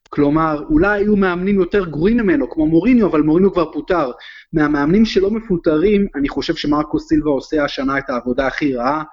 כלומר, 0.10 0.64
אולי 0.70 1.02
היו 1.02 1.16
מאמנים 1.16 1.56
יותר 1.56 1.86
גרועים 1.86 2.18
ממנו, 2.18 2.50
כמו 2.50 2.68
מוריניו, 2.68 3.08
אבל 3.08 3.22
מוריניו 3.22 3.54
כבר 3.54 3.72
פוטר. 3.72 4.12
מהמאמנים 4.54 5.06
שלא 5.06 5.32
מפוטרים, 5.32 6.08
אני 6.16 6.30
חושב 6.30 6.56
שמרקו 6.56 7.00
סילבה 7.00 7.30
עושה 7.30 7.64
השנה 7.64 7.98
את 7.98 8.10
העבודה 8.10 8.48
הכי 8.48 8.76
רעה. 8.76 9.04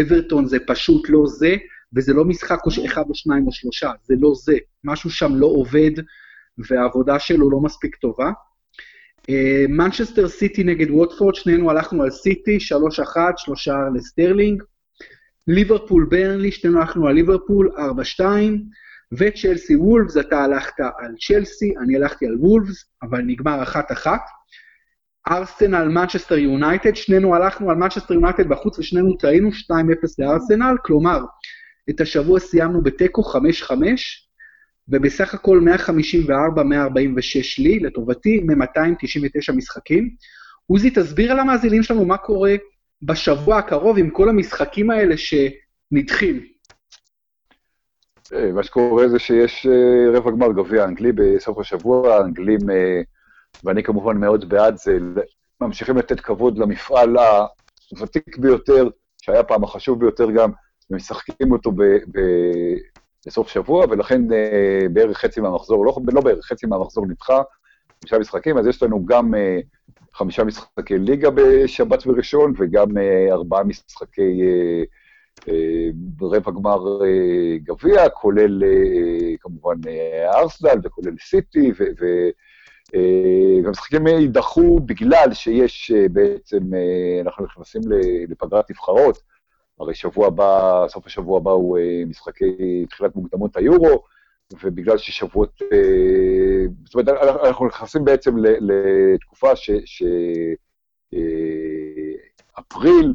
אברטון 0.00 0.46
זה 0.46 0.58
פשוט 0.66 1.10
לא 1.10 1.26
זה, 1.26 1.56
וזה 1.96 2.12
לא 2.12 2.24
משחק 2.24 2.58
או 2.66 2.86
אחד 2.86 3.02
או 3.08 3.14
שניים 3.14 3.46
או 3.46 3.52
שלושה, 3.52 3.90
זה 4.02 4.14
לא 4.18 4.32
זה. 4.34 4.56
משהו 4.84 5.10
שם 5.10 5.34
לא 5.34 5.46
עובד, 5.46 5.90
והעבודה 6.58 7.18
שלו 7.18 7.50
לא 7.50 7.60
מספיק 7.60 7.96
טובה. 7.96 8.30
מנצ'סטר 9.68 10.28
סיטי 10.28 10.64
נגד 10.64 10.90
ווטפורד, 10.90 11.34
שנינו 11.34 11.70
הלכנו 11.70 12.02
על 12.02 12.10
סיטי, 12.10 12.58
3-1, 13.16 13.16
שלושה 13.36 13.76
לסטרלינג. 13.94 14.62
ליברפול 15.46 16.06
ברנלי, 16.10 16.52
שנינו 16.52 16.80
הלכנו 16.80 17.08
על 17.08 17.14
ליברפול, 17.14 17.70
4-2. 18.18 18.22
וצ'לסי 19.12 19.76
וולפס, 19.76 20.16
אתה 20.16 20.44
הלכת 20.44 20.80
על 20.80 21.14
צ'לסי, 21.26 21.74
אני 21.82 21.96
הלכתי 21.96 22.26
על 22.26 22.36
וולפס, 22.36 22.84
אבל 23.02 23.22
נגמר 23.26 23.62
אחת 23.62 23.92
אחת. 23.92 24.20
ארסנל, 25.28 25.88
מנצ'סטר 25.88 26.38
יונייטד, 26.38 26.96
שנינו 26.96 27.34
הלכנו 27.34 27.70
על 27.70 27.76
מנצ'סטר 27.76 28.14
יונייטד 28.14 28.48
בחוץ 28.48 28.78
ושנינו 28.78 29.16
טעינו 29.16 29.48
2-0 29.48 29.52
לארסנל, 30.18 30.76
כלומר, 30.84 31.20
את 31.90 32.00
השבוע 32.00 32.40
סיימנו 32.40 32.82
בתיקו 32.82 33.22
5-5, 33.22 33.72
ובסך 34.88 35.34
הכל 35.34 35.60
154-146 35.86 35.88
לי, 37.58 37.78
לטובתי, 37.78 38.40
מ-299 38.40 39.56
משחקים. 39.56 40.10
עוזי, 40.66 40.90
תסביר 40.90 41.32
על 41.32 41.40
המאזינים 41.40 41.82
שלנו 41.82 42.04
מה 42.04 42.16
קורה 42.16 42.54
בשבוע 43.02 43.58
הקרוב 43.58 43.98
עם 43.98 44.10
כל 44.10 44.28
המשחקים 44.28 44.90
האלה 44.90 45.14
שנדחים. 45.16 46.40
אה, 48.34 48.52
מה 48.52 48.62
שקורה 48.62 49.08
זה 49.08 49.18
שיש 49.18 49.66
אה, 49.66 50.18
רבע 50.18 50.30
גמר 50.30 50.52
גביע 50.52 50.84
אנגלי 50.84 51.12
בסוף 51.12 51.58
השבוע, 51.58 52.14
האנגלים, 52.14 52.70
אה, 52.70 53.00
ואני 53.64 53.82
כמובן 53.82 54.16
מאוד 54.16 54.48
בעד 54.48 54.76
זה, 54.76 54.98
ממשיכים 55.60 55.96
לתת 55.96 56.20
כבוד 56.20 56.58
למפעל 56.58 57.16
הוותיק 57.92 58.38
ביותר, 58.38 58.88
שהיה 59.22 59.42
פעם 59.42 59.64
החשוב 59.64 60.00
ביותר 60.00 60.30
גם, 60.30 60.50
ומשחקים 60.90 61.52
אותו 61.52 61.72
בסוף 63.26 63.48
שבוע, 63.48 63.86
ולכן 63.90 64.22
בערך 64.92 65.18
חצי 65.18 65.40
מהמחזור, 65.40 65.86
לא, 65.86 65.96
לא 66.12 66.20
בערך, 66.20 66.44
חצי 66.44 66.66
מהמחזור 66.66 67.06
נדחה, 67.06 67.42
חמישה 68.00 68.18
משחקים, 68.18 68.58
אז 68.58 68.66
יש 68.66 68.82
לנו 68.82 69.06
גם 69.06 69.34
חמישה 70.14 70.44
משחקי 70.44 70.98
ליגה 70.98 71.30
בשבת 71.30 72.06
וראשון, 72.06 72.52
וגם 72.58 72.88
ארבעה 73.30 73.64
משחקי... 73.64 74.42
ברבע 75.92 76.50
גמר 76.50 77.04
אה, 77.04 77.58
גביע, 77.62 78.08
כולל 78.08 78.64
אה, 78.64 79.36
כמובן 79.40 79.76
אה, 79.88 80.38
ארסנל 80.38 80.80
וכולל 80.84 81.12
סיטי, 81.20 81.72
והמשחקים 83.64 84.06
יידחו 84.06 84.80
בגלל 84.80 85.34
שיש 85.34 85.92
בעצם, 86.12 86.58
אנחנו 87.22 87.44
נכנסים 87.44 87.82
לפגרת 88.28 88.70
נבחרות, 88.70 89.22
הרי 89.80 89.94
שבוע 89.94 90.26
הבא, 90.26 90.84
סוף 90.88 91.06
השבוע 91.06 91.38
הבא 91.38 91.50
הוא 91.50 91.78
משחקי 92.06 92.86
תחילת 92.90 93.16
מוקדמות 93.16 93.56
היורו, 93.56 94.02
ובגלל 94.62 94.98
ששבועות, 94.98 95.62
זאת 96.84 96.94
אומרת, 96.94 97.08
אנחנו 97.44 97.66
נכנסים 97.66 98.04
בעצם 98.04 98.34
לתקופה 98.38 99.56
ש... 99.56 99.70
ש 99.84 100.02
אפריל, 102.58 103.14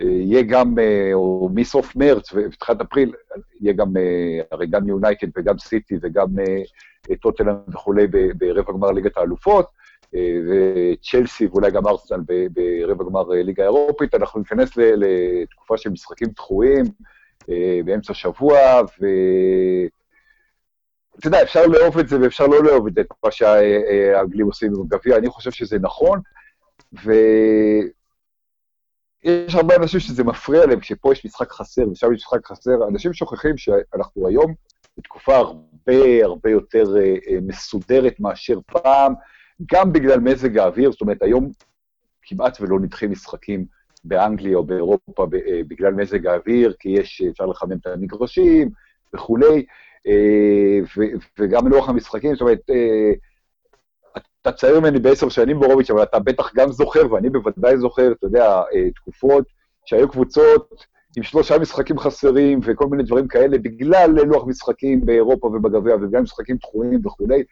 יהיה 0.00 0.42
גם, 0.42 0.78
אה, 0.78 1.10
או 1.14 1.50
מסוף 1.54 1.96
מרץ 1.96 2.32
ותחילת 2.32 2.80
אפריל, 2.80 3.12
יהיה 3.60 3.72
גם, 3.72 3.96
אה, 3.96 4.40
הרי 4.52 4.66
גם 4.66 4.88
יונייטד 4.88 5.26
וגם 5.36 5.58
סיטי 5.58 5.98
וגם 6.02 6.26
אה, 6.38 7.16
טוטנאם 7.16 7.54
וכולי 7.68 8.06
ברבע 8.38 8.72
גמר 8.72 8.90
ליגת 8.90 9.16
האלופות, 9.16 9.66
וצ'לסי 10.12 11.46
ואולי 11.46 11.70
גם 11.70 11.86
ארסנל 11.86 12.20
ברבע 12.50 13.04
גמר 13.04 13.28
ליגה 13.28 13.62
האירופית, 13.62 14.14
אנחנו 14.14 14.40
ניכנס 14.40 14.70
לתקופה 14.76 15.76
של 15.76 15.90
משחקים 15.90 16.28
דחויים 16.28 16.84
באמצע 17.84 18.14
שבוע, 18.14 18.58
ו... 19.00 19.06
אתה 21.18 21.28
יודע, 21.28 21.42
אפשר 21.42 21.66
לאהוב 21.66 21.98
את 21.98 22.08
זה 22.08 22.20
ואפשר 22.20 22.46
לא 22.46 22.64
לאהוב 22.64 22.86
את 22.86 22.94
זה, 22.94 23.02
מה 23.24 23.30
שהאנגלים 23.30 24.46
עושים 24.46 24.72
בגביע, 24.72 25.16
אני 25.16 25.28
חושב 25.28 25.50
שזה 25.50 25.78
נכון, 25.78 26.20
ו... 27.04 27.12
יש 29.24 29.54
הרבה 29.54 29.76
אנשים 29.76 30.00
שזה 30.00 30.24
מפריע 30.24 30.66
להם, 30.66 30.80
כשפה 30.80 31.12
יש 31.12 31.24
משחק 31.24 31.52
חסר 31.52 31.88
ושם 31.88 32.12
יש 32.12 32.20
משחק 32.20 32.46
חסר, 32.46 32.88
אנשים 32.88 33.12
שוכחים 33.12 33.56
שאנחנו 33.56 34.28
היום 34.28 34.54
בתקופה 34.98 35.36
הרבה 35.36 36.24
הרבה 36.24 36.50
יותר 36.50 36.84
אה, 36.96 37.14
אה, 37.28 37.38
מסודרת 37.42 38.20
מאשר 38.20 38.58
פעם, 38.66 39.14
גם 39.72 39.92
בגלל 39.92 40.20
מזג 40.20 40.58
האוויר, 40.58 40.92
זאת 40.92 41.00
אומרת, 41.00 41.22
היום 41.22 41.50
כמעט 42.22 42.60
ולא 42.60 42.80
נדחים 42.80 43.10
משחקים 43.10 43.64
באנגליה 44.04 44.56
או 44.56 44.64
באירופה 44.64 45.26
אה, 45.34 45.60
בגלל 45.68 45.94
מזג 45.94 46.26
האוויר, 46.26 46.74
כי 46.78 46.88
יש, 46.88 47.22
אפשר 47.30 47.46
לחמם 47.46 47.72
את 47.72 47.86
המגרשים 47.86 48.70
וכולי, 49.14 49.64
אה, 50.06 50.78
וגם 51.38 51.68
לוח 51.68 51.88
המשחקים, 51.88 52.32
זאת 52.34 52.40
אומרת, 52.40 52.60
אה, 52.70 53.12
אתה 54.42 54.52
צעיר 54.52 54.80
ממני 54.80 54.98
בעשר 54.98 55.28
שנים 55.28 55.60
בורוביץ', 55.60 55.90
אבל 55.90 56.02
אתה 56.02 56.18
בטח 56.18 56.54
גם 56.54 56.72
זוכר, 56.72 57.12
ואני 57.12 57.30
בוודאי 57.30 57.78
זוכר, 57.78 58.12
אתה 58.12 58.26
יודע, 58.26 58.62
אה, 58.74 58.90
תקופות 58.94 59.44
שהיו 59.84 60.08
קבוצות 60.08 60.86
עם 61.16 61.22
שלושה 61.22 61.58
משחקים 61.58 61.98
חסרים 61.98 62.60
וכל 62.62 62.86
מיני 62.86 63.02
דברים 63.02 63.28
כאלה, 63.28 63.58
בגלל 63.58 64.10
לוח 64.26 64.44
משחקים 64.46 65.06
באירופה 65.06 65.46
ובגביע, 65.46 65.94
ובגלל 65.94 66.20
משחקים 66.20 66.56
תחומים 66.56 67.00
וכולי, 67.06 67.44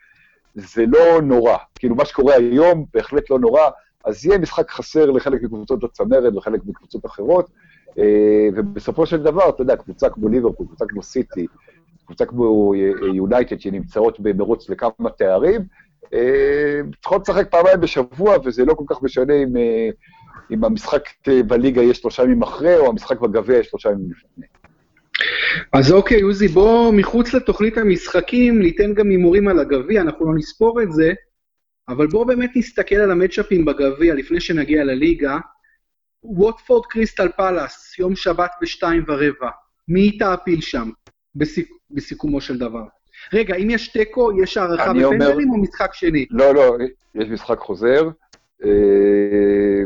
זה 0.59 0.85
לא 0.87 1.23
נורא. 1.23 1.57
כאילו, 1.79 1.95
מה 1.95 2.05
שקורה 2.05 2.35
היום 2.35 2.85
בהחלט 2.95 3.31
לא 3.31 3.39
נורא, 3.39 3.63
אז 4.05 4.27
יהיה 4.27 4.39
משחק 4.39 4.71
חסר 4.71 5.11
לחלק 5.11 5.43
מקבוצות 5.43 5.85
הצמרת 5.85 6.37
וחלק 6.37 6.61
מקבוצות 6.67 7.07
אחרות, 7.07 7.51
אה, 7.99 8.49
ובסופו 8.57 9.07
של 9.07 9.23
דבר, 9.23 9.49
אתה 9.49 9.63
יודע, 9.63 9.77
קבוצה 9.77 10.11
כמו 10.11 10.29
ליברפול, 10.29 10.67
קבוצה 10.67 10.85
כמו 10.89 11.03
סיטי, 11.03 11.47
קבוצה 12.07 12.27
כמו 12.27 12.75
יונייטד, 13.15 13.61
שנמצאות 13.61 14.21
במרוץ 14.21 14.71
לכמה 14.71 15.11
תארים, 15.19 15.61
אה, 16.15 16.81
צריכות 17.01 17.29
לשחק 17.29 17.51
פעמיים 17.51 17.81
בשבוע, 17.81 18.37
וזה 18.45 18.65
לא 18.65 18.75
כל 18.75 18.85
כך 18.87 19.03
משנה 19.03 19.35
אם, 19.35 19.57
אה, 19.57 19.89
אם 20.51 20.65
המשחק 20.65 21.03
אה, 21.29 21.43
בליגה 21.43 21.83
יהיה 21.83 21.95
שלושה 21.95 22.23
ימים 22.23 22.43
אחרי, 22.43 22.77
או 22.77 22.87
המשחק 22.87 23.21
בגביע 23.21 23.55
יהיה 23.55 23.65
שלושה 23.65 23.91
ימים 23.91 24.11
לפני. 24.11 24.47
אז 25.73 25.93
אוקיי, 25.93 26.21
עוזי, 26.21 26.49
בוא 26.49 26.93
מחוץ 26.93 27.35
לתוכנית 27.35 27.79
המשחקים, 27.79 28.62
ניתן 28.62 28.95
גם 28.95 29.11
הימורים 29.11 29.49
על 29.49 29.59
הגביע, 29.59 30.01
אנחנו 30.01 30.27
לא 30.27 30.39
נספור 30.39 30.83
את 30.83 30.93
זה, 30.93 31.12
אבל 31.89 32.07
בואו 32.07 32.25
באמת 32.25 32.51
נסתכל 32.57 32.97
על 32.97 33.11
המצ'אפים 33.11 33.64
בגביע 33.64 34.14
לפני 34.14 34.41
שנגיע 34.41 34.85
לליגה. 34.85 35.39
ווטפורד 36.23 36.87
קריסטל 36.87 37.29
פלאס, 37.37 37.99
יום 37.99 38.16
שבת 38.16 38.51
בשתיים 38.62 39.05
ורבע. 39.09 39.51
מי 39.89 40.19
תעפיל 40.19 40.61
שם, 40.61 40.91
בסיכ... 41.35 41.69
בסיכומו 41.91 42.41
של 42.41 42.59
דבר? 42.59 42.83
רגע, 43.33 43.57
אם 43.57 43.71
יש 43.71 43.89
תיקו, 43.89 44.43
יש 44.43 44.57
הערכה 44.57 44.93
בפנדלים 44.93 45.51
או 45.51 45.57
משחק 45.57 45.95
שני? 45.95 46.27
לא, 46.31 46.55
לא, 46.55 46.77
יש 47.14 47.29
משחק 47.29 47.59
חוזר. 47.59 48.09
אה, 48.64 49.83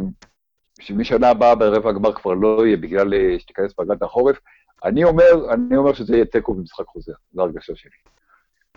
שמשנה 0.80 1.28
הבאה 1.28 1.54
ברבע 1.54 1.90
הגמר 1.90 2.12
כבר 2.12 2.34
לא 2.34 2.66
יהיה, 2.66 2.76
בגלל 2.76 3.14
אה, 3.14 3.38
שתיכנס 3.38 3.72
פגרת 3.72 4.02
החורף. 4.02 4.38
אני 4.84 5.04
אומר, 5.04 5.54
אני 5.54 5.76
אומר 5.76 5.92
שזה 5.92 6.14
יהיה 6.14 6.24
תיקו 6.24 6.54
במשחק 6.54 6.86
חוזר, 6.86 7.12
זו 7.32 7.42
הרגשה 7.42 7.72
שלי. 7.76 7.90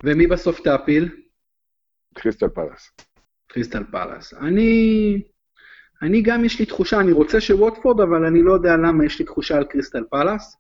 ומי 0.04 0.28
בסוף 0.28 0.60
תעפיל? 0.60 1.10
קריסטל 2.14 2.50
פלאס. 2.50 2.92
קריסטל 3.48 3.84
פלאס. 3.92 4.34
אני... 4.34 5.22
אני 6.02 6.22
גם 6.22 6.46
יש 6.46 6.60
לי 6.60 6.66
תחושה, 6.66 7.00
אני 7.00 7.12
רוצה 7.12 7.42
שווטפורד, 7.42 8.02
אבל 8.02 8.26
אני 8.26 8.42
לא 8.42 8.54
יודע 8.54 8.78
למה 8.78 9.06
יש 9.06 9.20
לי 9.20 9.26
תחושה 9.26 9.58
על 9.58 9.64
קריסטל 9.64 10.04
פלאס. 10.10 10.58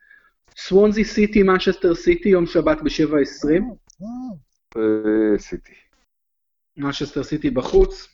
סוונזי 0.57 1.03
סיטי, 1.03 1.43
מנצ'סטר 1.43 1.95
סיטי, 1.95 2.29
יום 2.29 2.45
שבת 2.45 2.77
ב-7.20. 2.81 3.63
אה, 4.77 5.37
סיטי. 5.37 5.73
מנצ'סטר 6.77 7.23
סיטי 7.23 7.49
בחוץ, 7.49 8.07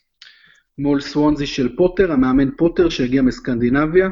מול 0.78 1.02
סוונזי 1.02 1.48
של 1.48 1.76
פוטר, 1.76 2.12
המאמן 2.12 2.52
פוטר 2.58 2.90
שהגיע 2.90 3.22
מסקנדינביה. 3.22 4.10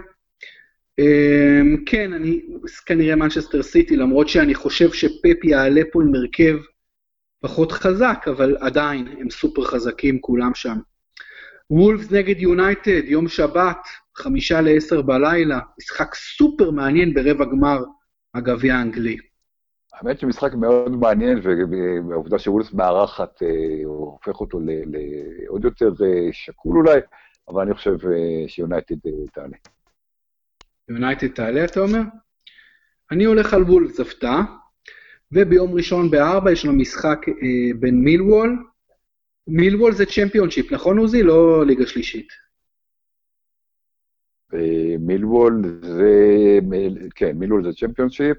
אמ, 0.99 1.77
כן, 1.85 2.13
אני 2.13 2.41
כנראה 2.85 3.15
מנצ'סטר 3.15 3.63
סיטי, 3.63 3.97
למרות 3.97 4.29
שאני 4.29 4.55
חושב 4.55 4.91
שפפ 4.91 5.43
יעלה 5.43 5.81
פה 5.91 6.03
עם 6.03 6.15
הרכב 6.15 6.57
פחות 7.41 7.71
חזק, 7.71 8.25
אבל 8.27 8.57
עדיין, 8.59 9.07
הם 9.19 9.29
סופר 9.29 9.63
חזקים 9.63 10.21
כולם 10.21 10.51
שם. 10.55 10.77
וולפס 11.69 12.11
נגד 12.11 12.39
יונייטד, 12.39 13.01
יום 13.05 13.27
שבת, 13.27 13.77
חמישה 14.15 14.61
לעשר 14.61 15.01
בלילה, 15.01 15.59
משחק 15.79 16.15
סופר 16.15 16.71
מעניין 16.71 17.13
ברבע 17.13 17.45
גמר 17.45 17.83
הגביע 18.33 18.75
האנגלי. 18.75 19.17
האמת 19.93 20.19
שמשחק 20.19 20.53
מאוד 20.53 20.91
מעניין, 20.91 21.39
והעובדה 22.09 22.39
שוולס 22.39 22.73
מארחת 22.73 23.43
אה, 23.43 23.81
הופך 23.85 24.41
אותו 24.41 24.59
לעוד 24.65 25.63
יותר 25.63 25.91
אה, 26.05 26.27
שקול 26.31 26.77
אולי, 26.77 26.99
אבל 27.47 27.61
אני 27.61 27.73
חושב 27.73 27.97
אה, 28.07 28.47
שיונייטד 28.47 28.95
תעלה. 29.33 29.57
יונייטד 30.89 31.27
תעלה, 31.27 31.65
אתה 31.65 31.79
אומר? 31.79 32.01
אני 33.11 33.23
הולך 33.23 33.53
על 33.53 33.63
וולס 33.63 33.99
הפתעה, 33.99 34.45
וביום 35.31 35.73
ראשון 35.73 36.11
בארבע 36.11 36.51
יש 36.51 36.65
לנו 36.65 36.73
משחק 36.73 37.19
אה, 37.27 37.79
בין 37.79 37.95
מילוול. 38.03 38.57
מילוול 39.47 39.93
זה 39.93 40.05
צ'מפיונשיפ, 40.05 40.71
נכון 40.71 40.97
עוזי? 40.97 41.23
לא 41.23 41.65
ליגה 41.65 41.87
שלישית. 41.87 42.27
מילוול 44.99 45.79
זה, 45.81 46.59
כן, 47.15 47.31
מילוול 47.37 47.63
זה 47.63 47.69
צ'מפיונשיפ. 47.79 48.37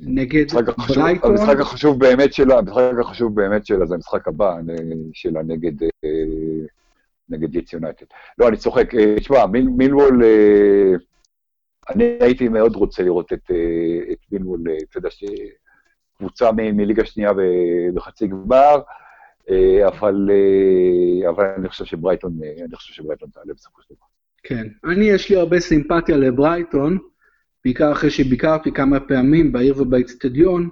נגד 0.00 0.44
ברייטון. 0.88 1.30
המשחק 1.30 1.60
החשוב 1.60 2.00
באמת 2.00 2.32
שלה, 2.32 2.58
המשחק 2.58 2.92
החשוב 3.00 3.34
באמת 3.34 3.66
שלה 3.66 3.86
זה 3.86 3.94
המשחק 3.94 4.28
הבא 4.28 4.56
שלה 5.12 5.42
נגד, 5.42 5.82
אה, 5.82 5.88
נגד 7.28 7.54
יץ 7.54 7.72
יונייטד. 7.72 8.06
לא, 8.38 8.48
אני 8.48 8.56
צוחק. 8.56 8.94
אה, 8.94 9.14
תשמע, 9.16 9.46
מיל, 9.46 9.68
מילוול, 9.68 10.24
אה, 10.24 10.92
אני 11.88 12.16
הייתי 12.20 12.48
מאוד 12.48 12.76
רוצה 12.76 13.02
לראות 13.02 13.32
את, 13.32 13.50
את 14.12 14.18
מילוול, 14.32 14.60
אתה 14.90 14.98
יודע, 14.98 15.08
קבוצה 16.18 16.52
מליגה 16.52 17.04
שנייה 17.04 17.32
בחצי 17.94 18.26
גמר, 18.26 18.80
אבל, 19.86 20.30
אבל 21.28 21.44
אני 21.58 21.68
חושב 21.68 21.84
שברייטון, 21.84 22.38
אני 22.64 22.76
חושב 22.76 22.92
שברייטון 22.94 23.28
תעלה 23.28 23.54
בסופו 23.54 23.82
של 23.82 23.94
דבר. 23.94 24.06
כן, 24.42 24.66
אני, 24.84 25.04
יש 25.04 25.30
לי 25.30 25.36
הרבה 25.36 25.60
סימפתיה 25.60 26.16
לברייטון. 26.16 26.98
בעיקר 27.64 27.92
אחרי 27.92 28.10
שביקרתי 28.10 28.72
כמה 28.72 29.00
פעמים 29.00 29.52
בעיר 29.52 29.82
ובאצטדיון, 29.82 30.68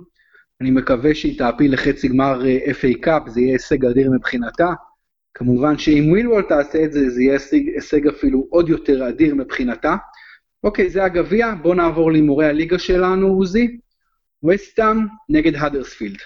אני 0.60 0.70
מקווה 0.70 1.14
שהיא 1.14 1.38
תעפיל 1.38 1.72
לחצי 1.72 2.08
גמר 2.08 2.46
אה, 2.46 2.58
FA 2.66 3.00
Cup, 3.00 3.22
זה 3.26 3.40
יהיה 3.40 3.52
הישג 3.52 3.84
אדיר 3.84 4.10
מבחינתה. 4.10 4.72
כמובן 5.34 5.78
שאם 5.78 6.06
מילוול 6.10 6.42
תעשה 6.42 6.84
את 6.84 6.92
זה, 6.92 7.10
זה 7.10 7.22
יהיה 7.22 7.38
הישג 7.74 8.06
אפילו 8.06 8.46
עוד 8.50 8.68
יותר 8.68 9.08
אדיר 9.08 9.34
מבחינתה. 9.34 9.96
אוקיי, 10.64 10.90
זה 10.90 11.04
הגביע, 11.04 11.54
בואו 11.62 11.74
נעבור 11.74 12.12
להימורי 12.12 12.46
הליגה 12.46 12.78
שלנו, 12.78 13.26
עוזי. 13.26 13.78
ווסטהאם 14.44 15.06
נגד 15.28 15.54
האדרספילד. 15.54 16.18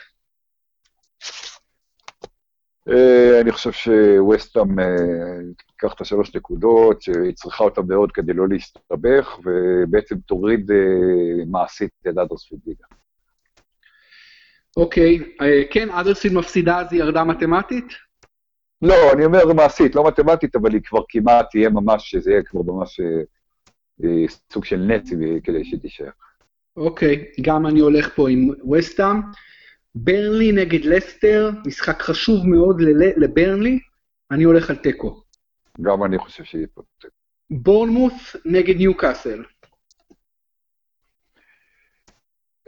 אה, 2.88 3.40
אני 3.40 3.52
חושב 3.52 3.72
שווסטאם 3.72 4.80
אה, 4.80 4.84
תיקח 5.66 5.94
את 5.94 6.00
השלוש 6.00 6.36
נקודות, 6.36 7.02
שהיא 7.02 7.34
צריכה 7.34 7.64
אותה 7.64 7.82
מאוד 7.82 8.12
כדי 8.12 8.32
לא 8.32 8.48
להסתבך, 8.48 9.38
ובעצם 9.44 10.16
תוריד 10.18 10.70
אה, 10.70 11.44
מעשית 11.46 11.90
את 12.02 12.18
אדרספילד 12.18 12.60
ליגה. 12.66 12.84
אוקיי, 14.76 15.18
כן, 15.70 15.90
אדרספילד 15.90 16.34
מפסידה 16.34 16.80
אז 16.80 16.86
היא 16.90 17.00
ירדה 17.00 17.24
מתמטית? 17.24 17.86
לא, 18.82 19.12
אני 19.12 19.24
אומר 19.24 19.52
מעשית, 19.52 19.94
לא 19.94 20.06
מתמטית, 20.06 20.56
אבל 20.56 20.72
היא 20.72 20.80
כבר 20.84 21.00
כמעט 21.08 21.46
תהיה 21.50 21.68
ממש, 21.68 22.10
שזה 22.10 22.30
יהיה 22.30 22.42
כבר 22.42 22.62
ממש 22.62 23.00
סוג 24.52 24.64
של 24.64 24.76
נץ 24.76 25.10
כדי 25.44 25.64
שתישאר. 25.64 26.10
אוקיי, 26.76 27.24
גם 27.40 27.66
אני 27.66 27.80
הולך 27.80 28.14
פה 28.14 28.30
עם 28.30 28.50
וסטאם. 28.72 29.20
ברנלי 29.94 30.52
נגד 30.52 30.84
לסטר, 30.84 31.50
משחק 31.66 32.02
חשוב 32.02 32.46
מאוד 32.46 32.80
לברנלי, 33.16 33.78
אני 34.30 34.44
הולך 34.44 34.70
על 34.70 34.76
תיקו. 34.76 35.22
גם 35.80 36.04
אני 36.04 36.18
חושב 36.18 36.44
שיהיה 36.44 36.66
פה 36.74 36.82
תיקו. 36.98 37.14
בורנמוס 37.50 38.36
נגד 38.44 38.76
ניוקאסל. 38.76 39.44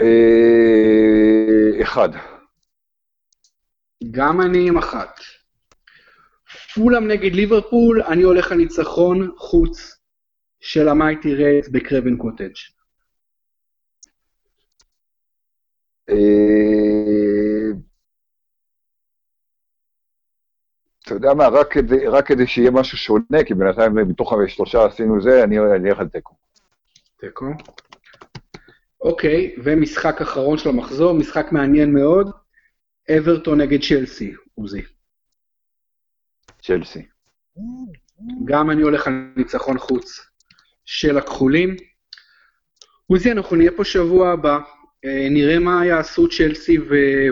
אה, 0.01 1.83
אחד. 1.83 2.09
גם 4.11 4.41
אני 4.41 4.69
עם 4.69 4.79
אחת. 4.79 5.21
פולאם 6.75 7.09
נגד 7.09 7.35
ליברפול, 7.35 8.03
אני 8.03 8.23
הולך 8.23 8.53
על 8.53 8.59
ניצחון 8.59 9.31
חוץ 9.37 9.98
של 10.61 10.89
המייטי 10.89 11.35
רייט 11.35 11.69
בקרבן 11.73 12.17
קוטג'. 12.17 12.55
אה, 16.09 16.15
אתה 21.05 21.15
יודע 21.15 21.35
מה, 21.35 21.49
רק 21.49 21.73
כדי, 21.73 22.07
רק 22.07 22.27
כדי 22.27 22.47
שיהיה 22.47 22.71
משהו 22.71 22.99
שונה, 22.99 23.45
כי 23.47 23.55
בינתיים 23.55 23.95
מתוך 23.95 24.33
השלושה 24.33 24.85
עשינו 24.85 25.21
זה, 25.23 25.45
אני 25.45 25.59
אלך 25.91 25.99
על 25.99 26.09
תיקו. 26.09 26.35
תיקו. 27.17 27.47
אוקיי, 29.01 29.57
ומשחק 29.65 30.21
אחרון 30.21 30.59
של 30.59 30.69
המחזור, 30.69 31.15
משחק 31.15 31.47
מעניין 31.53 31.95
מאוד, 31.95 32.31
אברטון 33.19 33.61
נגד 33.61 33.79
צ'לסי, 33.83 34.35
עוזי. 34.55 34.83
צ'לסי. 36.63 37.07
גם 38.45 38.71
אני 38.71 38.83
הולך 38.83 39.07
על 39.07 39.33
ניצחון 39.37 39.79
חוץ 39.79 40.21
של 40.91 41.19
הכחולים. 41.19 41.77
עוזי, 43.07 43.33
אנחנו 43.33 43.57
נהיה 43.57 43.71
פה 43.77 43.85
שבוע 43.85 44.33
הבא. 44.33 44.59
אה, 45.05 45.29
נראה 45.31 45.59
מה 45.59 45.87
יעשו 45.87 46.29
צ'לסי 46.29 46.79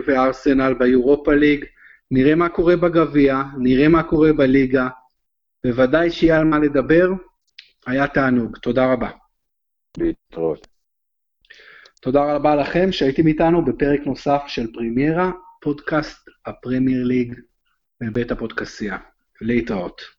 וארסנל 0.06 0.74
ביורופה 0.74 1.34
ליג, 1.34 1.64
נראה 2.10 2.34
מה 2.34 2.48
קורה 2.48 2.76
בגביע, 2.76 3.42
נראה 3.58 3.88
מה 3.88 4.02
קורה 4.02 4.32
בליגה. 4.32 4.88
בוודאי 5.64 6.10
שיהיה 6.10 6.38
על 6.38 6.44
מה 6.44 6.58
לדבר. 6.58 7.08
היה 7.86 8.08
תענוג. 8.08 8.56
תודה 8.56 8.92
רבה. 8.92 9.10
להתראות. 9.98 10.66
תודה 12.00 12.34
רבה 12.34 12.56
לכם 12.56 12.92
שהייתם 12.92 13.26
איתנו 13.26 13.64
בפרק 13.64 14.00
נוסף 14.06 14.42
של 14.46 14.72
פרימיירה, 14.72 15.30
פודקאסט 15.60 16.28
הפרמייר 16.46 17.04
ליג 17.04 17.34
מבית 18.00 18.30
הפודקסייה. 18.30 18.98
להתראות. 19.40 20.15